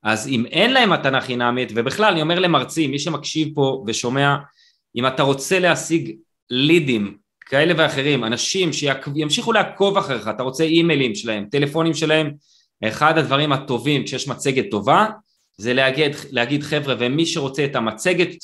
אז 0.03 0.29
אם 0.29 0.47
אין 0.47 0.73
להם 0.73 0.91
מתנה 0.91 1.21
חינמית, 1.21 1.73
ובכלל 1.75 2.13
אני 2.13 2.23
אומר 2.23 2.39
למרצים, 2.39 2.91
מי 2.91 2.99
שמקשיב 2.99 3.49
פה 3.55 3.85
ושומע, 3.87 4.37
אם 4.97 5.07
אתה 5.07 5.23
רוצה 5.23 5.59
להשיג 5.59 6.17
לידים 6.51 7.17
כאלה 7.41 7.75
ואחרים, 7.77 8.25
אנשים 8.25 8.73
שימשיכו 8.73 9.53
לעקוב 9.53 9.99
אחריך, 9.99 10.29
אתה 10.29 10.43
רוצה 10.43 10.65
אימיילים 10.65 11.15
שלהם, 11.15 11.45
טלפונים 11.51 11.95
שלהם, 11.95 12.33
אחד 12.85 13.19
הדברים 13.19 13.53
הטובים 13.53 14.05
כשיש 14.05 14.29
מצגת 14.29 14.65
טובה, 14.71 15.07
זה 15.57 15.75
להגיד, 15.75 16.17
להגיד 16.31 16.63
חבר'ה, 16.63 16.95
ומי 16.99 17.27
שרוצה 17.27 17.65
את 17.65 17.77
המצגת 17.77 18.37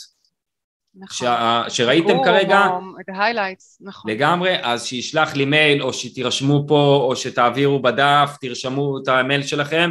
נכון. 0.99 1.29
ש... 1.69 1.77
שראיתם 1.77 2.25
כרגע, 2.25 2.67
את 3.01 3.09
ההיילייטס, 3.09 3.79
נכון. 3.81 4.11
לגמרי, 4.11 4.57
אז 4.63 4.87
שישלח 4.87 5.35
לי 5.35 5.45
מייל 5.45 5.83
או 5.83 5.93
שתירשמו 5.93 6.65
פה 6.69 7.07
או 7.09 7.17
שתעבירו 7.17 7.83
בדף, 7.83 8.37
תרשמו 8.41 8.99
את 9.03 9.09
המייל 9.09 9.43
שלכם 9.43 9.91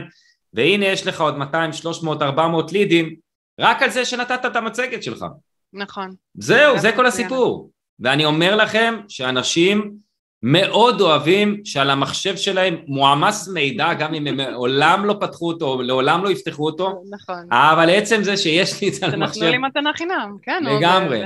והנה 0.53 0.85
יש 0.85 1.07
לך 1.07 1.21
עוד 1.21 1.37
200, 1.37 1.73
300, 1.73 2.21
400 2.21 2.71
לידים 2.71 3.15
רק 3.59 3.81
על 3.81 3.89
זה 3.89 4.05
שנתת 4.05 4.45
את 4.45 4.55
המצגת 4.55 5.03
שלך. 5.03 5.25
נכון. 5.73 6.15
זהו, 6.33 6.79
זה 6.79 6.91
כל 6.91 7.05
הסיפור. 7.05 7.69
ואני 7.99 8.25
אומר 8.25 8.55
לכם 8.55 8.99
שאנשים 9.07 10.04
מאוד 10.47 11.01
אוהבים 11.01 11.61
שעל 11.63 11.89
המחשב 11.89 12.35
שלהם 12.35 12.75
מועמס 12.87 13.47
מידע, 13.47 13.93
גם 13.93 14.13
אם 14.13 14.27
הם 14.27 14.37
מעולם 14.51 15.05
לא 15.05 15.17
פתחו 15.19 15.47
אותו, 15.47 15.81
לעולם 15.81 16.23
לא 16.23 16.29
יפתחו 16.29 16.65
אותו. 16.65 17.01
נכון. 17.09 17.47
אבל 17.51 17.89
עצם 17.89 18.23
זה 18.23 18.37
שיש 18.37 18.81
לי 18.81 18.89
את 18.89 18.93
זה 18.93 19.05
על 19.05 19.13
המחשב... 19.13 19.33
שנתנו 19.33 19.51
לי 19.51 19.57
מתנה 19.57 19.91
חינם, 19.97 20.37
כן. 20.41 20.63
לגמרי. 20.63 21.23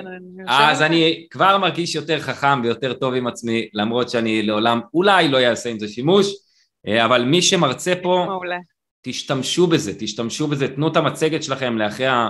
אז 0.47 0.81
אני 0.81 1.27
כבר 1.31 1.57
מרגיש 1.57 1.95
יותר 1.95 2.19
חכם 2.19 2.61
ויותר 2.63 2.93
טוב 2.93 3.13
עם 3.13 3.27
עצמי, 3.27 3.67
למרות 3.73 4.09
שאני 4.09 4.43
לעולם 4.43 4.79
אולי 4.93 5.27
לא 5.27 5.37
אעשה 5.37 5.69
עם 5.69 5.79
זה 5.79 5.87
שימוש, 5.87 6.27
אה, 6.87 7.05
אבל 7.05 7.23
מי 7.23 7.41
שמרצה 7.41 7.93
פה, 8.03 8.25
מעולה. 8.27 8.57
תשתמשו 9.01 9.67
בזה, 9.67 9.99
תשתמשו 9.99 10.47
בזה, 10.47 10.67
תנו 10.67 10.87
את 10.87 10.97
המצגת 10.97 11.43
שלכם 11.43 11.77
לאחרי. 11.77 12.07
אה, 12.07 12.29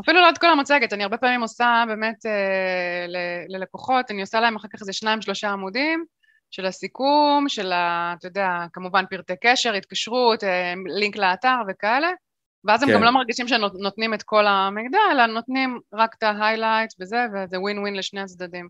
אפילו 0.00 0.20
לא 0.20 0.28
את 0.28 0.38
כל 0.38 0.50
המצגת, 0.50 0.92
אני 0.92 1.02
הרבה 1.02 1.16
פעמים 1.16 1.42
עושה 1.42 1.84
באמת 1.88 2.26
אה, 2.26 3.06
ללקוחות, 3.48 4.10
אני 4.10 4.20
עושה 4.20 4.40
להם 4.40 4.56
אחר 4.56 4.68
כך 4.72 4.80
איזה 4.80 4.92
שניים 4.92 5.22
שלושה 5.22 5.50
עמודים 5.50 6.04
של 6.50 6.66
הסיכום, 6.66 7.48
של 7.48 7.72
ה... 7.72 8.14
אתה 8.18 8.26
יודע, 8.26 8.48
כמובן 8.72 9.04
פרטי 9.10 9.34
קשר, 9.42 9.72
התקשרות, 9.72 10.44
אה, 10.44 10.74
לינק 10.86 11.16
לאתר 11.16 11.56
וכאלה, 11.68 12.10
ואז 12.64 12.82
הם 12.82 12.88
כן. 12.88 12.94
גם 12.94 13.02
לא 13.02 13.10
מרגישים 13.10 13.48
שנותנים 13.48 14.14
את 14.14 14.22
כל 14.22 14.46
המידע, 14.46 14.98
אלא 15.12 15.26
נותנים 15.26 15.80
רק 15.92 16.14
את 16.18 16.22
ההיילייט 16.22 16.92
וזה, 17.00 17.16
וזה 17.34 17.60
ווין 17.60 17.78
ווין 17.78 17.96
לשני 17.96 18.20
הצדדים. 18.20 18.68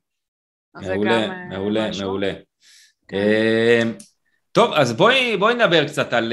מעולה, 0.75 1.29
מעולה, 1.49 1.91
מעולה. 2.01 2.33
כן. 3.09 3.89
טוב, 4.53 4.73
אז 4.73 4.93
בואי, 4.93 5.37
בואי 5.37 5.55
נדבר 5.55 5.87
קצת 5.87 6.13
על... 6.13 6.33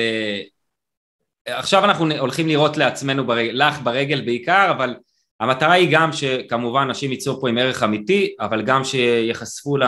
עכשיו 1.53 1.85
אנחנו 1.85 2.11
הולכים 2.19 2.47
לראות 2.47 2.77
לעצמנו, 2.77 3.27
ברגל, 3.27 3.51
לך 3.53 3.79
ברגל 3.83 4.21
בעיקר, 4.21 4.71
אבל 4.71 4.95
המטרה 5.39 5.73
היא 5.73 5.87
גם 5.91 6.13
שכמובן 6.13 6.81
אנשים 6.81 7.11
ייצאו 7.11 7.41
פה 7.41 7.49
עם 7.49 7.57
ערך 7.57 7.83
אמיתי, 7.83 8.35
אבל 8.39 8.61
גם 8.61 8.83
שיחשפו 8.83 9.77
ל... 9.77 9.83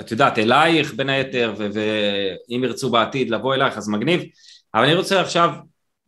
את 0.00 0.10
יודעת, 0.10 0.38
אלייך 0.38 0.94
בין 0.94 1.08
היתר, 1.08 1.54
ואם 1.56 2.64
ירצו 2.64 2.90
בעתיד 2.90 3.30
לבוא 3.30 3.54
אלייך 3.54 3.76
אז 3.76 3.88
מגניב, 3.88 4.22
אבל 4.74 4.84
אני 4.84 4.94
רוצה 4.94 5.20
עכשיו 5.20 5.50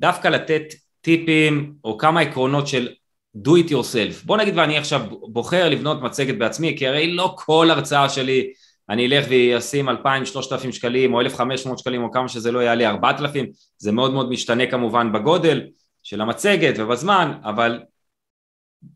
דווקא 0.01 0.29
לתת 0.29 0.63
טיפים 1.01 1.73
או 1.85 1.99
כמה 1.99 2.21
עקרונות 2.21 2.67
של 2.67 2.89
do 3.37 3.51
it 3.51 3.71
yourself. 3.71 4.25
בוא 4.25 4.37
נגיד 4.37 4.59
ואני 4.59 4.79
עכשיו 4.79 5.01
בוחר 5.33 5.69
לבנות 5.69 6.03
מצגת 6.03 6.39
בעצמי, 6.39 6.75
כי 6.79 6.87
הרי 6.87 7.13
לא 7.13 7.35
כל 7.39 7.71
הרצאה 7.71 8.09
שלי 8.09 8.53
אני 8.89 9.07
אלך 9.07 9.27
ואשים 9.31 9.89
2,000-3,000 9.89 10.73
שקלים 10.73 11.15
או 11.15 11.21
1,500 11.21 11.79
שקלים 11.79 12.03
או 12.03 12.13
כמה 12.13 12.29
שזה 12.29 12.53
לא 12.53 12.59
יעלה 12.59 12.91
4,000, 12.91 13.47
זה 13.79 13.93
מאוד 13.93 14.13
מאוד 14.13 14.31
משתנה 14.31 14.71
כמובן 14.71 15.13
בגודל 15.13 15.67
של 16.03 16.21
המצגת 16.21 16.75
ובזמן, 16.79 17.39
אבל 17.45 17.83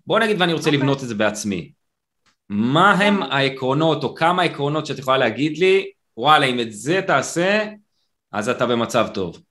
בוא 0.06 0.20
נגיד 0.20 0.40
ואני 0.40 0.52
רוצה 0.52 0.64
okay. 0.64 0.68
אוקיי. 0.68 0.80
לבנות 0.80 1.02
את 1.02 1.08
זה 1.08 1.14
בעצמי. 1.14 1.72
מה 2.48 2.92
הם 2.92 3.22
העקרונות 3.22 4.04
או 4.04 4.14
כמה 4.14 4.42
עקרונות 4.42 4.86
שאת 4.86 4.98
יכולה 4.98 5.18
להגיד 5.18 5.58
לי, 5.58 5.90
וואלה 6.16 6.46
אם 6.46 6.60
את 6.60 6.72
זה 6.72 7.00
תעשה, 7.06 7.68
אז 8.32 8.48
אתה 8.48 8.66
במצב 8.66 9.06
טוב. 9.14 9.42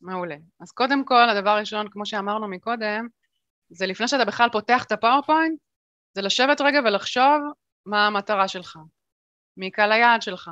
מעולה. 0.00 0.36
אז 0.60 0.70
קודם 0.70 1.04
כל, 1.04 1.28
הדבר 1.30 1.50
הראשון, 1.50 1.88
כמו 1.90 2.06
שאמרנו 2.06 2.48
מקודם, 2.48 3.08
זה 3.70 3.86
לפני 3.86 4.08
שאתה 4.08 4.24
בכלל 4.24 4.48
פותח 4.52 4.84
את 4.84 4.92
הפאורפוינט, 4.92 5.58
זה 6.14 6.22
לשבת 6.22 6.60
רגע 6.60 6.80
ולחשוב 6.84 7.40
מה 7.86 8.06
המטרה 8.06 8.48
שלך. 8.48 8.78
מקהל 9.56 9.92
היעד 9.92 10.22
שלך. 10.22 10.50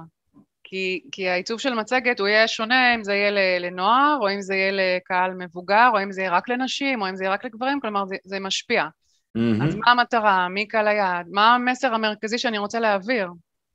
כי, 0.65 1.01
כי 1.13 1.29
העיצוב 1.29 1.61
של 1.61 1.75
מצגת 1.75 2.21
הוא 2.21 2.29
יהיה 2.29 2.49
שונה 2.49 2.95
אם 2.95 3.05
זה 3.05 3.15
יהיה 3.15 3.59
לנוער, 3.61 4.19
או 4.21 4.31
אם 4.31 4.41
זה 4.41 4.55
יהיה 4.55 4.73
לקהל 4.73 5.35
מבוגר, 5.35 5.91
או 5.93 6.03
אם 6.03 6.13
זה 6.13 6.21
יהיה 6.21 6.31
רק 6.31 6.49
לנשים, 6.49 7.03
או 7.03 7.09
אם 7.09 7.17
זה 7.17 7.25
יהיה 7.25 7.35
רק 7.35 7.45
לגברים, 7.45 7.81
כלומר 7.81 8.07
זה, 8.07 8.17
זה 8.25 8.41
משפיע. 8.41 8.85
Mm-hmm. 8.85 9.65
אז 9.65 9.75
מה 9.75 9.91
המטרה, 9.91 10.49
מי 10.49 10.69
קהל 10.69 10.89
היעד, 10.89 11.27
מה 11.31 11.55
המסר 11.55 11.95
המרכזי 11.95 12.39
שאני 12.39 12.59
רוצה 12.59 12.81
להעביר, 12.81 13.29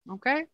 אוקיי? 0.10 0.46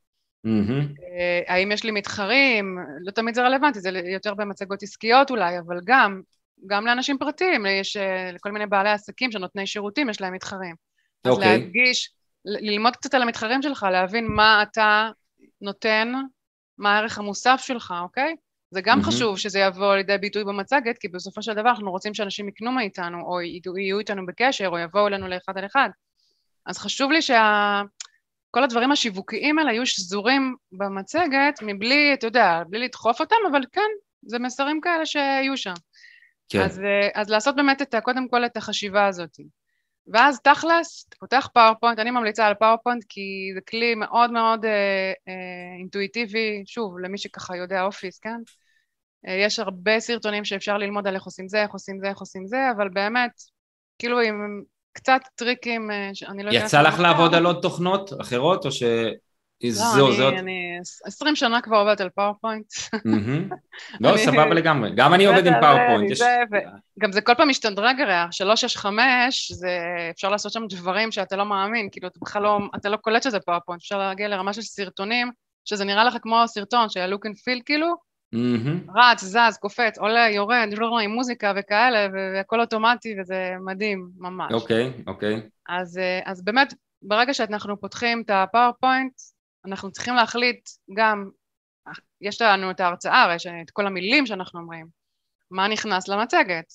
Mm-hmm. 0.48 1.02
האם 1.48 1.72
יש 1.72 1.84
לי 1.84 1.92
מתחרים? 1.92 2.78
לא 3.06 3.12
תמיד 3.12 3.36
זה 3.36 3.42
רלוונטי, 3.42 3.80
זה 3.80 3.90
יותר 4.14 4.34
במצגות 4.34 4.84
עסקיות 4.84 5.32
אולי, 5.32 5.60
אבל 5.60 5.80
גם, 5.86 6.22
גם 6.68 6.86
לאנשים 6.86 7.18
פרטיים, 7.18 7.66
יש 7.66 7.98
אה, 7.98 8.32
לכל 8.32 8.52
מיני 8.52 8.66
בעלי 8.66 8.90
עסקים 8.90 9.32
שנותני 9.32 9.68
שירותים, 9.68 10.10
יש 10.10 10.22
להם 10.22 10.34
מתחרים. 10.34 10.76
Okay. 10.76 11.30
אז 11.30 11.36
אוקיי. 11.36 11.60
להדגיש 11.60 12.12
ללמוד 12.50 12.96
קצת 12.96 13.14
על 13.14 13.22
המתחרים 13.22 13.62
שלך, 13.62 13.88
להבין 13.92 14.28
מה 14.28 14.64
אתה 14.64 15.10
נותן, 15.62 16.14
מה 16.78 16.96
הערך 16.96 17.18
המוסף 17.18 17.62
שלך, 17.64 17.94
אוקיי? 18.02 18.36
זה 18.72 18.82
גם 18.82 19.00
mm-hmm. 19.00 19.04
חשוב 19.04 19.38
שזה 19.38 19.60
יבוא 19.60 19.96
לידי 19.96 20.18
ביטוי 20.18 20.44
במצגת, 20.44 20.98
כי 20.98 21.08
בסופו 21.08 21.42
של 21.42 21.54
דבר 21.54 21.70
אנחנו 21.70 21.92
רוצים 21.92 22.14
שאנשים 22.14 22.48
יקנו 22.48 22.72
מאיתנו, 22.72 23.22
או 23.22 23.42
יהיו 23.78 24.00
איתנו 24.00 24.26
בקשר, 24.26 24.68
או 24.68 24.78
יבואו 24.78 25.08
אלינו 25.08 25.28
לאחד 25.28 25.58
על 25.58 25.66
אחד. 25.66 25.90
אז 26.66 26.78
חשוב 26.78 27.12
לי 27.12 27.22
שכל 27.22 28.64
הדברים 28.64 28.92
השיווקיים 28.92 29.60
האלה 29.60 29.72
יהיו 29.72 29.86
שזורים 29.86 30.56
במצגת, 30.72 31.60
מבלי, 31.62 32.14
אתה 32.14 32.28
יודע, 32.28 32.64
בלי 32.70 32.80
לדחוף 32.80 33.20
אותם, 33.20 33.36
אבל 33.52 33.62
כן, 33.72 33.90
זה 34.22 34.40
מסרים 34.40 34.82
כאלה 34.82 35.06
שיהיו 35.06 35.58
שם. 35.58 35.74
כן. 36.50 36.62
אז, 36.62 36.80
אה, 36.80 37.22
אז 37.22 37.30
לעשות 37.30 37.56
באמת 37.56 37.82
את, 37.82 37.96
קודם 38.04 38.28
כל 38.28 38.46
את 38.46 38.58
החשיבה 38.58 39.08
הזאת. 39.08 39.38
ואז 40.14 40.40
תכלס, 40.40 41.06
אתה 41.10 41.18
פותח 41.20 41.50
PowerPoint, 41.54 42.00
אני 42.00 42.12
ממליצה 42.12 42.48
על 42.48 42.54
PowerPoint 42.54 43.04
כי 43.10 43.52
זה 43.54 43.62
כלי 43.62 43.96
מאוד 43.96 44.32
מאוד 44.32 44.66
אה, 44.66 45.12
אה, 45.28 45.78
אינטואיטיבי, 45.80 46.64
שוב, 46.66 47.00
למי 47.00 47.18
שככה 47.18 47.58
יודע 47.58 47.84
Office, 47.84 48.20
כן? 48.20 48.38
אה, 49.28 49.34
יש 49.34 49.60
הרבה 49.60 50.00
סרטונים 50.00 50.46
שאפשר 50.46 50.78
ללמוד 50.78 51.08
על 51.08 51.16
איך 51.16 51.24
עושים 51.24 51.48
זה, 51.48 51.62
איך 51.62 51.72
עושים 51.72 52.00
זה, 52.00 52.10
איך 52.10 52.18
עושים 52.18 52.48
זה, 52.48 52.72
אבל 52.76 52.90
באמת, 52.90 53.32
כאילו 54.00 54.20
עם 54.20 54.62
קצת 54.94 55.22
טריקים, 55.36 55.92
אה, 55.92 56.10
אני 56.28 56.44
לא 56.44 56.50
יודעת... 56.50 56.66
יצא 56.66 56.82
לך 56.82 57.00
לעבוד 57.00 57.34
על 57.34 57.46
עוד 57.46 57.60
תוכנות 57.62 58.22
אחרות, 58.22 58.66
או 58.66 58.72
ש... 58.72 58.84
לא, 59.64 59.72
זהו, 59.72 60.14
זאת. 60.14 60.34
אני 60.34 60.80
עשרים 61.04 61.36
שנה 61.36 61.62
כבר 61.62 61.78
עובדת 61.78 62.02
על 62.02 62.10
PowerPoint. 62.10 62.66
לא, 64.02 64.18
סבבה 64.18 64.54
לגמרי. 64.54 64.92
גם 64.96 65.14
אני 65.14 65.26
עובד 65.26 65.48
עם 65.48 65.54
PowerPoint. 65.62 66.12
גם 67.00 67.12
זה 67.12 67.22
כל 67.22 67.34
פעם 67.38 67.50
משתדרג 67.50 68.02
הרי, 68.02 68.14
365, 68.32 69.52
זה 69.52 69.78
אפשר 70.12 70.30
לעשות 70.30 70.52
שם 70.52 70.68
דברים 70.70 71.12
שאתה 71.12 71.36
לא 71.36 71.46
מאמין, 71.46 71.90
כאילו 71.92 72.08
אתה 72.08 72.20
בכלל 72.22 72.44
לא, 72.44 72.60
אתה 72.76 72.90
לא 72.90 72.98
קולט 72.98 73.24
שזה 73.24 73.40
PowerPoint, 73.40 73.82
אפשר 73.82 73.98
להגיע 73.98 74.28
לרמה 74.28 74.54
של 74.54 74.62
סרטונים, 74.62 75.32
שזה 75.66 75.86
נראה 75.86 76.04
לך 76.04 76.18
כמו 76.22 76.44
סרטון, 76.48 76.90
שה- 76.90 77.08
look 77.08 77.28
and 77.28 77.36
feel 77.36 77.62
כאילו, 77.66 78.10
רץ, 78.96 79.24
זז, 79.24 79.58
קופץ, 79.60 79.98
עולה, 79.98 80.30
יורד, 80.30 80.68
לא 80.78 81.00
עם 81.00 81.12
מוזיקה 81.12 81.54
וכאלה, 81.56 82.08
והכל 82.14 82.62
אוטומטי 82.62 83.16
וזה 83.22 83.54
מדהים, 83.66 84.10
ממש. 84.18 84.52
אוקיי, 84.54 84.92
אוקיי. 85.08 85.42
אז 86.26 86.44
באמת, 86.44 86.74
ברגע 87.02 87.34
שאנחנו 87.34 87.82
פותחים 87.82 88.22
את 88.26 88.30
הפאורפוינט, 88.30 89.14
אנחנו 89.66 89.92
צריכים 89.92 90.16
להחליט 90.16 90.70
גם, 90.94 91.30
יש 92.22 92.42
לנו 92.42 92.72
את 92.72 92.80
ההרצאה, 92.80 93.36
יש 93.36 93.48
את 93.48 93.72
כל 93.72 93.88
המילים 93.88 94.26
שאנחנו 94.26 94.60
אומרים, 94.60 94.88
מה 95.52 95.68
נכנס 95.68 96.08
למצגת. 96.08 96.74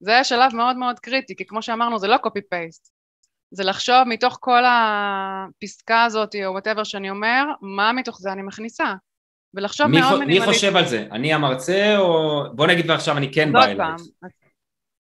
זה 0.00 0.24
שלב 0.24 0.54
מאוד 0.54 0.76
מאוד 0.76 0.98
קריטי, 0.98 1.36
כי 1.36 1.46
כמו 1.46 1.62
שאמרנו 1.62 1.98
זה 1.98 2.08
לא 2.08 2.16
copy-paste, 2.16 2.90
זה 3.50 3.64
לחשוב 3.64 4.04
מתוך 4.06 4.38
כל 4.40 4.62
הפסקה 4.66 6.04
הזאת 6.04 6.34
או 6.44 6.58
whatever 6.58 6.84
שאני 6.84 7.10
אומר, 7.10 7.44
מה 7.60 7.92
מתוך 7.92 8.18
זה 8.20 8.32
אני 8.32 8.42
מכניסה. 8.42 8.94
ולחשוב 9.54 9.86
מאוד 9.86 10.18
מינימליסטי. 10.18 10.46
מי 10.46 10.54
חושב 10.54 10.76
על 10.76 10.86
זה? 10.86 11.06
אני 11.12 11.34
המרצה 11.34 11.96
או... 11.98 12.42
בוא 12.54 12.66
נגיד 12.66 12.90
ועכשיו 12.90 13.16
אני 13.16 13.32
כן 13.32 13.52
בא 13.52 13.64
אליי. 13.64 13.86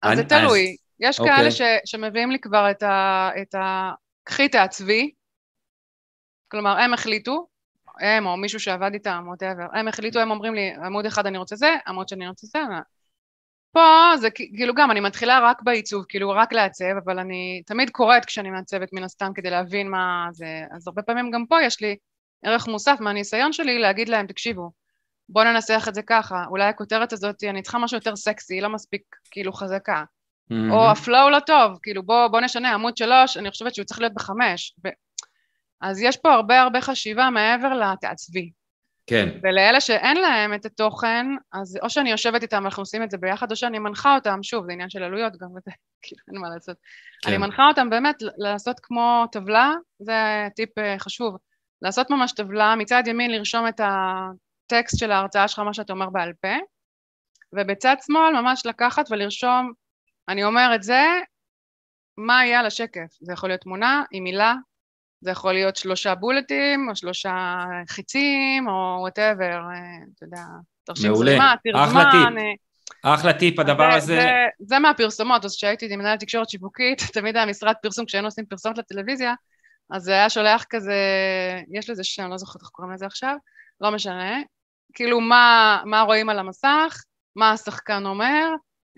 אז 0.01 0.17
זה 0.17 0.23
תלוי. 0.23 0.75
יש 0.99 1.19
אוקיי. 1.19 1.35
כאלה 1.35 1.51
ש, 1.51 1.61
שמביאים 1.85 2.31
לי 2.31 2.39
כבר. 2.39 2.71
את 2.71 3.55
ה... 3.55 3.91
קחי 4.23 4.49
תעצבי, 4.49 5.11
כלומר, 6.51 6.79
הם 6.79 6.93
החליטו, 6.93 7.47
הם 7.99 8.25
או 8.25 8.37
מישהו 8.37 8.59
שעבד 8.59 8.93
איתם, 8.93 9.23
ווטאבר, 9.27 9.65
הם 9.73 9.87
החליטו, 9.87 10.19
הם 10.19 10.31
אומרים 10.31 10.53
לי, 10.55 10.73
עמוד 10.85 11.05
אחד 11.05 11.25
אני 11.25 11.37
רוצה 11.37 11.55
זה, 11.55 11.75
עמוד 11.87 12.07
שאני 12.07 12.27
רוצה 12.27 12.47
זה, 12.47 12.59
פה 13.71 14.11
זה 14.17 14.29
כאילו 14.31 14.73
גם, 14.73 14.91
אני 14.91 14.99
מתחילה 14.99 15.39
רק 15.39 15.61
בעיצוב, 15.61 16.05
כאילו 16.09 16.29
רק 16.29 16.53
לעצב, 16.53 16.97
אבל 17.05 17.19
אני 17.19 17.61
תמיד 17.65 17.89
קוראת 17.89 18.25
כשאני 18.25 18.49
מעצבת 18.49 18.93
מן 18.93 19.03
הסתם 19.03 19.31
כדי 19.35 19.49
להבין 19.49 19.89
מה 19.89 20.27
זה, 20.31 20.63
אז 20.71 20.87
הרבה 20.87 21.01
פעמים 21.01 21.31
גם 21.31 21.45
פה 21.45 21.61
יש 21.61 21.81
לי 21.81 21.95
ערך 22.45 22.67
מוסף 22.67 22.97
מהניסיון 22.99 23.53
שלי 23.53 23.79
להגיד 23.79 24.09
להם, 24.09 24.27
תקשיבו, 24.27 24.71
בואו 25.29 25.45
ננסח 25.45 25.85
את 25.87 25.95
זה 25.95 26.01
ככה, 26.01 26.45
אולי 26.49 26.63
הכותרת 26.63 27.13
הזאת, 27.13 27.43
אני 27.43 27.61
צריכה 27.61 27.77
משהו 27.77 27.97
יותר 27.97 28.15
סקסי, 28.15 28.53
היא 28.53 28.61
לא 28.61 28.69
מספיק 28.69 29.01
כאילו 29.31 29.53
חזקה. 29.53 30.03
Mm-hmm. 30.51 30.71
או 30.71 30.91
הפלואו 30.91 31.29
לא 31.29 31.39
טוב, 31.39 31.79
כאילו 31.83 32.03
בוא, 32.03 32.27
בוא 32.27 32.41
נשנה, 32.41 32.73
עמוד 32.73 32.97
שלוש, 32.97 33.37
אני 33.37 33.51
חושבת 33.51 33.75
שהוא 33.75 33.85
צריך 33.85 33.99
להיות 33.99 34.13
בחמש. 34.13 34.75
אז 35.82 36.01
יש 36.01 36.17
פה 36.17 36.34
הרבה 36.34 36.61
הרבה 36.61 36.82
חשיבה 36.82 37.29
מעבר 37.29 37.73
לתעצבי. 37.73 38.51
כן. 39.07 39.29
ולאלה 39.43 39.82
שאין 39.82 40.17
להם 40.17 40.53
את 40.53 40.65
התוכן, 40.65 41.25
אז 41.53 41.79
או 41.82 41.89
שאני 41.89 42.11
יושבת 42.11 42.41
איתם 42.41 42.61
ואנחנו 42.61 42.82
עושים 42.82 43.03
את 43.03 43.11
זה 43.11 43.17
ביחד, 43.17 43.51
או 43.51 43.55
שאני 43.55 43.79
מנחה 43.79 44.15
אותם, 44.15 44.43
שוב, 44.43 44.65
זה 44.65 44.71
עניין 44.71 44.89
של 44.89 45.03
עלויות 45.03 45.38
גם, 45.38 45.47
וזה, 45.47 45.71
כאילו, 46.01 46.21
אין 46.27 46.41
מה 46.41 46.49
לעשות. 46.49 46.77
כן. 47.21 47.29
אני 47.29 47.38
מנחה 47.38 47.67
אותם 47.67 47.89
באמת 47.89 48.15
לעשות 48.38 48.79
כמו 48.84 49.25
טבלה, 49.32 49.73
זה 49.99 50.47
טיפ 50.55 50.77
אה, 50.77 50.99
חשוב, 50.99 51.38
לעשות 51.82 52.09
ממש 52.09 52.32
טבלה, 52.32 52.75
מצד 52.75 53.03
ימין 53.07 53.32
לרשום 53.32 53.67
את 53.67 53.82
הטקסט 53.84 54.99
של 54.99 55.11
ההרצאה 55.11 55.47
שלך, 55.47 55.59
מה 55.59 55.73
שאתה 55.73 55.93
אומר 55.93 56.09
בעל 56.09 56.34
פה, 56.41 56.55
ובצד 57.55 57.95
שמאל 58.05 58.41
ממש 58.41 58.65
לקחת 58.65 59.11
ולרשום, 59.11 59.71
אני 60.29 60.43
אומר 60.43 60.71
את 60.75 60.84
זה, 60.84 61.03
מה 62.17 62.45
יהיה 62.45 62.59
על 62.59 62.65
השקף? 62.65 63.07
זה 63.21 63.34
יכול 63.34 63.49
להיות 63.49 63.61
תמונה 63.61 64.03
עם 64.11 64.23
מילה, 64.23 64.55
זה 65.22 65.32
יכול 65.32 65.53
להיות 65.53 65.76
שלושה 65.76 66.15
בולטים, 66.15 66.89
או 66.89 66.95
שלושה 66.95 67.65
חיצים, 67.89 68.67
או 68.67 68.97
whatever, 68.99 69.61
אתה 70.15 70.26
יודע, 70.26 70.43
תרשים 70.84 71.15
זרימה, 71.15 71.53
תרגמן. 71.63 71.84
אחלה 71.84 72.11
טיפ. 72.11 72.59
אחלה 73.03 73.34
טיפ, 73.34 73.59
הדבר 73.59 73.91
זה, 73.91 73.97
הזה... 73.97 74.15
זה, 74.15 74.30
זה 74.59 74.80
מהפרסומות, 74.80 75.45
אז 75.45 75.55
כשהייתי 75.55 75.95
מנהלת 75.95 76.19
תקשורת 76.19 76.49
שיווקית, 76.49 77.01
תמיד 77.13 77.38
היה 77.38 77.45
משרד 77.45 77.74
פרסום, 77.82 78.05
כשהיינו 78.05 78.28
עושים 78.28 78.45
פרסומת 78.45 78.78
לטלוויזיה, 78.78 79.34
אז 79.89 80.03
זה 80.03 80.11
היה 80.11 80.30
שולח 80.30 80.65
כזה, 80.69 80.95
יש 81.72 81.89
לזה 81.89 82.03
שם, 82.03 82.30
לא 82.30 82.38
זוכרת 82.38 82.61
איך 82.61 82.69
קוראים 82.69 82.93
לזה 82.93 83.05
עכשיו, 83.05 83.36
לא 83.82 83.91
משנה, 83.91 84.39
כאילו 84.93 85.22
מה, 85.22 85.82
מה 85.86 86.01
רואים 86.01 86.30
על 86.30 86.39
המסך, 86.39 87.03
מה 87.36 87.51
השחקן 87.51 88.05
אומר, 88.05 88.47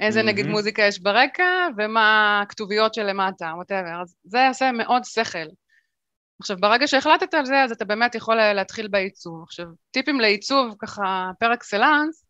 איזה 0.02 0.20
mm-hmm. 0.20 0.24
נגיד 0.24 0.48
מוזיקה 0.48 0.82
יש 0.82 1.00
ברקע, 1.00 1.68
ומה 1.78 2.40
הכתוביות 2.42 2.94
שלמטה, 2.94 3.52
ווטאבר. 3.56 4.02
אז 4.02 4.16
זה 4.24 4.38
יעשה 4.38 4.72
מאוד 4.72 5.04
שכל. 5.04 5.48
עכשיו, 6.40 6.58
ברגע 6.58 6.88
שהחלטת 6.88 7.34
על 7.34 7.46
זה, 7.46 7.64
אז 7.64 7.72
אתה 7.72 7.86
באמת 7.86 8.16
יכול 8.16 8.36
להתחיל 8.36 8.88
בעיצוב. 8.88 9.44
עכשיו, 9.44 9.66
טיפים 9.92 10.20
לעיצוב, 10.20 10.76
ככה, 10.80 11.32
פר 11.40 11.54
אקסלנס, 11.54 12.26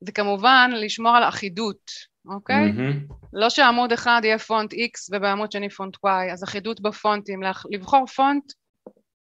זה 0.00 0.12
כמובן 0.12 0.70
לשמור 0.74 1.16
על 1.16 1.28
אחידות, 1.28 1.90
אוקיי? 2.26 2.72
Mm-hmm. 2.72 3.14
לא 3.32 3.50
שעמוד 3.50 3.92
אחד 3.92 4.20
יהיה 4.24 4.38
פונט 4.38 4.72
X 4.72 5.08
ובעמוד 5.10 5.52
שני 5.52 5.70
פונט 5.70 5.96
Y, 5.96 6.32
אז 6.32 6.44
אחידות 6.44 6.80
בפונטים, 6.80 7.40
לבחור 7.70 8.06
פונט 8.06 8.52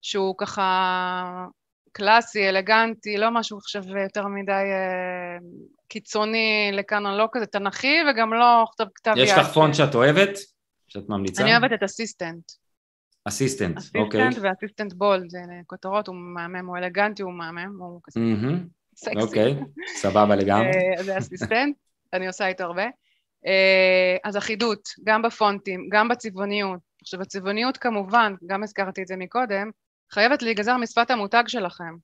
שהוא 0.01 0.36
ככה 0.38 1.45
קלאסי, 1.91 2.49
אלגנטי, 2.49 3.17
לא 3.17 3.32
משהו 3.32 3.57
עכשיו 3.57 3.84
יותר 4.03 4.28
מדי 4.28 4.51
אה, 4.51 5.38
קיצוני 5.88 6.69
לכאן 6.73 7.05
או 7.05 7.17
לא 7.17 7.28
כזה 7.32 7.45
תנכי, 7.45 7.97
וגם 8.09 8.34
לא 8.34 8.65
כתב 8.71 8.86
כתב 8.95 9.13
יד. 9.17 9.23
יש 9.23 9.32
לך 9.32 9.47
פונט 9.47 9.76
שאת 9.76 9.95
אוהבת? 9.95 10.38
שאת 10.88 11.09
ממליצה? 11.09 11.43
אני 11.43 11.51
אוהבת 11.51 11.73
את 11.73 11.84
Assistant. 11.84 12.51
Assistant, 13.26 13.78
אוקיי. 13.95 14.28
Assistant 14.28 14.45
ו 14.45 14.50
Assistant 14.50 14.93
Bold, 14.93 15.30
זה 15.30 15.39
כותרות, 15.67 16.07
הוא 16.07 16.15
מהמם, 16.15 16.67
הוא 16.67 16.78
אלגנטי, 16.78 17.23
הוא 17.23 17.34
מהמם, 17.34 17.82
הוא 17.82 18.01
כזה 18.03 18.19
סקסי. 18.95 19.19
אוקיי, 19.19 19.55
סבבה 19.95 20.36
לגמרי. 20.36 20.71
אה, 20.97 21.03
זה 21.03 21.17
Assistant, 21.17 21.76
אני 22.13 22.28
עושה 22.28 22.47
איתו 22.47 22.63
הרבה. 22.63 22.86
אה, 23.45 24.17
אז 24.23 24.38
אחידות, 24.38 24.89
גם 25.03 25.21
בפונטים, 25.21 25.89
גם 25.91 26.07
בצבעוניות. 26.07 26.80
עכשיו, 27.01 27.21
הצבעוניות 27.21 27.78
כמובן, 27.78 28.34
גם 28.45 28.63
הזכרתי 28.63 29.01
את 29.01 29.07
זה 29.07 29.15
מקודם, 29.15 29.69
חייבת 30.11 30.41
להיגזר 30.41 30.78
משפת 30.78 31.11
המותג 31.11 31.43
שלכם. 31.47 31.95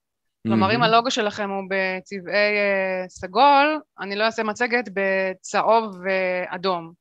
כלומר, 0.47 0.75
אם 0.75 0.83
הלוגו 0.83 1.11
שלכם 1.11 1.49
הוא 1.49 1.63
בצבעי 1.69 2.57
uh, 2.57 3.09
סגול, 3.09 3.79
אני 3.99 4.15
לא 4.15 4.23
אעשה 4.23 4.43
מצגת 4.43 4.89
בצהוב 4.93 5.97
ואדום. 6.03 6.93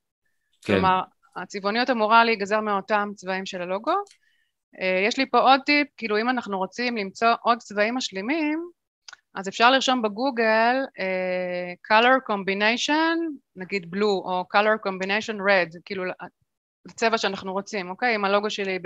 כן. 0.62 0.73
כלומר, 0.73 1.01
הצבעוניות 1.37 1.91
אמורה 1.91 2.24
להיגזר 2.24 2.61
מאותם 2.61 3.09
צבעים 3.14 3.47
של 3.47 3.62
הלוגו. 3.62 3.93
Uh, 4.76 5.09
יש 5.09 5.18
לי 5.18 5.31
פה 5.31 5.39
עוד 5.39 5.61
טיפ, 5.66 5.89
כאילו 5.97 6.20
אם 6.20 6.28
אנחנו 6.28 6.59
רוצים 6.59 6.97
למצוא 6.97 7.28
עוד 7.43 7.59
צבעים 7.59 7.95
משלימים, 7.95 8.70
אז 9.35 9.49
אפשר 9.49 9.70
לרשום 9.70 10.03
בגוגל 10.03 10.76
uh, 10.85 11.93
color 11.93 12.33
combination, 12.33 13.16
נגיד 13.57 13.87
blue, 13.95 14.24
או 14.24 14.45
color 14.57 14.89
combination 14.89 15.35
red, 15.35 15.78
כאילו 15.85 16.05
הצבע 16.89 17.18
שאנחנו 17.18 17.53
רוצים, 17.53 17.91
אוקיי? 17.91 18.14
אם 18.14 18.24
הלוגו 18.24 18.51
שלי 18.51 18.78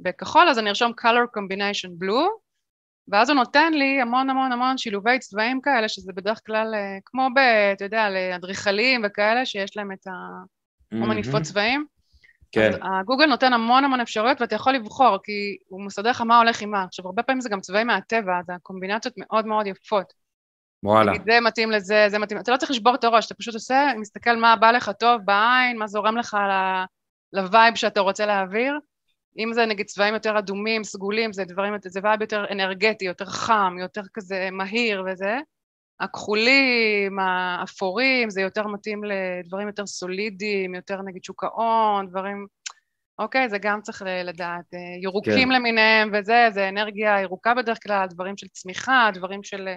בכחול, 0.00 0.48
אז 0.48 0.58
אני 0.58 0.68
ארשום 0.68 0.92
color 1.00 1.38
combination 1.38 2.04
blue, 2.04 2.28
ואז 3.08 3.30
הוא 3.30 3.36
נותן 3.36 3.72
לי 3.72 4.00
המון 4.00 4.30
המון 4.30 4.52
המון 4.52 4.78
שילובי 4.78 5.18
צבעים 5.18 5.60
כאלה, 5.60 5.88
שזה 5.88 6.12
בדרך 6.12 6.40
כלל 6.46 6.74
אה, 6.74 6.98
כמו 7.04 7.28
ב... 7.34 7.38
אתה 7.72 7.84
יודע, 7.84 8.10
לאדריכלים 8.10 9.02
וכאלה, 9.06 9.46
שיש 9.46 9.76
להם 9.76 9.92
את 9.92 10.06
ה... 10.06 10.10
כמו 10.90 11.06
מניפות 11.06 11.42
צבעים. 11.42 11.86
כן. 12.52 12.72
אז 12.72 12.78
הגוגל 13.00 13.26
נותן 13.26 13.52
המון 13.52 13.84
המון 13.84 14.00
אפשרויות 14.00 14.40
ואתה 14.40 14.54
יכול 14.54 14.72
לבחור, 14.72 15.18
כי 15.22 15.56
הוא 15.68 15.84
מסדר 15.84 16.10
לך 16.10 16.20
מה 16.20 16.38
הולך 16.38 16.62
עם 16.62 16.70
מה. 16.70 16.84
עכשיו, 16.84 17.06
הרבה 17.06 17.22
פעמים 17.22 17.40
זה 17.40 17.48
גם 17.48 17.60
צבעים 17.60 17.86
מהטבע, 17.86 18.38
אז 18.38 18.44
הקומבינציות 18.48 19.14
מאוד 19.16 19.46
מאוד 19.46 19.66
יפות. 19.66 20.12
וואלה. 20.82 21.12
נגיד, 21.12 21.22
זה 21.24 21.40
מתאים 21.40 21.70
לזה, 21.70 22.06
זה 22.08 22.18
מתאים, 22.18 22.40
אתה 22.40 22.52
לא 22.52 22.56
צריך 22.56 22.70
לשבור 22.70 22.94
את 22.94 23.04
הראש, 23.04 23.26
אתה 23.26 23.34
פשוט 23.34 23.54
עושה, 23.54 23.92
מסתכל 23.96 24.36
מה 24.36 24.56
בא 24.56 24.70
לך 24.70 24.90
טוב 24.98 25.20
בעין, 25.24 25.78
מה 25.78 25.86
זורם 25.86 26.16
לך 26.16 26.36
ל 27.32 27.40
vibe 27.40 27.74
שאתה 27.74 28.00
רוצה 28.00 28.26
להעביר. 28.26 28.78
אם 29.38 29.52
זה 29.52 29.66
נגיד 29.66 29.86
צבעים 29.86 30.14
יותר 30.14 30.38
אדומים, 30.38 30.84
סגולים, 30.84 31.32
זה 31.32 31.44
דברים, 31.44 31.74
זה 31.86 32.00
vibe 32.02 32.20
יותר 32.20 32.44
אנרגטי, 32.52 33.04
יותר 33.04 33.26
חם, 33.26 33.76
יותר 33.80 34.02
כזה 34.14 34.48
מהיר 34.52 35.04
וזה. 35.06 35.38
הכחולים, 36.00 37.18
האפורים, 37.18 38.30
זה 38.30 38.40
יותר 38.40 38.66
מתאים 38.66 39.00
לדברים 39.04 39.66
יותר 39.66 39.86
סולידיים, 39.86 40.74
יותר 40.74 41.02
נגיד 41.02 41.24
שוק 41.24 41.44
ההון, 41.44 42.06
דברים... 42.06 42.46
אוקיי, 43.18 43.48
זה 43.48 43.58
גם 43.58 43.80
צריך 43.82 44.02
לדעת. 44.24 44.74
אה, 44.74 44.78
ירוקים 45.02 45.48
כן. 45.48 45.54
למיניהם 45.54 46.10
וזה, 46.14 46.48
זה 46.50 46.68
אנרגיה 46.68 47.20
ירוקה 47.20 47.54
בדרך 47.54 47.78
כלל, 47.82 48.06
דברים 48.10 48.36
של 48.36 48.48
צמיחה, 48.48 49.10
דברים 49.14 49.42
של 49.42 49.68
אה, 49.68 49.76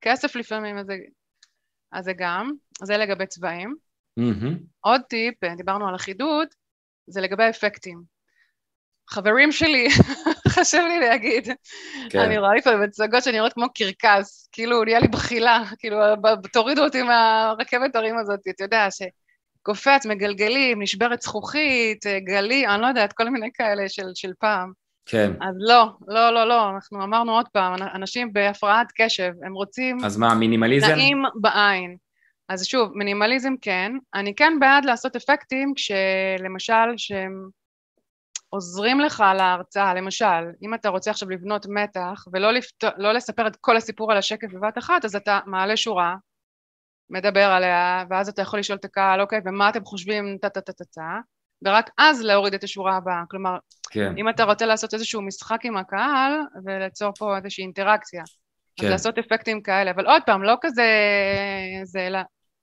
כסף 0.00 0.36
לפעמים, 0.36 0.78
אז 0.78 0.86
זה, 0.86 0.96
אז 1.92 2.04
זה 2.04 2.12
גם. 2.16 2.52
זה 2.82 2.96
לגבי 2.96 3.26
צבעים. 3.26 3.74
Mm-hmm. 4.20 4.54
עוד 4.80 5.00
טיפ, 5.08 5.44
אה, 5.44 5.54
דיברנו 5.54 5.88
על 5.88 5.94
אחידות, 5.94 6.54
זה 7.06 7.20
לגבי 7.20 7.48
אפקטים. 7.50 8.02
חברים 9.10 9.52
שלי, 9.52 9.88
חשוב 10.52 10.80
לי 10.80 11.00
להגיד, 11.00 11.48
כן. 12.10 12.18
אני 12.18 12.38
רואה 12.38 12.54
לפעמים 12.54 12.82
מצגות 12.82 13.22
שאני 13.22 13.40
רואה 13.40 13.50
כמו 13.50 13.66
קרקס, 13.74 14.48
כאילו 14.52 14.84
נהיה 14.84 15.00
לי 15.00 15.08
בחילה, 15.08 15.62
כאילו 15.78 15.98
תורידו 16.52 16.84
אותי 16.84 17.02
מהרכבת 17.02 17.96
הרים 17.96 18.18
הזאת, 18.18 18.40
אתה 18.48 18.64
יודע, 18.64 18.88
שקופץ, 18.90 20.06
מגלגלים, 20.06 20.82
נשברת 20.82 21.22
זכוכית, 21.22 22.04
גלי, 22.24 22.66
אני 22.66 22.82
לא 22.82 22.86
יודעת, 22.86 23.12
כל 23.12 23.28
מיני 23.28 23.48
כאלה 23.54 23.88
של, 23.88 24.06
של 24.14 24.32
פעם. 24.38 24.72
כן. 25.06 25.32
אז 25.40 25.54
לא, 25.58 25.84
לא, 26.08 26.30
לא, 26.30 26.48
לא, 26.48 26.70
אנחנו 26.70 27.04
אמרנו 27.04 27.32
עוד 27.32 27.48
פעם, 27.48 27.74
אנשים 27.94 28.32
בהפרעת 28.32 28.86
קשב, 28.96 29.32
הם 29.46 29.54
רוצים... 29.54 29.98
אז 30.04 30.16
מה, 30.16 30.34
מינימליזם? 30.34 30.86
נעים 30.86 31.22
בעין. 31.34 31.96
אז 32.48 32.66
שוב, 32.66 32.90
מינימליזם 32.94 33.54
כן, 33.60 33.92
אני 34.14 34.34
כן 34.34 34.52
בעד 34.60 34.84
לעשות 34.84 35.16
אפקטים 35.16 35.72
כשלמשל 35.76 36.96
שהם 36.96 37.48
עוזרים 38.54 39.00
לך 39.00 39.24
להרצאה, 39.36 39.94
למשל, 39.94 40.50
אם 40.62 40.74
אתה 40.74 40.88
רוצה 40.88 41.10
עכשיו 41.10 41.30
לבנות 41.30 41.66
מתח 41.68 42.24
ולא 42.32 42.52
לפת... 42.52 42.84
לא 42.96 43.12
לספר 43.12 43.46
את 43.46 43.56
כל 43.60 43.76
הסיפור 43.76 44.12
על 44.12 44.18
השקף 44.18 44.52
בבת 44.52 44.78
אחת, 44.78 45.04
אז 45.04 45.16
אתה 45.16 45.40
מעלה 45.46 45.76
שורה, 45.76 46.14
מדבר 47.10 47.44
עליה, 47.44 48.04
ואז 48.10 48.28
אתה 48.28 48.42
יכול 48.42 48.58
לשאול 48.58 48.78
את 48.78 48.84
הקהל, 48.84 49.20
אוקיי, 49.20 49.40
ומה 49.44 49.68
אתם 49.68 49.84
חושבים, 49.84 50.38
טה-טה-טה-טה, 50.40 51.18
ורק 51.64 51.90
אז 51.98 52.22
להוריד 52.22 52.54
את 52.54 52.64
השורה 52.64 52.96
הבאה. 52.96 53.22
כלומר, 53.30 53.56
כן. 53.90 54.14
אם 54.18 54.28
אתה 54.28 54.44
רוצה 54.44 54.66
לעשות 54.66 54.94
איזשהו 54.94 55.22
משחק 55.22 55.58
עם 55.64 55.76
הקהל 55.76 56.32
וליצור 56.64 57.12
פה 57.18 57.36
איזושהי 57.36 57.64
אינטראקציה, 57.64 58.22
כן. 58.76 58.86
אז 58.86 58.92
לעשות 58.92 59.18
אפקטים 59.18 59.62
כאלה, 59.62 59.90
אבל 59.90 60.06
עוד 60.06 60.22
פעם, 60.26 60.42
לא 60.42 60.56
כזה, 60.60 60.86
זה, 61.82 62.08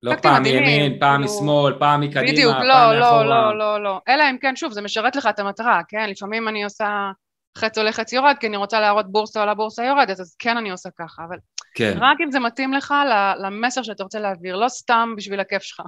לא 0.03 0.15
פעם 0.15 0.43
מימין, 0.43 0.99
פעם 0.99 1.21
כאילו- 1.21 1.35
משמאל, 1.37 1.73
פעם 1.79 2.01
מקדימה, 2.01 2.31
בדיוק, 2.31 2.53
פעם 2.53 2.63
לא, 2.63 2.93
לא, 2.93 2.99
מאחורה. 2.99 3.21
בדיוק, 3.21 3.29
לא, 3.29 3.57
לא, 3.57 3.57
לא, 3.57 3.83
לא. 3.83 4.01
אלא 4.07 4.23
אם 4.31 4.37
כן, 4.41 4.55
שוב, 4.55 4.71
זה 4.71 4.81
משרת 4.81 5.15
לך 5.15 5.27
את 5.29 5.39
המטרה, 5.39 5.81
כן? 5.87 6.09
לפעמים 6.09 6.47
אני 6.47 6.63
עושה 6.63 7.11
חץ 7.57 7.77
עולה 7.77 7.91
חץ 7.91 8.13
יורד, 8.13 8.35
כי 8.39 8.47
אני 8.47 8.57
רוצה 8.57 8.79
להראות 8.79 9.11
בורסה 9.11 9.39
עולה 9.39 9.53
בורסה 9.53 9.83
יורדת, 9.83 10.19
אז 10.19 10.35
כן 10.39 10.57
אני 10.57 10.71
עושה 10.71 10.89
ככה, 10.99 11.23
אבל 11.29 11.37
כן. 11.75 11.97
רק 12.01 12.17
אם 12.25 12.31
זה 12.31 12.39
מתאים 12.39 12.73
לך 12.73 12.93
למסר 13.39 13.83
שאתה 13.83 14.03
רוצה 14.03 14.19
להעביר, 14.19 14.55
לא 14.55 14.67
סתם 14.69 15.13
בשביל 15.17 15.39
הכיף 15.39 15.63
שלך. 15.63 15.81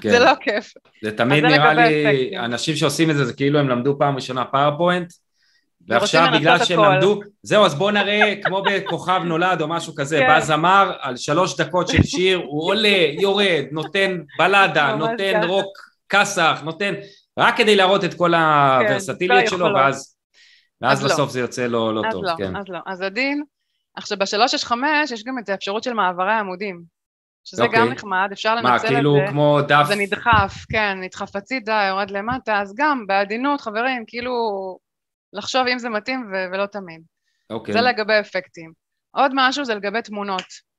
כן. 0.00 0.10
זה 0.10 0.18
לא 0.18 0.32
כיף. 0.40 0.72
זה 1.02 1.16
תמיד 1.16 1.44
נראה 1.44 1.74
לי, 1.74 1.82
אפקטים. 1.82 2.40
אנשים 2.40 2.76
שעושים 2.76 3.10
את 3.10 3.16
זה, 3.16 3.24
זה 3.24 3.32
כאילו 3.32 3.58
הם 3.58 3.68
למדו 3.68 3.96
פעם 3.98 4.16
ראשונה 4.16 4.44
PowerPoint, 4.44 5.12
ועכשיו 5.88 6.28
בגלל 6.34 6.64
שהם 6.64 6.84
למדו, 6.84 7.20
זהו 7.42 7.64
אז 7.64 7.74
בואו 7.74 7.90
נראה 7.90 8.34
כמו 8.44 8.62
בכוכב 8.62 9.20
נולד 9.24 9.60
או 9.60 9.68
משהו 9.68 9.94
כזה, 9.94 10.18
כן. 10.18 10.26
בא 10.26 10.40
זמר 10.40 10.92
על 11.00 11.16
שלוש 11.16 11.60
דקות 11.60 11.88
של 11.88 12.02
שיר, 12.02 12.38
הוא 12.38 12.64
עולה, 12.64 13.06
יורד, 13.20 13.64
נותן 13.72 14.20
בלדה, 14.38 14.94
נותן 14.94 15.40
רוק 15.48 15.66
כסח, 16.08 16.60
נותן, 16.64 16.94
רק 17.38 17.56
כדי 17.56 17.76
להראות 17.76 18.04
את 18.04 18.14
כל 18.14 18.34
הוורסטיליות 18.34 19.40
כן, 19.40 19.46
שלו, 19.46 19.66
ואז, 19.74 20.16
ואז 20.80 21.04
בסוף 21.04 21.18
לא. 21.18 21.32
זה 21.32 21.40
יוצא 21.40 21.66
לו 21.66 21.92
לא 21.92 22.02
הכי 22.06 22.12
טוב, 22.12 22.24
לא, 22.24 22.32
כן. 22.38 22.56
אז 22.56 22.64
לא, 22.68 22.78
אז 22.86 23.00
הדין, 23.00 23.42
עכשיו 23.96 24.18
בשלוש 24.18 24.52
שש 24.52 24.64
חמש 24.64 25.10
יש 25.10 25.24
גם 25.24 25.38
את 25.38 25.48
האפשרות 25.48 25.82
של 25.82 25.92
מעברי 25.92 26.32
עמודים, 26.32 26.82
שזה 27.44 27.64
אוקיי. 27.64 27.78
גם 27.78 27.88
נחמד, 27.88 28.28
אפשר 28.32 28.54
לנצל 28.54 28.74
את 28.74 28.80
זה. 28.80 28.88
מה, 28.88 28.94
כאילו 28.94 29.16
כמו 29.28 29.58
דף? 29.68 29.84
זה 29.88 29.94
נדחף, 29.94 30.54
כן, 30.70 30.98
נדחף 31.00 31.36
הצידה, 31.36 31.84
יורד 31.88 32.10
למטה, 32.10 32.60
אז 32.60 32.74
גם 32.76 33.06
בעדינות, 33.06 33.60
חברים, 33.60 34.04
כאילו 34.06 34.32
לחשוב 35.32 35.66
אם 35.66 35.78
זה 35.78 35.88
מתאים 35.88 36.30
ו- 36.32 36.46
ולא 36.52 36.66
תמיד. 36.66 37.02
אוקיי. 37.50 37.74
זה 37.74 37.80
לגבי 37.80 38.20
אפקטים. 38.20 38.72
עוד 39.10 39.32
משהו 39.34 39.64
זה 39.64 39.74
לגבי 39.74 40.02
תמונות. 40.02 40.72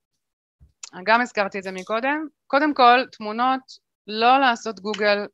גם 1.04 1.22
הזכרתי 1.22 1.58
את 1.58 1.64
זה 1.64 1.72
מקודם. 1.72 2.28
קודם 2.48 2.74
כל, 2.74 3.00
תמונות, 3.12 3.62
לא 4.08 4.40
לעשות 4.40 4.80
גוגל 4.80 5.26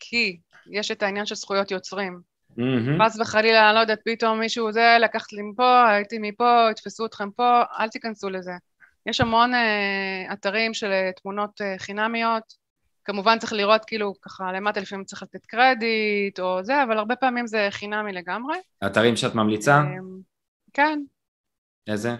כי 0.00 0.38
יש 0.72 0.90
את 0.90 1.02
העניין 1.02 1.26
של 1.26 1.34
זכויות 1.34 1.70
יוצרים. 1.70 2.20
Mm-hmm. 2.50 3.20
וחלילה, 3.20 3.72
לא 3.72 3.78
יודעת, 3.78 3.98
פתאום 4.04 4.40
מישהו 4.40 4.72
זה, 4.72 4.96
לקחת 5.00 5.32
לי 5.32 5.42
מפה, 5.42 5.88
הייתי 5.90 6.18
מפה, 6.20 6.68
יתפסו 6.70 7.06
אתכם 7.06 7.30
פה, 7.30 7.62
אל 7.78 7.88
תיכנסו 7.88 8.30
לזה. 8.30 8.52
יש 9.06 9.20
המון 9.20 9.54
uh, 9.54 10.32
אתרים 10.32 10.74
של 10.74 10.90
uh, 10.90 11.20
תמונות 11.20 11.60
uh, 11.60 11.82
חינמיות, 11.82 12.54
כמובן 13.06 13.38
צריך 13.38 13.52
לראות 13.52 13.84
כאילו 13.84 14.14
ככה 14.22 14.52
למטה 14.52 14.80
לפעמים 14.80 15.04
צריך 15.04 15.22
לתת 15.22 15.46
קרדיט 15.46 16.40
או 16.40 16.64
זה, 16.64 16.82
אבל 16.82 16.98
הרבה 16.98 17.16
פעמים 17.16 17.46
זה 17.46 17.68
חינמי 17.70 18.12
לגמרי. 18.12 18.56
אתרים 18.86 19.16
שאת 19.16 19.34
ממליצה? 19.34 19.80
אמ, 19.80 20.20
כן. 20.72 20.98
איזה? 21.88 22.10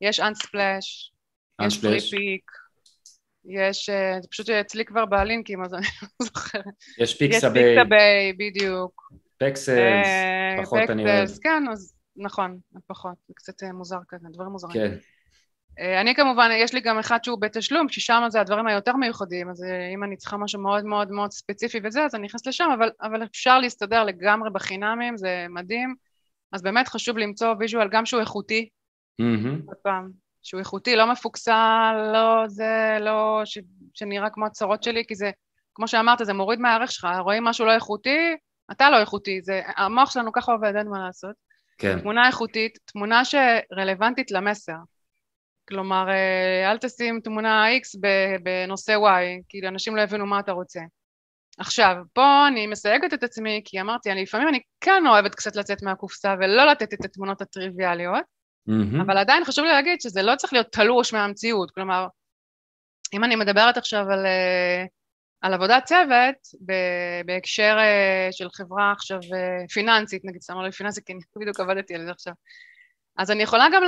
יש 0.00 0.20
Unsplash, 0.20 1.10
יש 1.62 1.80
Freepik, 1.80 2.50
יש, 3.44 3.88
אה, 3.88 4.20
זה 4.22 4.28
פשוט 4.28 4.50
אצלי 4.50 4.84
כבר 4.84 5.04
בלינקים, 5.06 5.64
אז 5.64 5.74
אני 5.74 5.86
לא 6.02 6.26
זוכרת. 6.26 6.64
יש 6.98 7.18
Pixabay. 7.18 7.62
יש 7.62 7.68
Pixabay, 7.68 8.32
בדיוק. 8.32 9.12
Pexels, 9.38 10.06
אה, 10.06 10.62
פחות 10.62 10.90
אני 10.90 11.04
אוהב. 11.04 11.28
כן, 11.42 11.64
אז 11.72 11.94
נכון, 12.16 12.58
פחות, 12.86 13.14
זה 13.28 13.34
קצת 13.34 13.62
אה, 13.62 13.72
מוזר 13.72 13.98
כזה, 14.08 14.28
דברים 14.32 14.50
מוזרים. 14.50 14.74
כן. 14.74 14.96
אני 16.00 16.14
כמובן, 16.14 16.50
יש 16.52 16.74
לי 16.74 16.80
גם 16.80 16.98
אחד 16.98 17.24
שהוא 17.24 17.40
בתשלום, 17.40 17.88
ששם 17.88 18.22
זה 18.28 18.40
הדברים 18.40 18.66
היותר 18.66 18.96
מיוחדים, 18.96 19.50
אז 19.50 19.64
אם 19.94 20.04
אני 20.04 20.16
צריכה 20.16 20.36
משהו 20.36 20.62
מאוד 20.62 20.84
מאוד 20.84 21.10
מאוד 21.10 21.30
ספציפי 21.30 21.80
וזה, 21.84 22.04
אז 22.04 22.14
אני 22.14 22.24
נכנסת 22.24 22.46
לשם, 22.46 22.68
אבל, 22.78 22.90
אבל 23.02 23.24
אפשר 23.24 23.58
להסתדר 23.58 24.04
לגמרי 24.04 24.50
בחינמים, 24.50 25.16
זה 25.16 25.46
מדהים. 25.48 25.94
אז 26.52 26.62
באמת 26.62 26.88
חשוב 26.88 27.18
למצוא 27.18 27.54
ויז'ואל 27.58 27.88
גם 27.88 28.06
שהוא 28.06 28.20
איכותי, 28.20 28.68
mm-hmm. 29.22 29.74
פעם, 29.82 30.10
שהוא 30.42 30.58
איכותי, 30.58 30.96
לא 30.96 31.12
מפוקסל, 31.12 32.10
לא 32.12 32.48
זה, 32.48 32.98
לא 33.00 33.42
ש, 33.44 33.58
שנראה 33.94 34.30
כמו 34.30 34.46
הצרות 34.46 34.82
שלי, 34.82 35.04
כי 35.08 35.14
זה, 35.14 35.30
כמו 35.74 35.88
שאמרת, 35.88 36.18
זה 36.22 36.32
מוריד 36.32 36.58
מהערך 36.58 36.92
שלך, 36.92 37.08
רואים 37.20 37.44
משהו 37.44 37.66
לא 37.66 37.72
איכותי, 37.74 38.36
אתה 38.72 38.90
לא 38.90 39.00
איכותי, 39.00 39.40
זה, 39.42 39.62
המוח 39.76 40.10
שלנו 40.10 40.32
ככה 40.32 40.52
עובד, 40.52 40.76
אין 40.76 40.88
מה 40.88 40.98
לעשות. 41.06 41.34
כן. 41.78 42.00
תמונה 42.00 42.26
איכותית, 42.26 42.78
תמונה 42.84 43.22
שרלוונטית 43.24 44.30
למסר. 44.30 44.76
כלומר, 45.70 46.08
אה, 46.08 46.70
אל 46.70 46.78
תשים 46.78 47.20
תמונה 47.24 47.64
X 47.76 48.00
בנושא 48.42 48.92
Y, 48.92 49.42
כי 49.48 49.68
אנשים 49.68 49.96
לא 49.96 50.02
יבינו 50.02 50.26
מה 50.26 50.40
אתה 50.40 50.52
רוצה. 50.52 50.80
עכשיו, 51.58 51.96
פה 52.12 52.46
אני 52.48 52.66
מסייגת 52.66 53.14
את 53.14 53.22
עצמי, 53.22 53.62
כי 53.64 53.80
אמרתי, 53.80 54.12
אני 54.12 54.22
לפעמים 54.22 54.48
אני 54.48 54.60
כן 54.80 55.02
אוהבת 55.06 55.34
קצת 55.34 55.56
לצאת 55.56 55.82
מהקופסה 55.82 56.34
ולא 56.40 56.66
לתת 56.66 56.94
את 56.94 57.04
התמונות 57.04 57.42
הטריוויאליות, 57.42 58.24
mm-hmm. 58.68 59.02
אבל 59.02 59.18
עדיין 59.18 59.44
חשוב 59.44 59.64
לי 59.64 59.70
להגיד 59.70 60.00
שזה 60.00 60.22
לא 60.22 60.36
צריך 60.36 60.52
להיות 60.52 60.66
תלוש 60.72 61.12
מהמציאות, 61.12 61.70
כלומר, 61.70 62.06
אם 63.12 63.24
אני 63.24 63.36
מדברת 63.36 63.76
עכשיו 63.76 64.10
על, 64.10 64.26
אה, 64.26 64.84
על 65.40 65.54
עבודת 65.54 65.84
צוות, 65.84 66.36
בהקשר 67.26 67.76
אה, 67.78 68.28
של 68.32 68.48
חברה 68.52 68.92
עכשיו 68.92 69.18
פיננסית, 69.72 70.24
נגיד, 70.24 70.42
שמה 70.42 70.64
לי 70.64 70.72
פיננסית, 70.72 71.06
כי 71.06 71.12
אני 71.12 71.20
בדיוק 71.36 71.60
עבדתי 71.60 71.94
על 71.94 72.04
זה 72.04 72.10
עכשיו, 72.10 72.32
אז 73.20 73.30
אני 73.30 73.42
יכולה 73.42 73.66
גם 73.72 73.82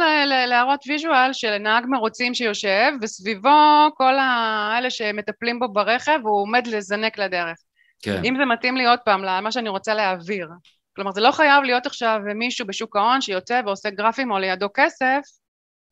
להראות 0.49 0.80
visual 0.89 1.33
של 1.33 1.59
נהג 1.59 1.85
מרוצים 1.89 2.35
שיושב, 2.35 2.93
וסביבו 3.03 3.49
כל 3.95 4.18
האלה 4.18 4.91
שמטפלים 4.91 5.59
בו 5.59 5.72
ברכב, 5.72 6.18
והוא 6.24 6.43
עומד 6.43 6.66
לזנק 6.66 7.18
לדרך. 7.18 7.57
כן. 8.03 8.24
אם 8.24 8.35
זה 8.37 8.45
מתאים 8.45 8.76
לי 8.76 8.87
עוד 8.87 8.99
פעם 9.05 9.24
למה 9.24 9.53
שאני 9.53 9.68
רוצה 9.68 9.95
להעביר. 9.95 10.49
כלומר, 10.97 11.11
זה 11.11 11.20
לא 11.20 11.30
חייב 11.30 11.62
להיות 11.64 11.87
עכשיו 11.87 12.20
מישהו 12.35 12.66
בשוק 12.66 12.97
ההון 12.97 13.20
שיוצא 13.20 13.61
ועושה 13.66 13.91
גרפים 13.91 14.30
או 14.30 14.39
לידו 14.39 14.68
כסף 14.74 15.20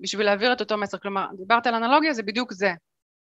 בשביל 0.00 0.26
להעביר 0.26 0.52
את 0.52 0.60
אותו 0.60 0.76
מסר. 0.76 0.98
כלומר, 0.98 1.26
דיברת 1.38 1.66
על 1.66 1.74
אנלוגיה, 1.74 2.12
זה 2.12 2.22
בדיוק 2.22 2.52
זה. 2.52 2.72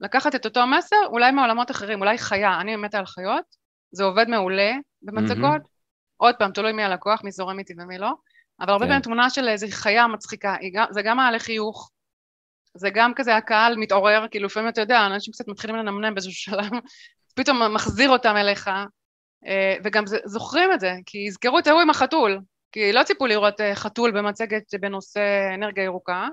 לקחת 0.02 0.36
את 0.36 0.46
אותו 0.46 0.68
מסר, 0.68 1.06
אולי 1.08 1.32
מעולמות 1.32 1.72
אחרים, 1.72 2.02
אולי 2.02 2.18
חיה, 2.18 2.62
אני 2.62 2.76
מתה 2.76 3.00
על 3.00 3.06
חיות, 3.06 3.46
זה 3.92 4.04
עובד 4.04 4.28
מעולה 4.28 4.72
במצגות. 5.02 5.62
Mm-hmm. 5.62 6.18
עוד 6.18 6.36
פעם, 6.36 6.52
תלוי 6.52 6.72
מי 6.72 6.84
הלקוח, 6.84 7.24
מי 7.24 7.32
זורם 7.32 7.60
איתי 7.60 7.74
ומי 7.78 7.98
לא. 7.98 8.12
אבל 8.62 8.70
הרבה 8.70 8.86
כן. 8.86 8.90
פעמים 8.90 9.02
תמונה 9.02 9.30
של 9.30 9.48
איזו 9.48 9.68
חיה 9.72 10.08
מצחיקה, 10.08 10.56
זה 10.90 11.02
גם 11.02 11.18
מעלה 11.18 11.40
חיוך, 11.40 11.92
זה 12.74 12.90
גם 12.90 13.14
כזה 13.16 13.36
הקהל 13.36 13.76
מתעורר, 13.76 14.26
כאילו 14.32 14.46
לפעמים 14.46 14.70
אתה 14.70 14.82
יודע, 14.82 15.06
אנשים 15.06 15.34
קצת 15.34 15.48
מתחילים 15.48 15.76
לנמנם 15.76 16.14
באיזשהו 16.14 16.34
שלב, 16.54 16.80
פתאום 17.36 17.74
מחזיר 17.74 18.10
אותם 18.10 18.36
אליך, 18.38 18.70
אה, 19.46 19.76
וגם 19.84 20.04
זוכרים 20.26 20.72
את 20.74 20.80
זה, 20.80 20.94
כי 21.06 21.18
יזכרו 21.18 21.60
את 21.60 21.68
ההוא 21.68 21.82
עם 21.82 21.90
החתול, 21.90 22.40
כי 22.72 22.94
לא 22.94 23.04
ציפו 23.04 23.28
לראות 23.28 23.62
אה, 23.62 23.76
חתול 23.76 24.12
במצגת 24.12 24.64
בנושא 24.80 25.52
אנרגיה 25.56 25.84
ירוקה, 25.84 26.28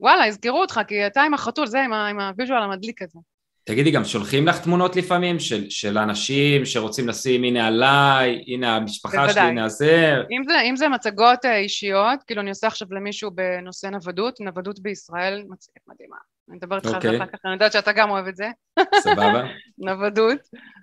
וואלה, 0.00 0.26
יזכרו 0.26 0.60
אותך, 0.60 0.80
כי 0.88 1.06
אתה 1.06 1.22
עם 1.22 1.34
החתול, 1.34 1.66
זה 1.66 1.82
עם 1.82 2.20
הוויז'ואל 2.20 2.62
המדליק 2.62 3.02
הזה. 3.02 3.18
תגידי, 3.64 3.90
גם 3.90 4.04
שולחים 4.04 4.46
לך 4.46 4.60
תמונות 4.60 4.96
לפעמים 4.96 5.38
של, 5.38 5.70
של 5.70 5.98
אנשים 5.98 6.64
שרוצים 6.64 7.08
לשים, 7.08 7.44
הנה 7.44 7.66
עליי, 7.66 8.44
הנה 8.46 8.76
המשפחה 8.76 9.16
בוודאי. 9.16 9.34
שלי, 9.34 9.42
הנה 9.42 9.64
הזה? 9.64 10.14
אם 10.30 10.42
זה, 10.48 10.60
אם 10.60 10.76
זה 10.76 10.88
מצגות 10.88 11.44
אה, 11.44 11.56
אישיות, 11.56 12.22
כאילו 12.26 12.40
אני 12.40 12.50
עושה 12.50 12.66
עכשיו 12.66 12.88
למישהו 12.90 13.30
בנושא 13.30 13.86
נוודות, 13.86 14.40
נוודות 14.40 14.80
בישראל, 14.80 15.42
מצגת 15.48 15.82
מדהימה. 15.88 16.16
אני 16.48 16.56
מדברת 16.56 16.86
איתך 16.86 16.94
על 16.94 17.00
זה 17.02 17.08
אוקיי. 17.08 17.22
אחר 17.22 17.32
כך, 17.32 17.38
אני 17.44 17.52
יודעת 17.52 17.72
שאתה 17.72 17.92
גם 17.92 18.10
אוהב 18.10 18.26
את 18.26 18.36
זה. 18.36 18.48
סבבה. 18.94 19.42
נוודות, 19.86 20.38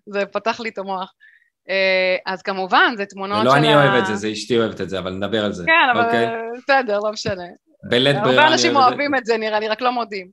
זה 0.06 0.26
פתח 0.26 0.60
לי 0.60 0.70
את 0.70 0.78
המוח. 0.78 1.14
אה, 1.70 2.16
אז 2.26 2.42
כמובן, 2.42 2.94
זה 2.98 3.06
תמונות 3.06 3.42
של 3.42 3.48
ה... 3.48 3.52
לא 3.52 3.58
אני 3.58 3.76
אוהב 3.76 3.94
את 3.94 4.06
זה, 4.06 4.16
זה 4.16 4.32
אשתי 4.32 4.58
אוהבת 4.58 4.82
את 4.82 4.90
זה, 4.90 5.00
אבל 5.00 5.12
נדבר 5.12 5.46
על 5.46 5.54
זה. 5.54 5.64
כן, 5.66 5.90
אבל 5.94 6.06
אוקיי. 6.06 6.28
בסדר, 6.58 7.00
לא 7.00 7.12
משנה. 7.12 7.44
בלית 7.90 8.16
ברירה. 8.24 8.44
הרבה 8.44 8.54
אנשים 8.54 8.76
אוהבים 8.76 9.16
את 9.16 9.26
זה, 9.26 9.38
נראה 9.38 9.60
לי, 9.60 9.68
רק 9.68 9.82
לא 9.82 9.92
מודים. 9.92 10.28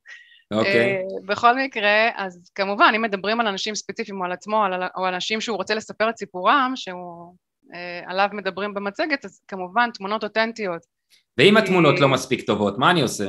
אוקיי. 0.50 1.02
Okay. 1.02 1.22
Uh, 1.22 1.26
בכל 1.26 1.58
מקרה, 1.58 2.08
אז 2.16 2.50
כמובן, 2.54 2.92
אם 2.96 3.02
מדברים 3.02 3.40
על 3.40 3.46
אנשים 3.46 3.74
ספציפיים 3.74 4.20
או 4.20 4.24
על 4.24 4.32
עצמו, 4.32 4.64
על, 4.64 4.72
או 4.96 5.08
אנשים 5.08 5.40
שהוא 5.40 5.56
רוצה 5.56 5.74
לספר 5.74 6.10
את 6.10 6.18
סיפורם, 6.18 6.72
שהוא, 6.74 7.34
uh, 7.72 7.76
עליו 8.06 8.28
מדברים 8.32 8.74
במצגת, 8.74 9.24
אז 9.24 9.40
כמובן, 9.48 9.90
תמונות 9.94 10.24
אותנטיות. 10.24 10.82
ואם 11.38 11.56
התמונות 11.56 12.00
לא 12.00 12.08
מספיק 12.08 12.46
טובות, 12.46 12.78
מה 12.78 12.90
אני 12.90 13.02
עושה? 13.02 13.28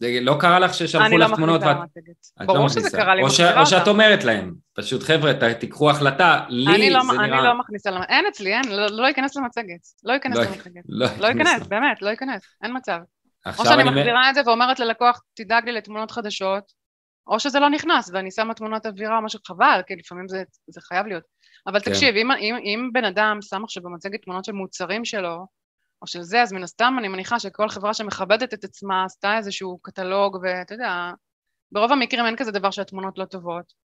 זה 0.00 0.18
לא 0.20 0.36
קרה 0.40 0.58
לך 0.58 0.74
ששלחו 0.74 1.18
לך 1.18 1.34
תמונות 1.34 1.62
ואת... 1.62 1.76
לא 2.40 2.46
ברור 2.46 2.62
לא 2.62 2.68
שזה 2.68 2.90
קרה 2.90 3.14
לי, 3.14 3.22
או, 3.22 3.30
ש... 3.30 3.40
או 3.40 3.66
שאת 3.66 3.88
אומרת 3.88 4.24
להם, 4.24 4.54
פשוט 4.72 5.02
חבר'ה, 5.02 5.32
תיקחו 5.54 5.90
החלטה, 5.90 6.44
לי 6.48 6.90
לא, 6.90 7.00
זה 7.02 7.10
אני 7.10 7.28
נראה... 7.28 7.38
אני 7.38 7.46
לא 7.46 7.58
מכניסה, 7.58 7.90
למ... 7.90 8.02
אין 8.02 8.24
אצלי, 8.26 8.54
אין, 8.54 8.68
לא, 8.68 8.86
לא 8.90 9.06
ייכנס 9.06 9.36
למצגת, 9.36 9.80
לא 10.04 10.12
ייכנס 10.12 10.36
לא, 10.36 10.42
למצגת, 10.42 10.82
לא, 10.88 11.06
לא 11.18 11.26
ייכנס, 11.26 11.66
באמת, 11.66 12.02
לא 12.02 12.08
ייכנס, 12.08 12.42
אין 12.62 12.76
מצב. 12.76 12.98
או 13.46 13.64
שאני 13.64 13.82
אני... 13.82 13.90
מחזירה 13.90 14.30
את 14.30 14.34
זה 14.34 14.40
ואומרת 14.46 14.78
ללקוח, 14.78 15.22
תדאג 15.34 15.64
לי 15.64 15.72
לתמונות 15.72 16.10
חדשות, 16.10 16.72
או 17.26 17.40
שזה 17.40 17.60
לא 17.60 17.70
נכנס 17.70 18.10
ואני 18.12 18.30
שמה 18.30 18.54
תמונות 18.54 18.86
אווירה 18.86 19.16
או 19.16 19.22
משהו 19.22 19.40
חבל, 19.46 19.80
כי 19.86 19.96
לפעמים 19.96 20.28
זה, 20.28 20.42
זה 20.68 20.80
חייב 20.80 21.06
להיות. 21.06 21.24
אבל 21.66 21.80
כן. 21.80 21.90
תקשיב, 21.90 22.16
אם, 22.16 22.30
אם, 22.32 22.56
אם 22.64 22.90
בן 22.92 23.04
אדם 23.04 23.38
שם 23.42 23.64
עכשיו 23.64 23.82
במצגת 23.82 24.22
תמונות 24.22 24.44
של 24.44 24.52
מוצרים 24.52 25.04
שלו, 25.04 25.46
או 26.02 26.06
של 26.06 26.22
זה, 26.22 26.42
אז 26.42 26.52
מן 26.52 26.62
הסתם 26.62 26.94
אני 26.98 27.08
מניחה 27.08 27.38
שכל 27.38 27.68
חברה 27.68 27.94
שמכבדת 27.94 28.54
את 28.54 28.64
עצמה 28.64 29.04
עשתה 29.04 29.36
איזשהו 29.36 29.78
קטלוג, 29.82 30.38
ואתה 30.42 30.74
יודע, 30.74 31.10
ברוב 31.72 31.92
המקרים 31.92 32.26
אין 32.26 32.36
כזה 32.36 32.50
דבר 32.50 32.70
שהתמונות 32.70 33.18
לא 33.18 33.24
טובות. 33.24 33.90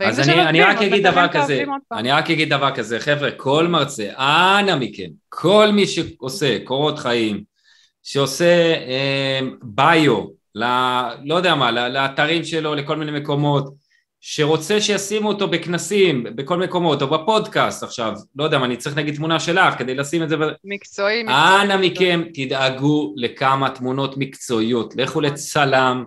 אז 0.00 0.28
אני, 0.28 0.42
אני 0.42 0.62
רק 0.62 0.76
אגיד 0.76 1.06
דבר 1.06 1.26
כזה, 1.32 1.64
אני 1.92 2.12
רק 2.12 2.30
אגיד 2.30 2.48
דבר 2.48 2.76
כזה, 2.76 3.00
חבר'ה, 3.00 3.30
כל 3.36 3.66
מרצה, 3.66 4.12
אנא 4.16 4.76
מכם, 4.80 5.08
כל 5.28 5.68
מי 5.72 5.86
שעושה 5.86 6.58
קורות 6.64 6.98
חיים, 6.98 7.44
שעושה 8.02 8.74
אה, 8.74 9.40
ביו, 9.62 10.24
ל, 10.54 10.64
לא 11.24 11.34
יודע 11.34 11.54
מה, 11.54 11.88
לאתרים 11.88 12.44
שלו, 12.44 12.74
לכל 12.74 12.96
מיני 12.96 13.20
מקומות, 13.20 13.74
שרוצה 14.20 14.80
שישימו 14.80 15.28
אותו 15.28 15.48
בכנסים, 15.48 16.24
בכל 16.34 16.58
מקומות, 16.58 17.02
או 17.02 17.06
בפודקאסט 17.06 17.82
עכשיו, 17.82 18.12
לא 18.36 18.44
יודע 18.44 18.58
מה, 18.58 18.64
אני 18.64 18.76
צריך 18.76 18.96
נגיד 18.96 19.14
תמונה 19.14 19.40
שלך 19.40 19.78
כדי 19.78 19.94
לשים 19.94 20.22
את 20.22 20.28
זה. 20.28 20.36
מקצועי, 20.64 21.22
מקצועי. 21.22 21.62
אנא 21.62 21.76
מכם, 21.76 22.22
תדאגו 22.34 23.14
לכמה 23.16 23.70
תמונות 23.70 24.16
מקצועיות, 24.16 24.96
לכו 24.96 25.20
לצלם. 25.20 26.04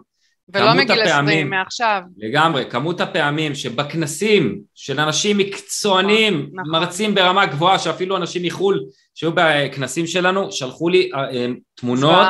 ולא 0.50 0.74
מגיל 0.74 1.02
עשרים, 1.02 1.50
מעכשיו. 1.50 2.02
לגמרי, 2.18 2.66
כמות 2.70 3.02
הפעמים 3.02 3.56
שבכנסים 3.56 4.60
של 4.76 5.00
אנשים 5.00 5.38
מקצוענים, 5.38 6.34
נכון, 6.34 6.60
נכון. 6.60 6.72
מרצים 6.72 7.16
ברמה 7.16 7.46
גבוהה, 7.46 7.80
שאפילו 7.80 8.18
אנשים 8.18 8.44
מחו"ל 8.44 8.84
שהיו 9.16 9.32
בכנסים 9.36 10.08
שלנו, 10.08 10.52
שלחו 10.52 10.90
לי 10.90 11.10
uh, 11.14 11.18
תמונות, 11.76 12.28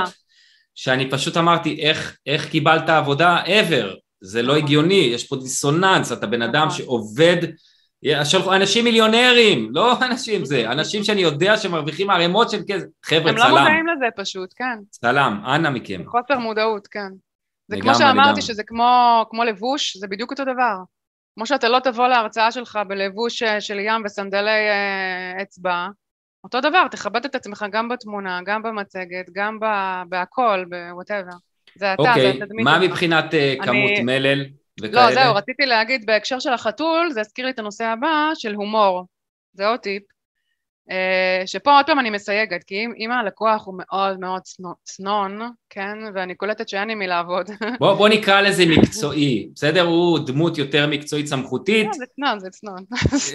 שאני 0.76 1.10
פשוט 1.10 1.38
אמרתי, 1.38 1.82
איך, 1.82 2.18
איך 2.26 2.50
קיבלת 2.50 2.90
עבודה 2.90 3.44
ever, 3.46 3.96
זה 4.22 4.42
לא 4.42 4.54
נכון. 4.54 4.64
הגיוני, 4.64 5.10
יש 5.14 5.28
פה 5.28 5.36
דיסוננס, 5.36 6.12
אתה 6.12 6.28
בן 6.28 6.42
אדם 6.42 6.68
נכון. 6.68 6.78
שעובד, 6.78 7.38
אנשים 8.52 8.84
מיליונרים, 8.84 9.70
לא 9.76 9.98
אנשים 10.02 10.46
זה, 10.46 10.66
אנשים 10.72 11.04
שאני 11.04 11.22
יודע 11.22 11.58
שמרוויחים 11.58 12.10
ערימות 12.10 12.50
של 12.50 12.62
כסף, 12.68 12.86
חבר'ה, 13.04 13.34
צלם. 13.34 13.44
הם 13.44 13.52
לא 13.56 13.60
מודעים 13.60 13.88
לזה 13.88 14.06
פשוט, 14.16 14.54
כן. 14.56 14.80
צלם, 14.90 15.42
אנא 15.46 15.70
מכם. 15.70 16.02
חוסר 16.06 16.40
מודעות, 16.40 16.88
כן. 16.88 17.10
זה 17.68 17.78
כמו 17.82 17.96
שאמרתי, 17.96 18.42
שזה 18.42 18.64
כמו, 18.64 19.26
כמו 19.30 19.44
לבוש, 19.44 19.98
זה 19.98 20.08
בדיוק 20.08 20.32
אותו 20.32 20.44
דבר. 20.44 20.76
כמו 21.36 21.46
שאתה 21.46 21.70
לא 21.70 21.80
תבוא 21.80 22.08
להרצאה 22.08 22.52
שלך 22.52 22.80
בלבוש 22.88 23.44
אה, 23.44 23.62
של 23.62 23.80
ים 23.80 24.02
וסנדלי 24.06 24.70
אה, 24.70 25.42
אצבע, 25.42 25.88
אותו 26.44 26.62
דבר, 26.62 26.88
תכבד 26.92 27.26
את 27.26 27.36
עצמך 27.36 27.66
גם 27.72 27.90
בתמונה, 27.90 28.40
גם 28.46 28.64
במצגת, 28.64 29.26
גם 29.34 29.60
בהכל, 30.10 30.66
בוואטאבר. 30.70 31.38
זה 31.76 31.94
אתה, 31.94 32.02
אוקיי, 32.02 32.22
זה 32.22 32.44
התדמית. 32.44 32.66
מה 32.66 32.80
מבחינת 32.80 33.26
uh, 33.26 33.64
כמות 33.64 33.92
אני... 33.92 34.04
מלל 34.04 34.46
וכאלה? 34.82 35.10
לא, 35.10 35.14
זהו, 35.14 35.36
רציתי 35.36 35.66
להגיד 35.66 36.06
בהקשר 36.06 36.40
של 36.40 36.54
החתול, 36.54 37.10
זה 37.12 37.22
הזכיר 37.22 37.46
לי 37.46 37.52
את 37.52 37.60
הנושא 37.60 37.86
הבא 37.86 38.30
של 38.36 38.54
הומור. 38.54 39.06
זה 39.54 39.68
עוד 39.68 39.80
טיפ. 39.80 40.04
אה, 40.92 41.44
שפה 41.46 41.76
עוד 41.76 41.86
פעם 41.86 42.00
אני 42.00 42.10
מסייגת, 42.10 42.64
כי 42.64 42.76
אם, 42.76 42.92
אם 42.98 43.12
הלקוח 43.12 43.66
הוא 43.66 43.76
מאוד 43.78 44.20
מאוד 44.20 44.42
צנון, 44.84 45.40
כן, 45.70 45.98
ואני 46.16 46.36
קולטת 46.36 46.70
שאין 46.70 46.90
עם 46.90 47.00
מי 47.00 47.08
לעבוד. 47.08 47.50
בוא, 47.80 47.94
בוא 47.94 48.10
נקרא 48.10 48.42
לזה 48.42 48.66
מקצועי, 48.66 49.50
בסדר? 49.56 49.82
הוא 49.82 50.20
דמות 50.20 50.58
יותר 50.58 50.88
מקצועית 50.88 51.28
סמכותית. 51.28 51.86
לא, 51.86 51.94
זה 51.94 52.06
צנון, 52.16 52.40
זה 52.40 52.50
צנון. 52.50 52.84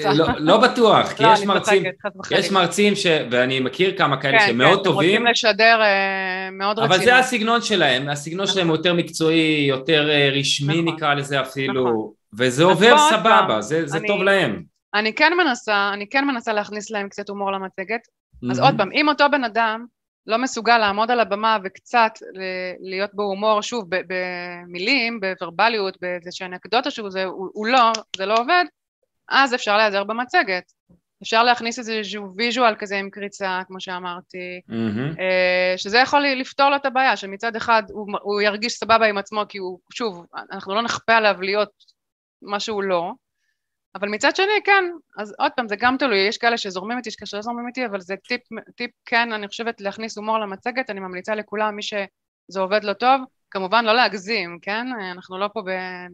אה, 0.05 0.14
לא, 0.14 0.26
לא 0.38 0.57
בטוח, 0.61 1.12
כי 1.12 1.22
לא, 1.22 1.32
יש 1.32 1.44
מרצים, 1.44 1.82
יש 2.30 2.51
מרצים 2.51 2.96
ש... 2.96 3.07
ואני 3.30 3.61
מכיר 3.61 3.96
כמה 3.99 4.20
כאלה 4.20 4.38
כן, 4.38 4.46
שמאוד 4.46 4.78
כן, 4.78 4.84
טובים. 4.84 5.11
רוצים 5.11 5.26
לשדר 5.26 5.80
אה, 5.82 6.49
מאוד 6.53 6.78
רצינות. 6.78 6.96
אבל 6.96 7.05
זה 7.05 7.18
הסגנון 7.18 7.62
שלהם, 7.62 8.09
הסגנון 8.09 8.42
נכון. 8.42 8.55
שלהם 8.55 8.68
יותר 8.68 8.94
מקצועי, 8.94 9.66
יותר 9.68 10.11
רשמי 10.32 10.82
נכון. 10.82 10.94
נקרא 10.94 11.14
לזה 11.14 11.40
אפילו, 11.40 11.84
נכון. 11.84 12.11
וזה 12.38 12.64
עובר 12.64 12.96
סבבה, 13.11 13.61
זה, 13.61 13.86
זה 13.86 13.99
אני... 13.99 14.09
טוב 14.09 14.22
להם. 14.22 14.77
אני 14.95 15.14
כן 15.14 15.32
מנסה, 15.36 15.91
אני 15.93 16.09
כן 16.09 16.24
מנסה 16.24 16.53
להכניס 16.53 16.91
להם 16.91 17.09
קצת 17.09 17.28
הומור 17.28 17.53
למצגת. 17.53 18.01
Mm-hmm. 18.01 18.51
אז 18.51 18.61
עוד 18.61 18.74
פעם, 18.78 18.93
אם 18.93 19.09
אותו 19.09 19.24
בן 19.30 19.45
אדם 19.45 19.86
לא 20.26 20.39
מסוגל 20.39 20.78
לעמוד 20.78 21.11
על 21.11 21.20
הבמה 21.20 21.59
וקצת 21.64 22.12
להיות 22.80 23.11
בו 23.14 23.22
הומור, 23.22 23.62
שוב, 23.62 23.84
במילים, 23.89 25.20
בוורבליות, 25.20 25.97
באיזושהי 26.01 26.47
אנקדוטה 26.47 26.91
שהוא 26.91 27.11
זה, 27.11 27.24
הוא, 27.24 27.49
הוא 27.53 27.66
לא, 27.66 27.93
זה 28.16 28.26
לא 28.26 28.34
עובד, 28.39 28.64
אז 29.28 29.55
אפשר 29.55 29.76
להיעזר 29.76 30.05
במצגת. 30.05 30.72
אפשר 31.22 31.43
להכניס 31.43 31.78
איזשהו 31.78 32.34
ויז'ואל 32.36 32.74
כזה 32.78 32.99
עם 32.99 33.11
קריצה, 33.11 33.61
כמו 33.66 33.80
שאמרתי, 33.80 34.61
mm-hmm. 34.70 35.20
שזה 35.76 35.99
יכול 35.99 36.26
לפתור 36.26 36.70
לו 36.70 36.76
את 36.76 36.86
הבעיה, 36.86 37.16
שמצד 37.16 37.57
אחד 37.57 37.82
הוא, 37.91 38.07
הוא 38.22 38.41
ירגיש 38.41 38.72
סבבה 38.72 39.07
עם 39.07 39.18
עצמו, 39.18 39.43
כי 39.49 39.59
הוא, 39.59 39.78
שוב, 39.93 40.26
אנחנו 40.53 40.74
לא 40.74 40.82
נכפה 40.82 41.14
עליו 41.14 41.36
להיות 41.41 41.70
מה 42.43 42.61
שהוא 42.61 42.82
לא, 42.82 43.12
אבל 43.95 44.09
מצד 44.09 44.36
שני, 44.36 44.61
כן, 44.64 44.84
אז 45.18 45.34
עוד 45.39 45.53
פעם, 45.57 45.68
זה 45.68 45.76
גם 45.76 45.97
תלוי, 45.99 46.18
יש 46.18 46.39
כאלה 46.39 46.57
שזורמים 46.57 46.99
איתי, 46.99 47.09
יש 47.09 47.16
כאלה 47.16 47.26
שלא 47.26 47.43
זורמים 47.43 47.66
איתי, 47.66 47.86
אבל 47.86 48.01
זה 48.01 48.14
טיפ, 48.28 48.41
טיפ 48.76 48.91
כן, 49.07 49.32
אני 49.32 49.49
חושבת, 49.49 49.80
להכניס 49.80 50.18
הומור 50.18 50.39
למצגת, 50.39 50.91
אני 50.91 51.01
ממליצה 51.01 51.34
לכולם, 51.34 51.76
מי 51.76 51.82
שזה 51.82 52.61
עובד 52.61 52.84
לא 52.84 52.93
טוב, 52.93 53.20
כמובן 53.51 53.84
לא 53.84 53.93
להגזים, 53.93 54.59
כן? 54.62 54.86
אנחנו 55.12 55.39
לא 55.39 55.49
פה 55.53 55.62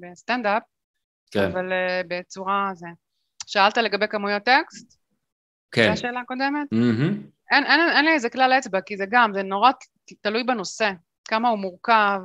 בסטנדאפ, 0.00 0.62
כן. 1.30 1.44
אבל 1.44 1.72
uh, 1.72 2.06
בצורה 2.08 2.70
זה. 2.74 2.86
שאלת 3.46 3.76
לגבי 3.76 4.08
כמויות 4.08 4.42
טקסט? 4.42 4.98
כן. 5.72 5.86
זו 5.86 5.92
השאלה 5.92 6.20
הקודמת? 6.20 6.72
Mm-hmm. 6.74 7.14
אין, 7.50 7.66
אין, 7.66 7.80
אין 7.96 8.04
לי 8.04 8.12
איזה 8.12 8.30
כלל 8.30 8.52
אצבע, 8.52 8.80
כי 8.80 8.96
זה 8.96 9.04
גם, 9.10 9.30
זה 9.34 9.42
נורא 9.42 9.70
תלוי 10.20 10.44
בנושא, 10.44 10.90
כמה 11.24 11.48
הוא 11.48 11.58
מורכב. 11.58 12.20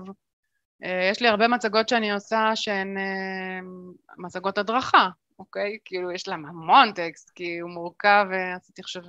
Uh, 0.83 0.87
יש 1.11 1.21
לי 1.21 1.27
הרבה 1.27 1.47
מצגות 1.47 1.89
שאני 1.89 2.11
עושה 2.11 2.51
שהן 2.55 2.97
uh, 2.97 3.65
מצגות 4.17 4.57
הדרכה, 4.57 5.09
אוקיי? 5.39 5.77
כאילו 5.85 6.11
יש 6.11 6.27
להם 6.27 6.45
המון 6.45 6.91
טקסט, 6.93 7.31
כי 7.35 7.59
הוא 7.59 7.69
מורכב, 7.69 8.25
עשיתי 8.55 8.81
עכשיו 8.81 9.01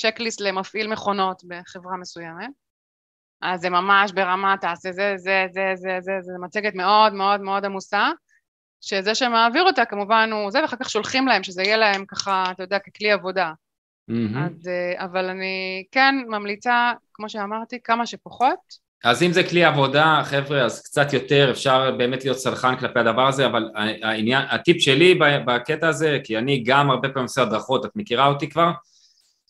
צ'קליסט 0.00 0.40
למפעיל 0.40 0.88
מכונות 0.92 1.42
בחברה 1.48 1.96
מסוימת. 1.96 2.50
אז 3.42 3.60
זה 3.60 3.70
ממש 3.70 4.12
ברמה, 4.12 4.54
תעשה 4.60 4.92
זה, 4.92 5.12
זה, 5.16 5.46
זה, 5.52 5.72
זה, 5.74 5.98
זה, 6.00 6.12
זה 6.20 6.32
מצגת 6.40 6.74
מאוד 6.74 7.12
מאוד 7.12 7.40
מאוד 7.40 7.64
עמוסה, 7.64 8.08
שזה 8.80 9.14
שמעביר 9.14 9.62
אותה 9.62 9.84
כמובן 9.84 10.30
הוא 10.32 10.50
זה, 10.50 10.62
ואחר 10.62 10.76
כך 10.76 10.90
שולחים 10.90 11.26
להם, 11.26 11.42
שזה 11.42 11.62
יהיה 11.62 11.76
להם 11.76 12.04
ככה, 12.06 12.44
אתה 12.50 12.62
יודע, 12.62 12.78
ככלי 12.78 13.12
עבודה. 13.12 13.52
Mm-hmm. 14.10 14.38
אז, 14.38 14.70
אבל 14.96 15.28
אני 15.28 15.84
כן 15.92 16.14
ממליצה, 16.28 16.92
כמו 17.12 17.28
שאמרתי, 17.28 17.82
כמה 17.84 18.06
שפחות, 18.06 18.89
אז 19.04 19.22
אם 19.22 19.32
זה 19.32 19.42
כלי 19.42 19.64
עבודה, 19.64 20.22
חבר'ה, 20.24 20.62
אז 20.62 20.82
קצת 20.82 21.12
יותר, 21.12 21.50
אפשר 21.50 21.90
באמת 21.90 22.24
להיות 22.24 22.38
סלחן 22.38 22.76
כלפי 22.76 23.00
הדבר 23.00 23.28
הזה, 23.28 23.46
אבל 23.46 23.68
העניין, 24.02 24.42
הטיפ 24.50 24.82
שלי 24.82 25.14
בקטע 25.46 25.88
הזה, 25.88 26.18
כי 26.24 26.38
אני 26.38 26.62
גם 26.66 26.90
הרבה 26.90 27.08
פעמים 27.08 27.24
עושה 27.24 27.42
הדרכות, 27.42 27.84
את 27.84 27.90
מכירה 27.96 28.26
אותי 28.26 28.48
כבר, 28.48 28.70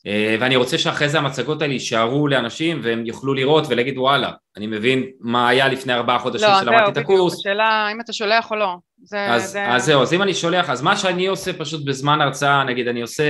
אה, 0.07 0.37
ואני 0.41 0.57
רוצה 0.57 0.79
שאחרי 0.79 1.09
זה 1.09 1.19
המצגות 1.19 1.63
האלה 1.63 1.73
יישארו 1.73 2.29
לאנשים 2.29 2.81
והם 2.83 3.07
יוכלו 3.07 3.35
לראות 3.35 3.65
ולהגיד 3.69 3.99
וואלה, 3.99 4.31
אני 4.57 4.67
מבין 4.67 5.05
מה 5.21 5.49
היה 5.49 5.69
לפני 5.69 5.93
ארבעה 5.93 6.19
חודשים 6.19 6.49
לא, 6.49 6.61
שלמדתי 6.61 6.91
את 6.91 6.97
הקורס. 6.97 7.19
לא, 7.19 7.29
זהו, 7.29 7.29
בדיוק, 7.29 7.41
השאלה 7.41 7.89
אם 7.93 8.01
אתה 8.01 8.13
שולח 8.13 8.51
או 8.51 8.57
לא. 8.57 8.77
זה, 9.03 9.27
אז, 9.31 9.51
זה... 9.51 9.69
אז 9.69 9.85
זהו, 9.85 10.03
אז 10.03 10.13
אם 10.13 10.23
אני 10.23 10.35
שולח, 10.35 10.71
אז 10.71 10.83
מה 10.83 10.97
שאני 10.97 11.27
עושה 11.27 11.53
פשוט 11.53 11.85
בזמן 11.85 12.21
הרצאה, 12.21 12.65
נגיד 12.65 12.89
אני 12.89 13.03
עושה, 13.03 13.25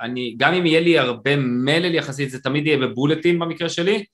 אני, 0.00 0.34
גם 0.36 0.54
אם 0.54 0.66
יהיה 0.66 0.80
לי 0.80 0.98
הרבה 0.98 1.36
מלל 1.36 1.94
יחסית, 1.94 2.30
זה 2.30 2.42
תמיד 2.42 2.66
יהיה 2.66 2.78
בבולטים 2.78 3.38
במקרה 3.38 3.68
שלי, 3.68 4.04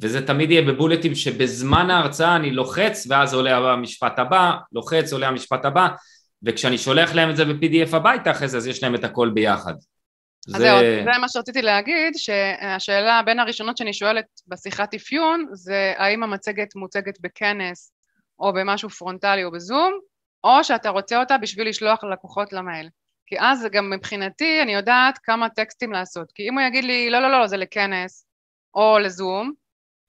וזה 0.00 0.26
תמיד 0.26 0.50
יהיה 0.50 0.62
בבולטים 0.62 1.14
שבזמן 1.14 1.90
ההרצאה 1.90 2.36
אני 2.36 2.50
לוחץ 2.50 3.06
ואז 3.10 3.34
עולה 3.34 3.72
המשפט 3.72 4.18
הבא, 4.18 4.52
לוחץ, 4.72 5.12
עולה 5.12 5.28
המשפט 5.28 5.64
הבא, 5.64 5.88
וכשאני 6.42 6.78
שולח 6.78 7.14
להם 7.14 7.30
את 7.30 7.36
זה 7.36 7.44
ב-PDF 7.44 7.96
הביתה 7.96 8.30
אחרי 8.30 8.48
זה, 8.48 8.56
אז 8.56 8.66
יש 8.66 8.82
להם 8.82 8.94
את 8.94 9.04
הכל 9.04 9.30
ביחד. 9.34 9.74
אז 10.48 10.52
זה... 10.52 10.58
זהו, 10.58 10.78
זה 10.80 11.18
מה 11.20 11.28
שרציתי 11.28 11.62
להגיד, 11.62 12.12
שהשאלה 12.16 13.20
בין 13.26 13.38
הראשונות 13.38 13.76
שאני 13.76 13.92
שואלת 13.92 14.24
בשיחת 14.48 14.94
אפיון, 14.94 15.46
זה 15.52 15.92
האם 15.96 16.22
המצגת 16.22 16.76
מוצגת 16.76 17.20
בכנס 17.20 17.92
או 18.38 18.52
במשהו 18.52 18.90
פרונטלי 18.90 19.44
או 19.44 19.50
בזום, 19.50 19.92
או 20.44 20.64
שאתה 20.64 20.88
רוצה 20.88 21.20
אותה 21.20 21.38
בשביל 21.38 21.68
לשלוח 21.68 22.04
ללקוחות 22.04 22.52
למייל. 22.52 22.88
כי 23.26 23.36
אז 23.40 23.66
גם 23.72 23.90
מבחינתי 23.90 24.62
אני 24.62 24.74
יודעת 24.74 25.18
כמה 25.22 25.48
טקסטים 25.48 25.92
לעשות. 25.92 26.32
כי 26.34 26.48
אם 26.48 26.58
הוא 26.58 26.66
יגיד 26.66 26.84
לי, 26.84 27.10
לא, 27.10 27.20
לא, 27.20 27.30
לא, 27.30 27.46
זה 27.46 27.56
לכנס 27.56 28.26
או 28.74 28.98
לזום, 28.98 29.52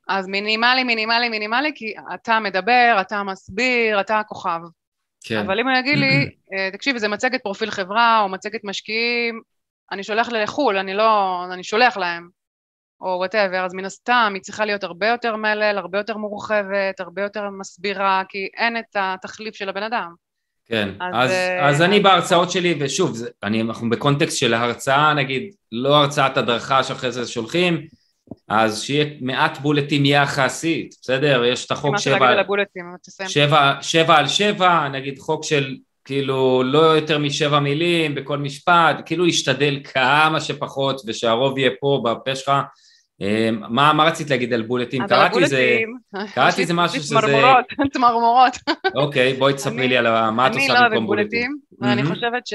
אז 0.10 0.28
מינימלי, 0.28 0.84
מינימלי, 0.84 1.30
מינימלי, 1.30 1.72
כי 1.76 1.94
אתה 2.14 2.40
מדבר, 2.40 2.98
אתה 3.02 3.24
מסביר, 3.24 4.02
אתה 4.02 4.20
הכוכב. 4.20 4.60
כן. 5.24 5.38
אבל 5.38 5.60
אם 5.60 5.68
הוא 5.68 5.78
יגיד 5.78 5.98
לי, 5.98 6.30
אה, 6.54 6.70
תקשיב, 6.74 6.98
זה 6.98 7.08
מצגת 7.08 7.44
פרופיל 7.44 7.72
חברה 7.72 8.22
או 8.22 8.30
מצגת 8.30 8.60
משקיעים, 8.64 9.42
אני 9.92 10.04
שולח 10.04 10.30
לחו"ל, 10.30 10.78
אני 10.78 10.94
לא, 10.94 11.42
אני 11.54 11.64
שולח 11.64 11.98
להם, 11.98 12.30
או 13.02 13.08
whatever, 13.08 13.66
אז 13.66 13.74
מן 13.74 13.86
הסתם 13.86 14.32
היא 14.34 14.42
צריכה 14.42 14.66
להיות 14.66 14.84
הרבה 14.84 15.08
יותר 15.08 15.36
מלל, 15.36 15.78
הרבה 15.78 15.98
יותר 15.98 16.18
מורחבת, 16.18 17.00
הרבה 17.00 17.22
יותר 17.22 17.50
מסבירה, 17.60 18.24
כי 18.30 18.48
אין 18.58 18.78
את 18.78 18.96
התחליף 18.96 19.56
של 19.56 19.70
הבן 19.70 19.84
אדם. 19.84 20.14
כן, 20.66 20.90
אז, 21.00 21.14
אז, 21.14 21.32
uh, 21.32 21.64
אז 21.64 21.82
אני 21.82 22.00
בהרצאות 22.00 22.52
שלי, 22.52 22.78
ושוב, 22.80 23.16
זה, 23.16 23.30
אני, 23.44 23.62
אנחנו 23.62 23.90
בקונטקסט 23.90 24.38
של 24.38 24.54
הרצאה, 24.54 25.14
נגיד, 25.14 25.54
לא 25.72 25.96
הרצאת 25.96 26.38
הדרכה 26.38 26.84
שאחרי 26.84 27.12
זה 27.12 27.28
שולחים, 27.28 27.88
אז 28.48 28.82
שיהיה 28.82 29.06
מעט 29.22 29.58
בולטים 29.58 30.06
יחסית, 30.06 30.96
בסדר? 31.02 31.44
יש 31.46 31.66
את 31.66 31.72
החוק 31.72 31.98
שבע, 31.98 32.44
שבע, 33.28 33.74
שבע 33.82 34.16
על 34.16 34.28
שבע, 34.28 34.88
נגיד 34.88 35.20
חוק 35.20 35.44
של 35.44 35.76
כאילו 36.06 36.64
לא 36.64 36.80
יותר 36.80 37.18
משבע 37.18 37.60
מילים 37.60 38.16
בכל 38.16 38.38
משפט, 38.38 39.02
כאילו 39.06 39.26
להשתדל 39.26 39.80
כמה 39.84 40.42
שפחות 40.42 41.02
ושהרוב 41.08 41.58
יהיה 41.58 41.72
פה 41.80 42.04
בפה 42.06 42.36
שלך. 42.36 42.52
אמ, 43.22 43.62
מה, 43.70 43.94
מה 43.94 44.04
רצית 44.04 44.30
להגיד 44.30 44.54
על 44.54 44.62
בולטים? 44.62 45.08
קראתי 45.08 45.48
זה, 45.48 45.80
קראתי 46.34 46.66
זה 46.66 46.74
משהו 46.74 47.02
שזה... 47.02 47.16
צמרמורות, 47.16 47.66
צמרמורות. 47.94 48.54
אוקיי, 48.96 49.34
בואי 49.34 49.54
תספרי 49.54 49.88
לי 49.88 49.98
על 49.98 50.30
מה 50.30 50.48
את 50.48 50.56
עושה 50.56 50.74
במקום 50.90 51.08
בולטים. 51.08 51.52
אני 51.82 52.02
לא 52.02 52.10
אוהבת 52.10 52.12
בולטים, 52.12 52.12
ואני 52.12 52.16
חושבת 52.16 52.48
ש... 52.48 52.54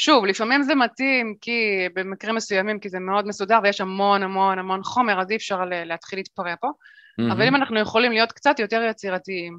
שוב, 0.00 0.26
לפעמים 0.26 0.62
זה 0.62 0.74
מתאים 0.74 1.34
כי 1.40 1.88
במקרים 1.94 2.34
מסוימים, 2.34 2.80
כי 2.80 2.88
זה 2.88 2.98
מאוד 2.98 3.26
מסודר 3.26 3.58
ויש 3.62 3.80
המון 3.80 4.22
המון 4.22 4.58
המון 4.58 4.82
חומר, 4.82 5.20
אז 5.20 5.30
אי 5.30 5.36
אפשר 5.36 5.64
להתחיל 5.64 6.18
להתפרע 6.18 6.54
פה. 6.60 6.68
Mm-hmm. 6.68 7.32
אבל 7.32 7.42
אם 7.42 7.54
אנחנו 7.54 7.80
יכולים 7.80 8.12
להיות 8.12 8.32
קצת 8.32 8.58
יותר 8.58 8.82
יצירתיים, 8.90 9.58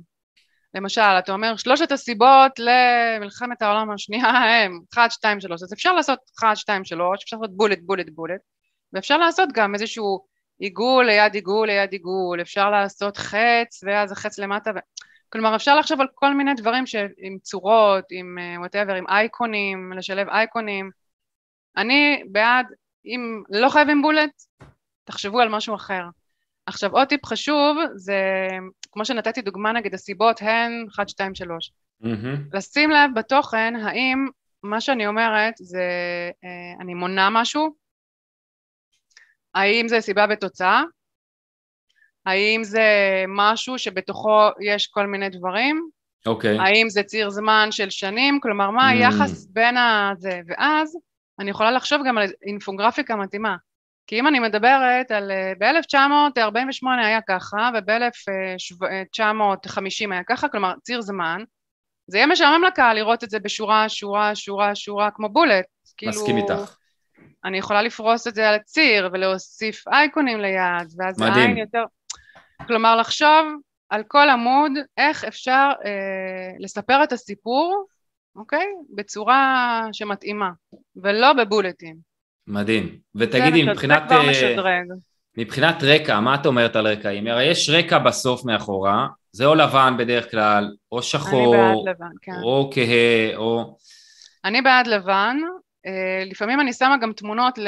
למשל, 0.73 1.01
אתה 1.01 1.31
אומר, 1.31 1.55
שלושת 1.55 1.91
הסיבות 1.91 2.51
למלחמת 2.59 3.61
העולם 3.61 3.91
השנייה 3.91 4.29
הם 4.29 4.79
1, 4.93 5.11
2, 5.11 5.41
3, 5.41 5.63
אז 5.63 5.73
אפשר 5.73 5.93
לעשות 5.93 6.19
1, 6.39 6.57
2, 6.57 6.85
3, 6.85 7.23
אפשר 7.23 7.37
לעשות 7.37 7.57
בולט, 7.57 7.79
בולט, 7.81 8.09
בולט, 8.09 8.41
ואפשר 8.93 9.17
לעשות 9.17 9.49
גם 9.53 9.73
איזשהו 9.73 10.25
עיגול 10.59 11.05
ליד 11.05 11.33
עיגול 11.33 11.67
ליד 11.67 11.91
עיגול, 11.91 12.41
אפשר 12.41 12.69
לעשות 12.69 13.17
חץ 13.17 13.83
ואז 13.83 14.11
החץ 14.11 14.39
למטה, 14.39 14.71
ו... 14.75 14.79
כלומר 15.30 15.55
אפשר 15.55 15.80
לחשוב 15.80 16.01
על 16.01 16.07
כל 16.15 16.34
מיני 16.34 16.53
דברים 16.53 16.86
ש... 16.86 16.95
עם 17.17 17.38
צורות, 17.41 18.05
עם 18.11 18.38
whatever, 18.57 18.93
אה, 18.93 18.97
עם 18.97 19.07
אייקונים, 19.07 19.93
לשלב 19.93 20.30
אייקונים. 20.30 20.89
אני 21.77 22.23
בעד, 22.32 22.65
אם 23.05 23.43
לא 23.49 23.69
חייבים 23.69 24.01
bullet, 24.01 24.32
תחשבו 25.03 25.39
על 25.39 25.49
משהו 25.49 25.75
אחר. 25.75 26.03
עכשיו 26.65 26.91
עוד 26.91 27.07
טיפ 27.07 27.25
חשוב 27.25 27.77
זה, 27.95 28.47
כמו 28.91 29.05
שנתתי 29.05 29.41
דוגמה 29.41 29.71
נגיד 29.71 29.93
הסיבות 29.93 30.41
הן 30.41 30.86
1, 30.95 31.09
2, 31.09 31.36
3. 31.36 31.71
Mm-hmm. 32.03 32.07
לשים 32.53 32.91
לב 32.91 33.11
בתוכן 33.15 33.73
האם 33.75 34.27
מה 34.63 34.82
שאני 34.82 35.07
אומרת 35.07 35.53
זה 35.57 35.84
אה, 36.43 36.82
אני 36.82 36.93
מונה 36.93 37.30
משהו, 37.32 37.75
האם 39.55 39.88
זה 39.88 40.01
סיבה 40.01 40.25
ותוצאה, 40.30 40.84
האם 42.26 42.63
זה 42.63 42.84
משהו 43.28 43.80
שבתוכו 43.80 44.49
יש 44.61 44.88
כל 44.88 45.07
מיני 45.07 45.30
דברים? 45.30 45.89
אוקיי. 46.26 46.57
Okay. 46.57 46.61
האם 46.61 46.89
זה 46.89 47.03
ציר 47.03 47.30
זמן 47.30 47.67
של 47.72 47.89
שנים? 47.89 48.39
כלומר, 48.41 48.70
מה 48.70 48.89
mm. 48.89 48.93
היחס 48.93 49.45
בין 49.45 49.78
הזה? 49.78 50.41
ואז 50.47 50.97
אני 51.39 51.49
יכולה 51.49 51.72
לחשוב 51.72 52.01
גם 52.07 52.17
על 52.17 52.28
אינפוגרפיקה 52.45 53.15
מתאימה. 53.15 53.55
כי 54.07 54.20
אם 54.20 54.28
אני 54.28 54.39
מדברת 54.39 55.11
על... 55.11 55.32
ב-1948 55.59 56.88
היה 57.03 57.22
ככה, 57.22 57.70
וב-1950 57.74 60.11
היה 60.11 60.24
ככה, 60.24 60.49
כלומר, 60.49 60.74
ציר 60.84 61.01
זמן, 61.01 61.43
זה 62.07 62.17
יהיה 62.17 62.28
משעמם 62.28 62.63
לקהל 62.63 62.95
לראות 62.95 63.24
את 63.24 63.30
זה 63.30 63.39
בשורה, 63.39 63.89
שורה, 63.89 64.36
שורה, 64.36 64.76
שורה, 64.76 65.11
כמו 65.11 65.30
בולט. 65.30 65.65
מסכים 66.03 66.26
כאילו... 66.26 66.59
איתך. 66.59 66.76
אני 67.45 67.57
יכולה 67.57 67.82
לפרוס 67.82 68.28
את 68.28 68.36
זה 68.36 68.49
על 68.49 68.55
הציר 68.55 69.09
ולהוסיף 69.13 69.88
אייקונים 69.88 70.39
ליד, 70.39 70.88
ואז 70.97 71.20
מדהים. 71.20 71.36
העין 71.36 71.57
יותר... 71.57 71.84
כלומר, 72.68 72.95
לחשוב 72.95 73.45
על 73.89 74.03
כל 74.07 74.30
עמוד, 74.30 74.72
איך 74.97 75.24
אפשר 75.24 75.70
אה, 75.86 76.51
לספר 76.60 77.03
את 77.03 77.12
הסיפור, 77.12 77.86
אוקיי? 78.36 78.66
בצורה 78.95 79.84
שמתאימה, 79.91 80.49
ולא 80.95 81.34
בבולטים. 81.34 81.95
מדהים. 82.47 82.97
ותגידי, 83.16 83.64
מבחינת... 83.64 84.01
זה 84.01 84.07
כבר 84.07 84.26
אה, 84.26 84.30
משדרג. 84.32 84.99
מבחינת 85.38 85.84
רקע, 85.84 86.20
מה 86.20 86.36
את 86.36 86.45
אומרת 86.45 86.76
על 86.76 86.88
רקעים? 86.88 87.28
הרי 87.28 87.45
יש 87.45 87.70
רקע 87.70 87.97
בסוף 87.97 88.45
מאחורה, 88.45 89.07
זה 89.32 89.45
או 89.45 89.55
לבן 89.55 89.95
בדרך 89.97 90.32
כלל, 90.32 90.76
או 90.91 91.01
שחור, 91.01 91.55
לבן, 91.89 92.05
כן. 92.22 92.32
או 92.43 92.70
כהה, 92.74 93.36
או... 93.36 93.78
אני 94.45 94.62
בעד 94.62 94.88
לבן, 94.88 95.38
לפעמים 96.25 96.59
אני 96.59 96.73
שמה 96.73 96.97
גם 96.97 97.13
תמונות 97.13 97.59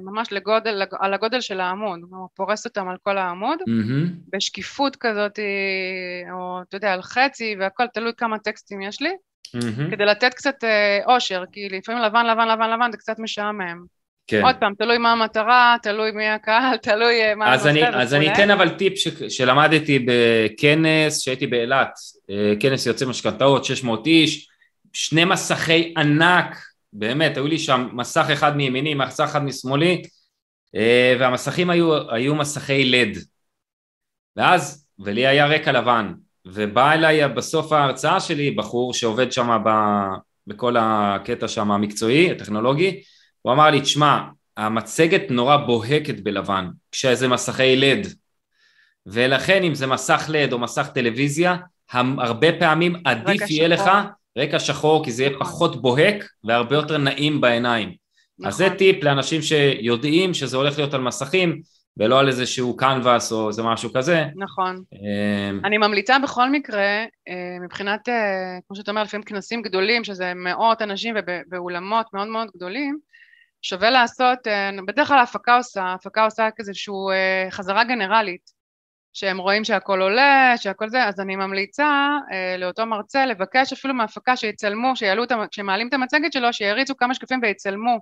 ממש 0.00 0.32
לגודל, 0.32 0.70
לג- 0.70 0.96
על 1.00 1.14
הגודל 1.14 1.40
של 1.40 1.60
העמוד, 1.60 2.00
כלומר 2.08 2.26
פורסת 2.34 2.66
אותם 2.66 2.88
על 2.88 2.96
כל 3.02 3.18
העמוד, 3.18 3.58
מהמם, 3.66 4.10
בשקיפות 4.32 4.96
כזאת, 4.96 5.38
אה, 5.38 6.32
או 6.32 6.62
אתה 6.68 6.76
יודע, 6.76 6.92
על 6.92 7.02
חצי 7.02 7.56
והכל, 7.60 7.84
תלוי 7.94 8.12
כמה 8.16 8.38
טקסטים 8.38 8.82
יש 8.82 9.02
לי, 9.02 9.10
מהמם. 9.54 9.90
כדי 9.90 10.04
לתת 10.04 10.34
קצת 10.34 10.64
אה, 10.64 11.14
אושר, 11.14 11.44
כי 11.52 11.68
לפעמים 11.68 12.02
לבן, 12.02 12.26
לבן, 12.26 12.48
לבן, 12.48 12.70
לבן, 12.70 12.92
זה 12.92 12.98
קצת 12.98 13.18
משעמם. 13.18 13.84
כן. 14.26 14.42
עוד 14.44 14.56
פעם, 14.60 14.74
תלוי 14.78 14.98
מה 14.98 15.12
המטרה, 15.12 15.76
תלוי 15.82 16.10
מי 16.10 16.28
הקהל, 16.28 16.76
תלוי 16.82 17.22
אה, 17.22 17.34
מה 17.34 17.54
אז 17.54 17.66
אני, 17.66 17.88
אז 17.88 18.14
אני. 18.14 18.32
אתן 18.32 18.50
אבל 18.50 18.68
טיפ 18.68 18.96
ש, 18.96 19.08
שלמדתי 19.28 20.06
בכנס, 20.06 21.20
שהייתי 21.20 21.46
באילת, 21.46 21.90
אה, 22.30 22.52
כנס 22.60 22.86
יוצא 22.86 23.06
משכנתאות, 23.06 23.64
600 23.64 24.06
איש, 24.06 24.48
שני 24.92 25.24
מסכי 25.24 25.94
ענק, 25.96 26.69
באמת, 26.92 27.36
היו 27.36 27.46
לי 27.46 27.58
שם 27.58 27.88
מסך 27.92 28.26
אחד 28.32 28.56
מימיני, 28.56 28.94
מסך 28.94 29.24
אחד 29.24 29.44
משמאלי, 29.44 30.02
אה, 30.74 31.16
והמסכים 31.20 31.70
היו, 31.70 32.10
היו 32.10 32.34
מסכי 32.34 32.84
לד. 32.84 33.18
ואז, 34.36 34.86
ולי 34.98 35.26
היה 35.26 35.46
רקע 35.46 35.72
לבן, 35.72 36.12
ובא 36.44 36.92
אליי 36.92 37.28
בסוף 37.28 37.72
ההרצאה 37.72 38.20
שלי 38.20 38.50
בחור 38.50 38.94
שעובד 38.94 39.32
שם 39.32 39.62
בכל 40.46 40.76
הקטע 40.78 41.48
שם 41.48 41.70
המקצועי, 41.70 42.30
הטכנולוגי, 42.30 43.02
הוא 43.42 43.52
אמר 43.52 43.70
לי, 43.70 43.80
תשמע, 43.80 44.20
המצגת 44.56 45.30
נורא 45.30 45.56
בוהקת 45.56 46.20
בלבן, 46.20 46.68
כשזה 46.92 47.28
מסכי 47.28 47.76
לד, 47.76 48.06
ולכן 49.06 49.62
אם 49.62 49.74
זה 49.74 49.86
מסך 49.86 50.26
לד 50.28 50.52
או 50.52 50.58
מסך 50.58 50.88
טלוויזיה, 50.94 51.56
הרבה 51.92 52.52
פעמים 52.58 52.96
עדיף 53.04 53.50
יהיה 53.50 53.68
לך 53.68 53.80
שחור. 53.80 54.19
רקע 54.38 54.58
שחור, 54.58 55.04
כי 55.04 55.12
זה 55.12 55.22
יהיה 55.22 55.32
נכון. 55.34 55.46
פחות 55.46 55.82
בוהק 55.82 56.24
והרבה 56.44 56.76
יותר 56.76 56.98
נעים 56.98 57.40
בעיניים. 57.40 57.94
אז 58.44 58.54
זה 58.54 58.66
נכון. 58.66 58.78
טיפ 58.78 59.04
לאנשים 59.04 59.42
שיודעים 59.42 60.34
שזה 60.34 60.56
הולך 60.56 60.78
להיות 60.78 60.94
על 60.94 61.00
מסכים, 61.00 61.60
ולא 61.96 62.20
על 62.20 62.28
איזשהו 62.28 62.76
קנבס 62.76 63.32
או 63.32 63.48
איזה 63.48 63.62
משהו 63.62 63.92
כזה. 63.92 64.24
נכון. 64.36 64.82
אמ, 64.92 65.60
אני 65.64 65.78
ממליצה 65.78 66.18
בכל 66.18 66.50
מקרה, 66.50 67.04
אה, 67.28 67.56
מבחינת, 67.64 68.08
אה, 68.08 68.58
כמו 68.66 68.76
שאתה 68.76 68.90
אומר, 68.90 69.02
לפעמים 69.02 69.24
כנסים 69.24 69.62
גדולים, 69.62 70.04
שזה 70.04 70.32
מאות 70.34 70.82
אנשים 70.82 71.14
ובאולמות 71.18 72.06
מאוד 72.12 72.28
מאוד 72.28 72.48
גדולים, 72.56 72.98
שווה 73.62 73.90
לעשות, 73.90 74.38
אה, 74.46 74.70
בדרך 74.86 75.08
כלל 75.08 75.18
ההפקה 75.18 75.56
עושה, 75.56 75.82
ההפקה 75.82 76.24
עושה 76.24 76.48
איזושהי 76.58 76.92
חזרה 77.50 77.84
גנרלית, 77.84 78.59
שהם 79.12 79.38
רואים 79.38 79.64
שהכל 79.64 80.02
עולה, 80.02 80.54
שהכל 80.56 80.88
זה, 80.88 81.04
אז 81.04 81.20
אני 81.20 81.36
ממליצה 81.36 82.10
אה, 82.32 82.56
לאותו 82.58 82.86
מרצה 82.86 83.26
לבקש 83.26 83.72
אפילו 83.72 83.94
מההפקה 83.94 84.36
שיצלמו, 84.36 84.96
שיעלו, 84.96 85.24
כשמעלים 85.50 85.88
את 85.88 85.94
המצגת 85.94 86.32
שלו, 86.32 86.52
שיריצו 86.52 86.96
כמה 86.96 87.14
שקפים 87.14 87.40
ויצלמו, 87.42 87.98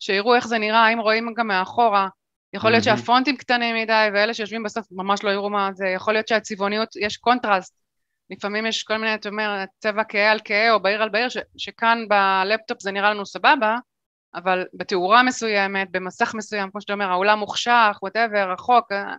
שיראו 0.00 0.34
איך 0.34 0.46
זה 0.46 0.58
נראה, 0.58 0.86
האם 0.86 0.98
רואים 0.98 1.34
גם 1.34 1.46
מאחורה. 1.46 2.08
יכול 2.52 2.70
להיות. 2.70 2.84
שהפונטים 2.84 3.36
קטנים 3.36 3.76
מדי, 3.76 4.08
ואלה 4.14 4.34
שיושבים 4.34 4.62
בסוף 4.62 4.86
ממש 4.90 5.24
לא 5.24 5.30
יראו 5.30 5.50
מה 5.50 5.70
זה, 5.72 5.88
יכול 5.88 6.12
להיות 6.14 6.28
שהצבעוניות, 6.28 6.96
יש 6.96 7.16
קונטרסט. 7.16 7.80
לפעמים 8.30 8.66
יש 8.66 8.82
כל 8.82 8.96
מיני, 8.96 9.14
אתה 9.14 9.28
אומר, 9.28 9.64
צבע 9.78 10.02
כהה 10.08 10.30
על 10.30 10.40
כהה 10.44 10.72
או 10.72 10.80
בהיר 10.80 11.02
על 11.02 11.08
בהיר, 11.08 11.28
ש- 11.28 11.38
שכאן 11.56 12.04
בלפטופ 12.08 12.82
זה 12.82 12.90
נראה 12.90 13.10
לנו 13.10 13.26
סבבה, 13.26 13.76
אבל 14.34 14.64
בתאורה 14.74 15.22
מסוימת, 15.22 15.88
במסך 15.90 16.34
מסוים, 16.34 16.70
כמו 16.70 16.80
שאתה 16.80 16.92
אומר, 16.92 17.10
האולם 17.10 17.38
מוחשך, 17.38 17.98
whatever, 18.02 18.52
רחוק, 18.52 18.92
אה, 18.92 19.14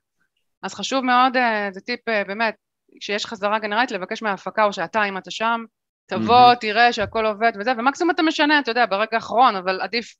אז 0.64 0.74
חשוב 0.74 1.06
מאוד, 1.06 1.38
אה, 1.38 1.70
זה 1.72 1.82
טיפ 1.82 2.10
אה, 2.10 2.24
באמת, 2.24 2.56
כשיש 3.00 3.26
חזרה 3.26 3.60
גנרלית, 3.60 3.92
לבקש 3.92 4.22
מההפקה 4.22 4.64
או 4.64 4.74
שאתה, 4.74 5.04
אם 5.04 5.18
אתה 5.18 5.32
שם, 5.32 5.64
תבוא, 6.06 6.36
מהמם. 6.36 6.56
תראה 6.60 6.94
שהכל 6.94 7.26
עובד 7.26 7.52
וזה, 7.60 7.72
ומקסימום 7.78 8.12
אתה 8.12 8.24
משנה, 8.24 8.60
אתה 8.60 8.72
יודע, 8.72 8.86
ברגע 8.86 9.10
האחרון, 9.14 9.56
אבל 9.56 9.82
עדיף 9.82 10.16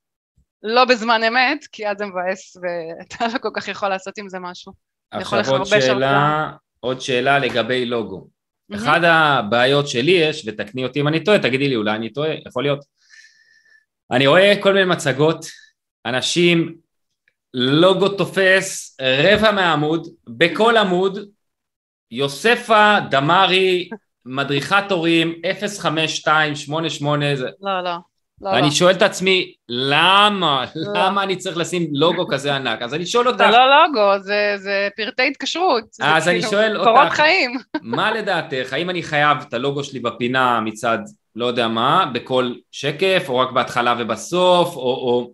לא 0.62 0.84
בזמן 0.84 1.24
אמת, 1.24 1.64
כי 1.72 1.88
אז 1.88 1.98
זה 1.98 2.06
מבאס 2.06 2.56
ואתה 2.56 3.26
לא 3.34 3.38
כל 3.38 3.50
כך 3.54 3.68
יכול 3.68 3.88
לעשות 3.88 4.18
עם 4.18 4.28
זה 4.28 4.38
משהו. 4.38 4.72
עכשיו 5.10 5.50
עוד 5.50 5.64
שאלה, 5.64 6.50
עוד 6.80 7.00
שאלה 7.00 7.38
לגבי 7.38 7.86
לוגו. 7.86 8.28
מהמם. 8.68 8.82
אחד 8.82 9.00
הבעיות 9.04 9.88
שלי 9.88 10.12
יש, 10.12 10.44
ותקני 10.46 10.84
אותי 10.84 11.00
אם 11.00 11.08
אני 11.08 11.24
טועה, 11.24 11.38
תגידי 11.38 11.68
לי 11.68 11.76
אולי 11.76 11.94
אני 11.94 12.12
טועה, 12.12 12.30
יכול 12.46 12.62
להיות. 12.62 12.84
אני 14.10 14.26
רואה 14.26 14.54
כל 14.62 14.72
מיני 14.72 14.84
מצגות, 14.84 15.46
אנשים, 16.06 16.76
לוגו 17.54 18.08
תופס 18.08 18.96
רבע 19.02 19.52
מהעמוד, 19.52 20.06
בכל 20.28 20.76
עמוד, 20.76 21.18
יוספה 22.10 22.96
דמארי, 23.10 23.88
מדריכת 24.26 24.84
הורים, 24.90 25.34
05288, 25.60 27.36
זה... 27.36 27.48
לא, 27.60 27.80
לא. 27.80 27.96
לא, 28.40 28.50
ואני 28.50 28.66
לא. 28.66 28.70
שואל 28.70 28.94
את 28.94 29.02
עצמי, 29.02 29.54
למה? 29.68 30.64
לא. 30.74 30.92
למה 30.94 31.22
אני 31.22 31.36
צריך 31.36 31.56
לשים 31.56 31.86
לוגו 31.92 32.26
כזה 32.28 32.56
ענק? 32.56 32.82
אז 32.82 32.94
אני 32.94 33.06
שואל 33.06 33.28
אותך, 33.28 33.38
זה 33.38 33.50
לא 33.50 33.66
לוגו, 33.66 34.22
זה, 34.22 34.54
זה 34.56 34.88
פרטי 34.96 35.28
התקשרות. 35.28 35.84
אז 36.00 36.28
אני 36.28 36.38
כאילו 36.38 36.50
שואל 36.50 36.84
קורות 36.84 37.04
אותך, 37.04 37.14
חיים. 37.14 37.58
מה 37.82 38.12
לדעתך, 38.12 38.72
האם 38.72 38.90
אני 38.90 39.02
חייב 39.02 39.38
את 39.48 39.54
הלוגו 39.54 39.84
שלי 39.84 40.00
בפינה 40.00 40.60
מצד 40.60 40.98
לא 41.36 41.46
יודע 41.46 41.68
מה, 41.68 42.10
בכל 42.14 42.52
שקף, 42.70 43.24
או 43.28 43.38
רק 43.38 43.50
בהתחלה 43.50 43.94
ובסוף, 43.98 44.76
או, 44.76 44.82
או... 44.82 45.30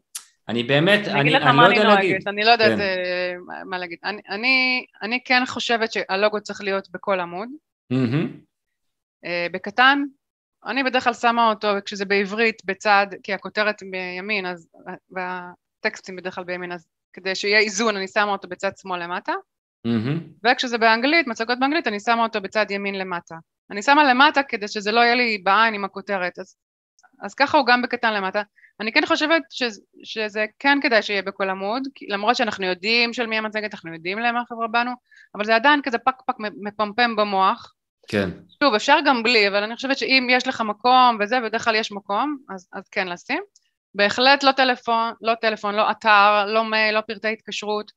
אני 0.49 0.63
באמת, 0.63 1.01
אני 1.09 1.21
אני, 1.21 1.37
אני 1.37 1.57
לא 1.57 1.67
אני 1.67 1.77
יודע 1.77 1.89
להגיד. 1.89 2.11
נוהגת, 2.11 2.27
אני 2.29 2.45
לא 2.45 2.51
יודעת 2.51 2.79
כן. 2.79 2.81
אה, 2.81 3.33
מה- 3.65 3.79
להגיד. 3.79 3.99
אני- 4.05 4.23
אני- 4.29 4.87
אני 5.03 5.21
כן 5.25 5.43
חושבת 5.47 5.93
שהלוגו 5.93 6.41
צריך 6.41 6.61
להיות 6.61 6.89
בכל 6.91 7.21
עמוד. 7.21 7.49
מהמם, 7.91 8.31
אה, 9.25 9.47
בקטן, 9.53 10.03
אני 10.67 10.83
בדרך 10.83 11.05
כלל 11.05 11.15
שמה 11.15 11.49
אותו 11.51 11.69
כשזה 11.85 12.05
בעברית 12.05 12.63
בצד, 12.65 13.07
כי 13.23 13.33
הכותרת 13.35 13.83
בימין, 13.91 14.47
אז, 14.47 14.69
והטקסטים 15.11 16.17
בדרך 16.17 16.35
כלל 16.35 16.45
בימין, 16.45 16.73
אז 16.73 16.87
כדי 17.13 17.35
שיהיה 17.35 17.59
איזון 17.59 17.97
אני 17.97 18.09
שמה 18.09 18.33
אותו 18.33 18.49
בצד 18.49 18.71
שמאל 18.77 19.03
למטה, 19.03 19.33
מהמם, 19.85 20.21
וכשזה 20.47 20.79
באנגלית, 20.79 21.27
מצגות 21.27 21.59
באנגלית, 21.61 21.87
אני 21.87 22.01
שמה 22.01 22.23
אותו 22.23 22.41
בצד 22.41 22.67
ימין 22.71 22.95
למטה. 22.99 23.35
אני 23.71 23.83
שמה 23.83 24.05
למטה 24.05 24.43
כדי 24.43 24.69
שזה 24.69 24.93
לא 24.93 25.01
יהיה 25.01 25.15
לי 25.15 25.39
בעין 25.39 25.75
עם 25.75 25.85
הכותרת, 25.85 26.39
אז, 26.39 26.57
אז 27.23 27.35
ככה 27.35 27.59
הוא 27.59 27.67
גם 27.67 27.83
בקטן 27.83 28.15
למטה. 28.15 28.43
אני 28.81 28.93
כן 28.93 29.07
חושבת 29.07 29.43
שזה, 29.51 29.81
שזה 30.05 30.47
כן 30.59 30.79
כדאי 30.83 31.03
שיהיה 31.03 31.23
בכל 31.23 31.51
עמוד, 31.51 31.83
למרות 32.09 32.37
שאנחנו 32.37 32.67
יודעים 32.67 33.13
של 33.13 33.27
מי 33.27 33.39
המצגת, 33.39 33.75
אנחנו 33.75 33.95
יודעים 33.95 34.19
למה 34.19 34.41
החברה 34.41 34.69
באנו, 34.69 34.91
אבל 35.35 35.45
זה 35.45 35.55
עדיין 35.55 35.83
כזה 35.83 35.99
פק 35.99 36.15
פק 36.27 36.35
מפמפם 36.39 37.17
במוח. 37.17 37.75
כן, 38.09 38.31
שוב, 38.63 38.75
אפשר 38.75 38.99
גם 39.07 39.23
בלי, 39.23 39.49
אבל 39.49 39.63
אני 39.63 39.77
חושבת 39.77 39.99
שאם 39.99 40.27
יש 40.31 40.47
לך 40.47 40.61
מקום 40.61 41.19
וזה, 41.21 41.39
ובדרך 41.39 41.65
כלל 41.65 41.75
יש 41.75 41.93
מקום, 41.93 42.37
אז, 42.55 42.69
אז 42.73 42.89
כן 42.89 43.09
לשים. 43.09 43.43
בהחלט 43.95 44.43
לא 44.43 44.53
טלפון, 44.53 45.13
לא 45.21 45.35
טלפון, 45.35 45.75
לא 45.75 45.91
אתר, 45.91 46.47
לא 46.47 46.65
מייל, 46.65 46.95
לא 46.95 47.01
פרטי 47.01 47.29
התקשרות. 47.33 47.93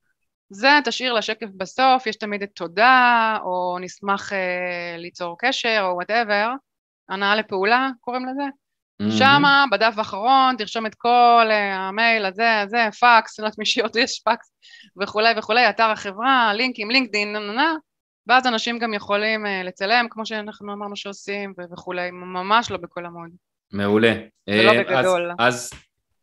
זה 0.50 0.70
תשאיר 0.86 1.14
לשקף 1.14 1.48
בסוף, 1.58 2.08
יש 2.08 2.16
תמיד 2.16 2.44
את 2.44 2.50
תודה, 2.56 3.38
או 3.44 3.78
נשמח 3.82 4.34
אה, 4.34 4.96
ליצור 4.98 5.36
קשר, 5.40 5.82
או 5.84 5.96
whatever. 5.96 6.52
הנעה 7.10 7.36
לפעולה, 7.36 7.90
קוראים 8.00 8.26
לזה. 8.26 8.44
מהמם, 9.02 9.12
שמה, 9.12 9.66
בדף 9.72 9.94
האחרון, 9.98 10.56
תרשום 10.58 10.86
את 10.86 10.96
כל 10.96 11.48
אה, 11.50 11.76
המייל 11.76 12.26
הזה, 12.26 12.60
הזה, 12.60 12.90
פקס, 13.00 13.40
לא 13.40 13.46
יודעת 13.46 13.60
מי 13.60 13.66
שעוד 13.66 13.96
יש 13.96 14.22
פקס, 14.26 14.52
וכולי 15.02 15.34
וכולי, 15.38 15.70
אתר 15.70 15.84
החברה, 15.84 16.54
לינקים, 16.54 16.92
לינקדאין, 16.92 17.34
נה 17.34 17.40
נה 17.40 17.54
נה, 17.54 17.76
ואז 18.28 18.48
אנשים 18.48 18.80
גם 18.80 18.94
יכולים 18.94 19.46
אה, 19.46 19.64
לצלם, 19.64 20.08
כמו 20.10 20.26
שאנחנו 20.26 20.74
אמרנו 20.74 20.96
שעושים, 20.96 21.54
וכולי, 21.74 22.12
ממש 22.12 22.72
לא 22.72 22.78
בכל 22.78 23.06
עמוד. 23.06 23.30
מעולה. 23.74 24.14
ולא 24.50 24.72
אה, 24.72 24.84
בגדול. 24.84 25.32
אז, 25.40 25.56
אז 25.56 25.74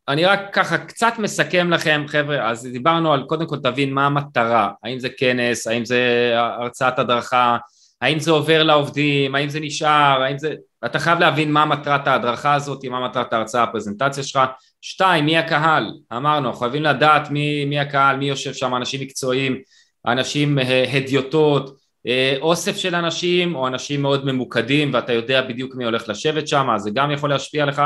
אני 0.08 0.24
רק 0.24 0.40
ככה 0.52 0.78
קצת 0.78 1.12
מסכם 1.18 1.70
לכם, 1.70 2.04
חבר'ה, 2.08 2.50
אז 2.50 2.68
דיברנו 2.72 3.12
על 3.12 3.22
קודם 3.22 3.46
כל 3.46 3.56
תבין 3.62 3.92
מה 3.94 4.06
המטרה, 4.06 4.70
האם 4.84 4.98
זה 4.98 5.08
כנס, 5.18 5.66
האם 5.66 5.84
זה 5.84 6.32
הרצאת 6.36 6.98
הדרכה, 6.98 7.56
האם 8.00 8.18
זה 8.18 8.30
עובר 8.30 8.62
לעובדים, 8.62 9.34
האם 9.34 9.48
זה 9.48 9.60
נשאר, 9.60 10.22
האם 10.22 10.38
זה... 10.38 10.54
אתה 10.84 10.98
חייב 10.98 11.18
להבין 11.18 11.52
מה 11.52 11.64
מטרת 11.64 12.06
ההדרכה 12.06 12.54
הזאת, 12.54 12.84
מה 12.84 13.08
מטרת 13.08 13.32
ההרצאה, 13.32 13.62
הפרזנטציה 13.62 14.22
שלך. 14.22 14.40
שתיים, 14.80 15.24
מי 15.24 15.38
הקהל? 15.38 15.90
אמרנו, 16.16 16.52
חייבים 16.52 16.82
לדעת 16.82 17.30
מי, 17.30 17.64
מי 17.64 17.78
הקהל, 17.78 18.16
מי 18.16 18.28
יושב 18.28 18.52
שם, 18.52 18.74
אנשים 18.74 19.00
מקצועיים, 19.00 19.58
אנשים 20.06 20.58
אה, 20.58 20.84
הדיוטות, 20.92 21.76
אה, 22.06 22.36
אוסף 22.40 22.76
של 22.76 22.94
אנשים 22.94 23.54
או 23.54 23.66
אנשים 23.66 24.02
מאוד 24.02 24.26
ממוקדים 24.26 24.94
ואתה 24.94 25.12
יודע 25.12 25.42
בדיוק 25.42 25.74
מי 25.74 25.84
הולך 25.84 26.08
לשבת 26.08 26.48
שם, 26.48 26.70
אז 26.70 26.82
זה 26.82 26.90
גם 26.94 27.10
יכול 27.10 27.30
להשפיע 27.30 27.66
לך. 27.66 27.82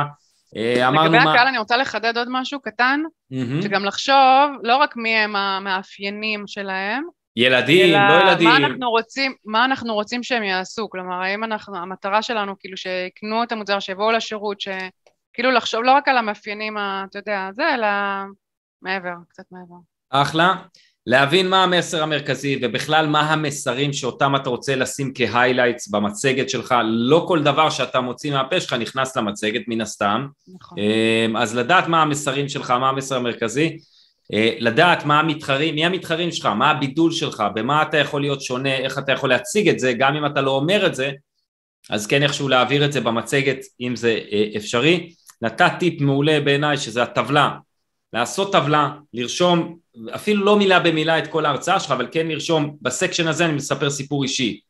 אה, 0.57 0.89
אמרנו 0.89 1.13
לגבי 1.13 1.25
מה... 1.25 1.33
הקהל 1.33 1.47
אני 1.47 1.59
רוצה 1.59 1.77
לחדד 1.77 2.19
עוד 2.19 2.29
משהו 2.31 2.61
קטן, 2.61 3.01
מהמם. 3.31 3.63
שגם 3.63 3.85
לחשוב 3.85 4.51
לא 4.63 4.77
רק 4.77 4.97
מי 4.97 5.17
הם 5.17 5.37
המאפיינים 5.37 6.47
שלהם, 6.47 7.03
ילדים, 7.37 7.93
לא 7.93 8.21
ילדים. 8.23 8.49
מה 8.49 8.57
אנחנו 8.57 8.91
רוצים, 8.91 9.35
מה 9.45 9.65
אנחנו 9.65 9.95
רוצים 9.95 10.23
שהם 10.23 10.43
יעשו, 10.43 10.91
כלומר 10.91 11.23
האם 11.23 11.45
אנחנו, 11.45 11.77
המטרה 11.77 12.23
שלנו 12.23 12.55
כאילו 12.59 12.77
שיקנו 12.77 13.43
את 13.43 13.53
המוצר, 13.53 13.81
שיבואו 13.81 14.13
לשירות, 14.13 14.61
שכאילו 14.61 15.51
לחשוב 15.51 15.83
לא 15.83 15.93
רק 15.93 16.09
על 16.09 16.19
המאפיינים, 16.19 16.77
אתה 16.79 17.19
יודע, 17.19 17.49
זה, 17.53 17.75
אלא 17.75 17.89
מעבר, 18.83 19.15
קצת 19.29 19.45
מעבר. 19.51 19.77
אחלה. 20.11 20.55
להבין 21.07 21.49
מה 21.49 21.65
המסר 21.65 22.03
המרכזי 22.03 22.59
ובכלל 22.63 23.07
מה 23.07 23.21
המסרים 23.21 23.93
שאותם 23.93 24.37
אתה 24.37 24.51
רוצה 24.51 24.77
לשים 24.77 25.13
כהיילייטס 25.15 25.89
במצגת 25.89 26.51
שלך, 26.51 26.75
לא 26.85 27.25
כל 27.29 27.43
דבר 27.43 27.71
שאתה 27.71 28.01
מוציא 28.01 28.33
מהפה 28.33 28.61
שלך 28.61 28.73
נכנס 28.73 29.17
למצגת 29.17 29.63
מן 29.69 29.81
הסתם, 29.81 30.27
נכון. 30.55 30.79
אמ, 30.79 31.37
אז 31.37 31.57
לדעת 31.57 31.89
מה 31.89 32.03
המסרים 32.03 32.49
שלך, 32.49 32.71
מה 32.71 32.89
המסר 32.89 33.17
המרכזי, 33.17 33.79
לדעת 34.59 35.05
מה 35.05 35.21
המתחרים, 35.21 35.75
מי 35.75 35.85
המתחרים 35.85 36.33
שלך, 36.33 36.47
מה 36.47 36.71
הבידול 36.71 37.13
שלך, 37.13 37.45
במה 37.55 37.83
אתה 37.83 37.97
יכול 37.97 38.21
להיות 38.21 38.43
שונה, 38.43 38.77
איך 38.77 38.99
אתה 38.99 39.13
יכול 39.13 39.29
להציג 39.29 39.69
את 39.69 39.79
זה, 39.79 39.93
גם 39.93 40.17
אם 40.17 40.27
אתה 40.27 40.41
לא 40.41 40.51
אומר 40.51 40.87
את 40.87 40.95
זה, 40.95 41.11
אז 41.91 42.07
כן 42.07 42.23
איכשהו 42.23 42.49
להעביר 42.49 42.85
את 42.85 42.93
זה 42.93 43.01
במצגת 43.01 43.59
אם 43.81 43.97
זה 43.97 44.19
אה, 44.33 44.45
אפשרי. 44.57 45.15
נתת 45.43 45.73
טיפ 45.79 46.01
מעולה 46.01 46.41
בעיניי 46.41 46.77
שזה 46.77 47.03
הטבלה, 47.03 47.51
לעשות 48.13 48.53
טבלה, 48.53 48.91
לרשום 49.15 49.77
אפילו 50.15 50.45
לא 50.45 50.57
מילה 50.57 50.81
במילה 50.81 51.19
את 51.19 51.27
כל 51.27 51.47
ההרצאה 51.47 51.81
שלך, 51.81 51.91
אבל 51.91 52.09
כן 52.13 52.27
לרשום 52.27 52.77
בסקשן 52.83 53.29
הזה 53.29 53.45
אני 53.45 53.53
מספר 53.53 53.91
סיפור 53.91 54.23
אישי. 54.23 54.61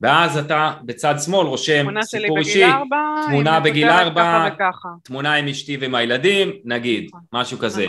ואז 0.00 0.36
אתה 0.36 0.72
בצד 0.84 1.14
שמאל 1.24 1.46
רושם 1.46 1.86
סיפור 2.02 2.38
אישי, 2.38 2.64
תמונה 3.26 3.60
בגיל 3.60 3.88
ארבע. 3.88 4.48
תמונה 5.04 5.34
עם 5.34 5.48
אשתי 5.48 5.76
ועם 5.76 5.94
הילדים, 5.94 6.52
נגיד, 6.64 7.04
נכון, 7.04 7.20
משהו 7.32 7.58
כזה. 7.58 7.86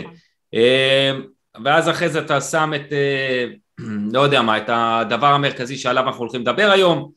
אה, 0.54 1.12
ואז 1.64 1.88
אחרי 1.88 2.08
זה 2.08 2.18
אתה 2.20 2.40
שם 2.40 2.72
את, 2.76 2.92
אה, 2.92 3.44
לא 4.12 4.20
יודע 4.20 4.42
מה, 4.42 4.58
את 4.58 4.68
הדבר 4.68 5.26
המרכזי 5.26 5.76
שעליו 5.76 6.06
אנחנו 6.06 6.20
הולכים 6.20 6.40
לדבר 6.40 6.70
היום, 6.70 7.10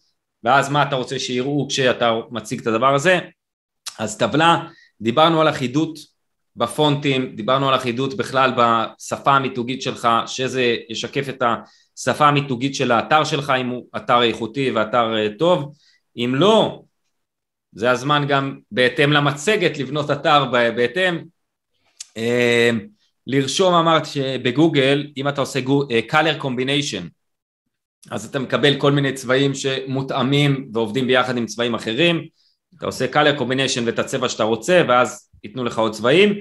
ואז 0.43 0.69
מה 0.69 0.83
אתה 0.83 0.95
רוצה 0.95 1.19
שיראו 1.19 1.67
כשאתה 1.69 2.13
מציג 2.31 2.59
את 2.61 2.67
הדבר 2.67 2.95
הזה. 2.95 3.19
אז 3.99 4.17
טבלה, 4.17 4.67
דיברנו 5.01 5.41
על 5.41 5.49
אחידות 5.49 5.99
בפונטים, 6.55 7.35
דיברנו 7.35 7.69
על 7.69 7.75
אחידות 7.75 8.17
בכלל 8.17 8.51
בשפה 8.57 9.35
המיתוגית 9.35 9.81
שלך, 9.81 10.07
שזה 10.25 10.75
ישקף 10.89 11.29
את 11.29 11.43
השפה 11.97 12.27
המיתוגית 12.27 12.75
של 12.75 12.91
האתר 12.91 13.23
שלך, 13.23 13.53
אם 13.61 13.67
הוא 13.67 13.85
אתר 13.95 14.21
איכותי 14.21 14.71
ואתר 14.71 15.15
אה, 15.17 15.27
טוב. 15.39 15.75
אם 16.17 16.35
לא, 16.35 16.83
זה 17.73 17.91
הזמן 17.91 18.25
גם 18.27 18.59
בהתאם 18.71 19.11
למצגת 19.11 19.77
לבנות 19.77 20.11
אתר 20.11 20.45
בהתאם. 20.51 21.23
אה, 23.27 23.39
לרשום 23.39 23.73
אמרת 23.73 24.05
שבגוגל, 24.05 25.07
אם 25.17 25.27
אתה 25.27 25.41
עושה 25.41 25.61
גו- 25.61 25.87
אה, 25.91 25.99
color 26.11 26.43
combination, 26.43 27.03
אז 28.11 28.25
אתה 28.25 28.39
מקבל 28.39 28.79
כל 28.79 28.91
מיני 28.91 29.13
צבעים 29.13 29.53
שמותאמים 29.53 30.69
ועובדים 30.73 31.07
ביחד 31.07 31.37
עם 31.37 31.45
צבעים 31.45 31.75
אחרים, 31.75 32.25
אתה 32.77 32.85
עושה 32.85 33.05
color 33.13 33.39
combination 33.39 33.81
ואת 33.85 33.99
הצבע 33.99 34.29
שאתה 34.29 34.43
רוצה 34.43 34.83
ואז 34.87 35.29
ייתנו 35.43 35.63
לך 35.63 35.79
עוד 35.79 35.91
צבעים. 35.91 36.33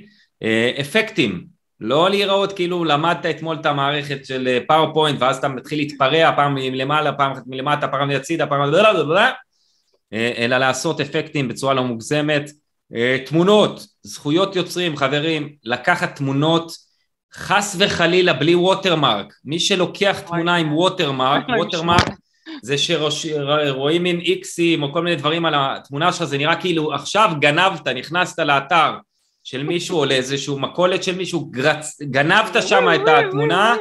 אה, 0.43 0.73
אפקטים, 0.81 1.47
לא 1.81 2.11
להיראות 2.11 2.53
כאילו 2.53 2.85
למדת 2.85 3.27
אתמול 3.27 3.57
את 3.61 3.67
המערכת 3.67 4.25
של 4.25 4.59
PowerPoint 4.69 5.21
ואז 5.21 5.37
אתה 5.37 5.49
מתחיל 5.49 5.79
להתפרע 5.79 6.37
פעם 6.37 6.55
מלמעלה, 6.55 7.13
פעם 7.13 7.33
אחת 7.33 7.43
מלמטה, 7.47 7.89
פעם 7.89 8.09
מצידה, 8.09 8.47
פעם... 8.47 8.75
אה, 10.13 10.33
אלא 10.37 10.59
לעשות 10.59 11.01
אפקטים 11.01 11.49
בצורה 11.49 11.75
לא 11.75 11.85
מוגזמת. 11.85 12.51
אה, 12.95 13.17
תמונות, 13.27 13.87
זכויות 14.03 14.57
יוצרים, 14.57 14.97
חברים, 14.97 15.55
לקחת 15.65 16.17
תמונות 16.17 16.73
חס 17.35 17.77
וחלילה 17.79 18.33
בלי 18.33 18.55
ווטרמרק. 18.55 19.35
מי 19.45 19.61
שלוקח 19.61 20.21
תמונה 20.27 20.57
עם 20.57 20.77
ווטרמרק, 20.77 21.45
ווטרמרק 21.59 22.09
זה 22.63 22.79
שרואים 22.79 24.03
מין 24.03 24.21
איקסים 24.21 24.83
או 24.83 24.93
כל 24.93 25.03
מיני 25.03 25.17
דברים 25.17 25.47
על 25.47 25.55
התמונה 25.57 26.13
שלך, 26.13 26.25
זה 26.25 26.39
נראה 26.39 26.57
כאילו 26.57 26.95
עכשיו 26.95 27.33
גנבת, 27.41 27.89
נכנסת 27.89 28.39
לאתר 28.39 28.93
של 29.45 29.63
מישהו 29.63 29.99
או 29.99 30.05
לאיזשהו 30.05 30.59
מכולת 30.59 31.03
של 31.03 31.17
מישהו, 31.17 31.51
גרצ... 31.51 32.03
גנבת 32.03 32.63
שם 32.63 32.89
את 32.95 33.09
התמונה, 33.09 33.77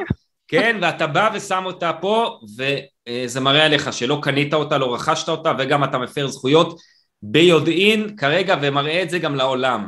כן, 0.48 0.78
ואתה 0.82 1.06
בא 1.06 1.30
ושם 1.34 1.62
אותה 1.66 1.92
פה, 1.92 2.38
וזה 2.58 3.40
מראה 3.40 3.64
עליך 3.64 3.92
שלא 3.92 4.18
קנית 4.22 4.54
אותה, 4.54 4.78
לא 4.78 4.94
רכשת 4.94 5.28
אותה, 5.28 5.52
וגם 5.58 5.84
אתה 5.84 5.98
מפר 5.98 6.28
זכויות 6.28 6.78
ביודעין 7.26 8.16
כרגע, 8.16 8.56
ומראה 8.62 9.02
את 9.02 9.10
זה 9.10 9.18
גם 9.18 9.34
לעולם. 9.34 9.86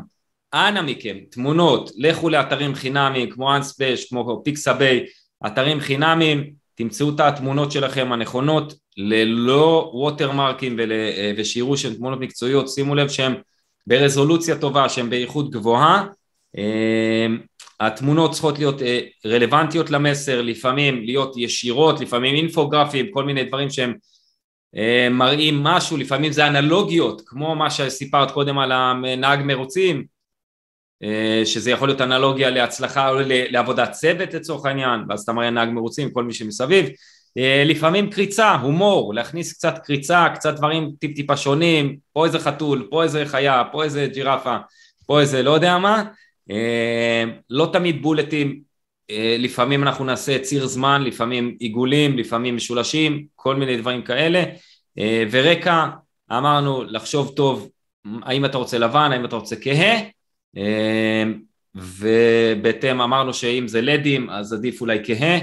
אנא 0.54 0.82
מכם, 0.82 1.16
תמונות, 1.30 1.90
לכו 1.96 2.28
לאתרים 2.28 2.74
חינמיים 2.74 3.30
כמו 3.30 3.56
Unsplash, 3.56 4.08
כמו 4.08 4.42
Pixabay, 4.44 5.04
אתרים 5.46 5.80
חינמיים, 5.80 6.50
תמצאו 6.74 7.10
את 7.10 7.20
התמונות 7.20 7.72
שלכם 7.72 8.12
הנכונות 8.12 8.74
ללא 8.96 9.90
watermark 9.94 10.61
ים 10.61 10.76
ול, 10.78 10.92
ושיראו 11.36 11.76
שהן 11.76 11.94
תמונות 11.94 12.20
מקצועיות, 12.20 12.68
שימו 12.68 12.94
לב 12.94 13.08
שהן 13.08 13.34
ברזולוציה 13.86 14.58
טובה, 14.58 14.88
שהן 14.88 15.10
באיכות 15.10 15.50
גבוהה, 15.50 16.06
התמונות 17.80 18.32
צריכות 18.32 18.58
להיות 18.58 18.82
רלוונטיות 19.26 19.90
למסר, 19.90 20.42
לפעמים 20.42 21.04
להיות 21.04 21.36
ישירות, 21.36 22.00
לפעמים 22.00 22.34
אינפוגרפיים, 22.34 23.06
כל 23.10 23.24
מיני 23.24 23.44
דברים 23.44 23.70
שהם 23.70 23.94
מראים 25.10 25.62
משהו, 25.62 25.96
לפעמים 25.96 26.32
זה 26.32 26.46
אנלוגיות, 26.46 27.22
כמו 27.26 27.54
מה 27.54 27.70
שסיפרת 27.70 28.30
קודם 28.30 28.58
על 28.58 28.72
הנהג 28.72 29.40
מרוצים, 29.44 30.04
שזה 31.44 31.70
יכול 31.70 31.88
להיות 31.88 32.00
אנלוגיה 32.00 32.50
להצלחה 32.50 33.08
או 33.08 33.14
לעבודת 33.28 33.90
צוות 33.92 34.34
לצורך 34.34 34.66
העניין, 34.66 35.00
ואז 35.08 35.20
אתה 35.22 35.32
מראה 35.32 35.50
נהג 35.50 35.68
מרוצים, 35.68 36.10
כל 36.10 36.24
מי 36.24 36.32
שמסביב, 36.32 36.86
לפעמים 37.64 38.10
קריצה, 38.10 38.54
הומור, 38.54 39.14
להכניס 39.14 39.52
קצת 39.52 39.78
קריצה, 39.84 40.26
קצת 40.34 40.54
דברים 40.54 40.92
טיפ 41.00 41.16
טיפה 41.16 41.36
שונים, 41.36 41.96
פה 42.12 42.24
איזה 42.24 42.38
חתול, 42.38 42.88
פה 42.90 43.02
איזה 43.02 43.26
חיה, 43.26 43.62
פה 43.72 43.84
איזה 43.84 44.08
ג'ירפה, 44.12 44.56
פה 45.06 45.20
איזה 45.20 45.42
לא 45.42 45.50
יודע 45.50 45.78
מה, 45.78 46.04
לא 47.50 47.70
תמיד 47.72 48.02
בולטים, 48.02 48.60
לפעמים 49.38 49.82
אנחנו 49.82 50.04
נעשה 50.04 50.38
ציר 50.38 50.66
זמן, 50.66 51.02
לפעמים 51.02 51.56
עיגולים, 51.58 52.18
לפעמים 52.18 52.56
משולשים, 52.56 53.26
כל 53.34 53.56
מיני 53.56 53.76
דברים 53.76 54.02
כאלה, 54.02 54.42
ורקע, 55.30 55.86
אמרנו 56.32 56.84
לחשוב 56.84 57.32
טוב 57.36 57.70
האם 58.22 58.44
אתה 58.44 58.58
רוצה 58.58 58.78
לבן, 58.78 59.12
האם 59.12 59.24
אתה 59.24 59.36
רוצה 59.36 59.56
כהה, 59.56 59.96
ובהתאם 61.74 63.00
אמרנו 63.00 63.34
שאם 63.34 63.68
זה 63.68 63.80
לדים 63.80 64.30
אז 64.30 64.52
עדיף 64.52 64.80
אולי 64.80 64.98
כהה, 65.04 65.38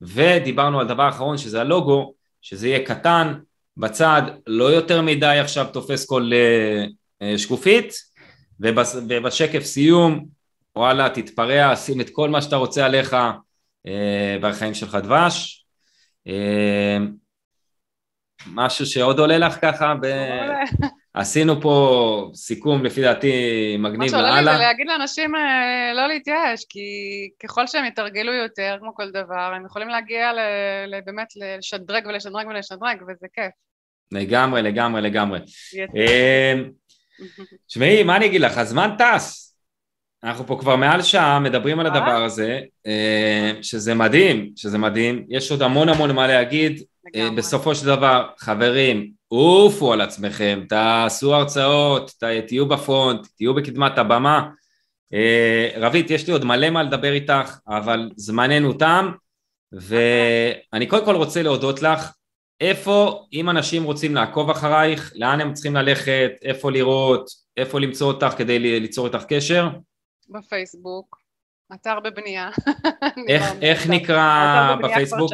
ודיברנו 0.00 0.80
על 0.80 0.86
דבר 0.86 1.08
אחרון 1.08 1.38
שזה 1.38 1.60
הלוגו, 1.60 2.14
שזה 2.42 2.68
יהיה 2.68 2.86
קטן, 2.86 3.34
בצד, 3.76 4.22
לא 4.46 4.64
יותר 4.64 5.02
מדי 5.02 5.38
עכשיו 5.40 5.66
תופס 5.72 6.06
כל 6.06 6.30
שקופית, 7.36 7.92
ובשקף 8.60 9.62
סיום, 9.64 10.26
וואלה 10.76 11.08
תתפרע, 11.08 11.76
שים 11.76 12.00
את 12.00 12.10
כל 12.10 12.30
מה 12.30 12.42
שאתה 12.42 12.56
רוצה 12.56 12.86
עליך 12.86 13.16
והחיים 14.42 14.74
שלך 14.74 14.94
דבש. 14.94 15.66
משהו 18.52 18.86
שעוד 18.86 19.18
עולה 19.18 19.38
לך 19.38 19.58
ככה? 19.62 19.94
ב... 20.02 20.06
עשינו 21.14 21.60
פה 21.60 22.30
סיכום 22.34 22.84
לפי 22.84 23.02
דעתי 23.02 23.76
מגניב 23.78 24.14
לאללה. 24.14 24.30
מה 24.30 24.36
שעולה 24.36 24.52
לי 24.52 24.58
זה 24.58 24.64
להגיד 24.64 24.86
לאנשים 24.86 25.32
לא 25.94 26.06
להתייאש, 26.08 26.64
כי 26.68 26.88
ככל 27.42 27.66
שהם 27.66 27.84
יתרגלו 27.84 28.32
יותר, 28.32 28.76
כמו 28.80 28.94
כל 28.94 29.10
דבר, 29.10 29.52
הם 29.56 29.66
יכולים 29.66 29.88
להגיע 29.88 30.32
באמת 31.04 31.28
לשדרג 31.36 32.06
ולשדרג 32.06 32.46
ולשדרג, 32.46 33.02
וזה 33.02 33.26
כיף. 33.32 33.52
לגמרי, 34.12 34.62
לגמרי, 34.62 35.02
לגמרי. 35.02 35.38
תשמעי, 37.68 38.02
מה 38.06 38.16
אני 38.16 38.26
אגיד 38.26 38.40
לך, 38.40 38.58
הזמן 38.58 38.90
טס. 38.98 39.45
אנחנו 40.26 40.46
פה 40.46 40.56
כבר 40.60 40.76
מעל 40.76 41.02
שעה 41.02 41.38
מדברים 41.38 41.80
על 41.80 41.86
הדבר 41.86 42.24
הזה, 42.24 42.60
שזה 43.62 43.94
מדהים, 43.94 44.50
שזה 44.56 44.78
מדהים. 44.78 45.24
יש 45.28 45.50
עוד 45.50 45.62
המון 45.62 45.88
המון 45.88 46.14
מה 46.14 46.26
להגיד. 46.26 46.82
בסופו 47.36 47.74
של 47.74 47.86
דבר, 47.86 48.26
חברים, 48.38 49.10
עופו 49.28 49.92
על 49.92 50.00
עצמכם, 50.00 50.60
תעשו 50.68 51.34
הרצאות, 51.34 52.12
תהיו 52.48 52.66
בפרונט, 52.66 53.26
תהיו 53.36 53.54
בקדמת 53.54 53.98
הבמה. 53.98 54.48
רבית, 55.76 56.10
יש 56.10 56.26
לי 56.26 56.32
עוד 56.32 56.44
מלא 56.44 56.70
מה 56.70 56.82
לדבר 56.82 57.12
איתך, 57.12 57.58
אבל 57.68 58.10
זמננו 58.16 58.72
תם, 58.72 59.10
ואני 59.72 60.86
קודם 60.86 61.04
כל 61.04 61.14
רוצה 61.14 61.42
להודות 61.42 61.82
לך. 61.82 62.12
איפה, 62.60 63.24
אם 63.32 63.50
אנשים 63.50 63.84
רוצים 63.84 64.14
לעקוב 64.14 64.50
אחרייך, 64.50 65.12
לאן 65.14 65.40
הם 65.40 65.52
צריכים 65.52 65.76
ללכת, 65.76 66.30
איפה 66.42 66.70
לראות, 66.70 67.30
איפה 67.56 67.80
למצוא 67.80 68.06
אותך 68.06 68.34
כדי 68.36 68.58
ליצור 68.58 69.06
איתך 69.06 69.24
קשר? 69.28 69.68
בפייסבוק. 70.28 71.26
אתר 71.74 72.00
בבנייה. 72.00 72.50
איך, 73.28 73.42
איך 73.62 73.90
נקרא 73.90 74.76
בפייסבוק? 74.82 75.30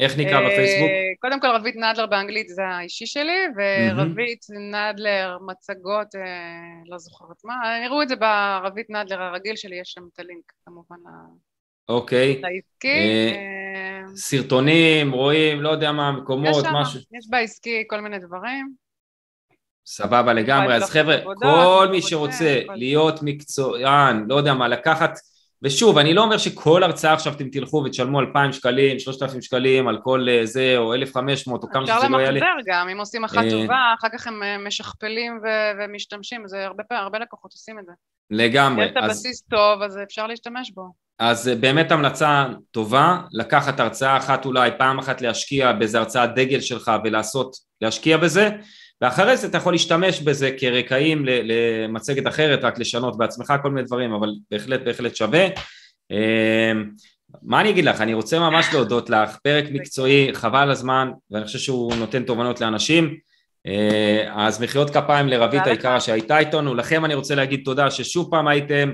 איך 0.00 0.18
נקרא 0.18 0.40
בפייסבוק? 0.40 0.90
קודם 1.20 1.40
כל 1.40 1.46
רבית 1.46 1.76
נדלר 1.76 2.06
באנגלית 2.06 2.48
זה 2.48 2.66
האישי 2.66 3.06
שלי, 3.06 3.40
ורבית 3.56 4.46
נדלר 4.50 5.38
מצגות, 5.46 6.14
אה, 6.14 6.20
לא 6.86 6.98
זוכרת 6.98 7.36
מה, 7.44 7.54
יראו 7.84 8.02
את 8.02 8.08
זה 8.08 8.16
ברבית 8.16 8.90
נדלר 8.90 9.22
הרגיל 9.22 9.56
שלי, 9.56 9.80
יש 9.80 9.92
שם 9.92 10.02
את 10.14 10.18
הלינק 10.18 10.52
כמובן 10.64 10.96
אוקיי. 11.88 12.40
לעסקי. 12.40 12.88
אה, 12.88 13.32
אה, 13.34 14.16
סרטונים, 14.16 15.12
רואים, 15.12 15.60
לא 15.60 15.68
יודע 15.70 15.92
מה, 15.92 16.12
מקומות, 16.12 16.64
משהו. 16.72 17.00
יש 17.00 17.28
בעסקי 17.30 17.84
כל 17.88 18.00
מיני 18.00 18.18
דברים. 18.18 18.74
סבבה 19.86 20.32
לגמרי, 20.32 20.74
אז 20.74 20.90
חבר'ה, 20.90 21.16
כל 21.42 21.88
מי 21.90 22.02
שרוצה 22.02 22.60
להיות 22.74 23.22
מקצוען, 23.22 24.26
לא 24.28 24.34
יודע 24.34 24.54
מה, 24.54 24.68
לקחת 24.68 25.18
ושוב, 25.62 25.98
אני 25.98 26.14
לא 26.14 26.22
אומר 26.22 26.38
שכל 26.38 26.82
הרצאה 26.82 27.12
עכשיו 27.12 27.32
אתם 27.32 27.48
תלכו 27.48 27.82
ותשלמו 27.86 28.20
2,000 28.20 28.52
שקלים, 28.52 28.98
3,000 28.98 29.42
שקלים 29.42 29.88
על 29.88 29.98
כל 30.02 30.26
אה, 30.28 30.46
זה, 30.46 30.74
או 30.76 30.94
1,500, 30.94 31.62
או 31.62 31.68
כמה 31.68 31.86
שזה 31.86 32.08
לא 32.08 32.16
יעלה. 32.20 32.38
אפשר 32.38 32.46
למחזר 32.54 32.72
גם, 32.72 32.88
אם 32.88 32.98
עושים 32.98 33.24
אחת 33.24 33.44
אה, 33.44 33.50
טובה, 33.50 33.94
אחר 33.98 34.08
כך 34.12 34.26
הם 34.26 34.42
אה, 34.42 34.58
משכפלים 34.58 35.40
ומשתמשים, 35.78 36.42
זה 36.46 36.66
הרבה, 36.66 36.84
הרבה 36.90 37.18
לקוחות 37.18 37.52
עושים 37.52 37.78
את 37.78 37.86
זה. 37.86 37.92
לגמרי. 38.30 38.84
יש 38.84 38.90
את 38.90 38.96
הבסיס 38.96 39.42
טוב, 39.42 39.82
אז 39.82 39.98
אפשר 40.02 40.26
להשתמש 40.26 40.70
בו. 40.70 40.92
אז 41.18 41.50
באמת 41.60 41.92
המלצה 41.92 42.46
טובה, 42.70 43.18
לקחת 43.32 43.80
הרצאה 43.80 44.16
אחת 44.16 44.44
אולי, 44.46 44.70
פעם 44.78 44.98
אחת 44.98 45.20
להשקיע 45.20 45.72
באיזה 45.72 45.98
הרצאת 45.98 46.34
דגל 46.34 46.60
שלך 46.60 46.92
ולעשות, 47.04 47.56
להשקיע 47.80 48.16
בזה, 48.16 48.50
ואחרי 49.00 49.36
זה 49.36 49.46
אתה 49.46 49.56
יכול 49.56 49.72
להשתמש 49.72 50.20
בזה 50.20 50.50
כרקעים 50.58 51.24
למצגת 51.24 52.26
אחרת, 52.26 52.64
רק 52.64 52.78
לשנות 52.78 53.18
בעצמך 53.18 53.54
כל 53.62 53.70
מיני 53.70 53.86
דברים, 53.86 54.12
אבל 54.12 54.28
בהחלט 54.50 54.80
בהחלט 54.84 55.16
שווה. 55.16 55.46
אמ, 56.10 56.90
מה 57.42 57.60
אני 57.60 57.70
אגיד 57.70 57.84
לך, 57.84 58.00
אני 58.00 58.14
רוצה 58.14 58.38
ממש 58.38 58.66
להודות 58.72 59.10
לך, 59.10 59.36
פרק 59.42 59.64
מקצועי, 59.70 60.30
חבל 60.32 60.70
הזמן, 60.70 61.10
ואני 61.30 61.44
חושב 61.44 61.58
שהוא 61.58 61.94
נותן 61.94 62.22
תובנות 62.22 62.60
לאנשים. 62.60 63.16
אה, 63.66 64.46
אז 64.46 64.62
מחיאות 64.62 64.90
כפיים 64.90 65.28
לרבית 65.28 65.66
היקרה 65.66 66.00
שהייתה 66.00 66.38
איתנו, 66.38 66.74
לכם 66.74 67.04
אני 67.04 67.14
רוצה 67.14 67.34
להגיד 67.34 67.60
תודה 67.64 67.90
ששוב 67.90 68.30
פעם 68.30 68.48
הייתם 68.48 68.92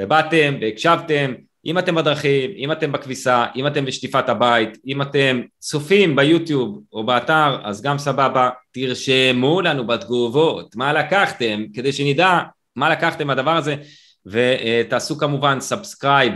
ובאתם 0.00 0.54
והקשבתם, 0.60 1.34
אם 1.66 1.78
אתם 1.78 1.94
בדרכים, 1.94 2.50
אם 2.56 2.72
אתם 2.72 2.92
בכביסה, 2.92 3.46
אם 3.56 3.66
אתם 3.66 3.84
בשטיפת 3.84 4.28
הבית, 4.28 4.78
אם 4.86 5.02
אתם 5.02 5.40
צופים 5.58 6.16
ביוטיוב 6.16 6.82
או 6.92 7.06
באתר, 7.06 7.58
אז 7.64 7.82
גם 7.82 7.98
סבבה, 7.98 8.50
תרשמו 8.72 9.60
לנו 9.60 9.86
בתגובות 9.86 10.76
מה 10.76 10.92
לקחתם, 10.92 11.64
כדי 11.74 11.92
שנדע 11.92 12.38
מה 12.76 12.90
לקחתם 12.90 13.26
מהדבר 13.26 13.56
הזה, 13.56 13.76
ותעשו 14.26 15.18
כמובן 15.18 15.60
subscribe 15.60 16.32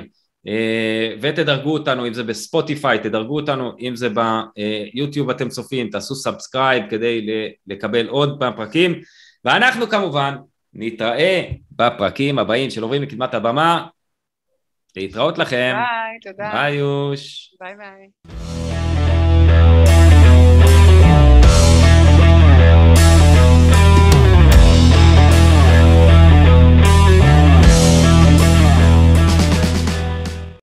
אה, 0.49 1.15
ותדרגו 1.21 1.73
אותנו, 1.73 2.07
אם 2.07 2.15
זה 2.15 2.23
בספוטיפיי, 2.23 2.99
תדרגו 2.99 3.37
אותנו, 3.37 3.73
אם 3.81 3.97
זה 3.97 4.09
ביוטיוב 4.09 5.31
אתם 5.31 5.49
צופים, 5.49 5.91
תעשו 5.91 6.15
subscribe 6.15 6.85
כדי 6.91 7.27
לקבל 7.67 8.07
עוד 8.07 8.43
פרקים, 8.57 9.01
ואנחנו 9.45 9.89
כמובן 9.89 10.35
נתראה 10.75 11.43
בפרקים 11.73 12.39
הבאים 12.39 12.71
של 12.71 12.83
עוברים 12.83 13.03
לקדמת 13.03 13.35
הבמה 13.35 13.87
להתראות 14.97 15.39
לכם. 15.39 15.75
ביי, 15.77 16.33
תודה. 16.33 16.51
ביי 16.53 16.75
יוש. 16.75 17.55
ביי 17.61 17.75
ביי. 17.77 18.66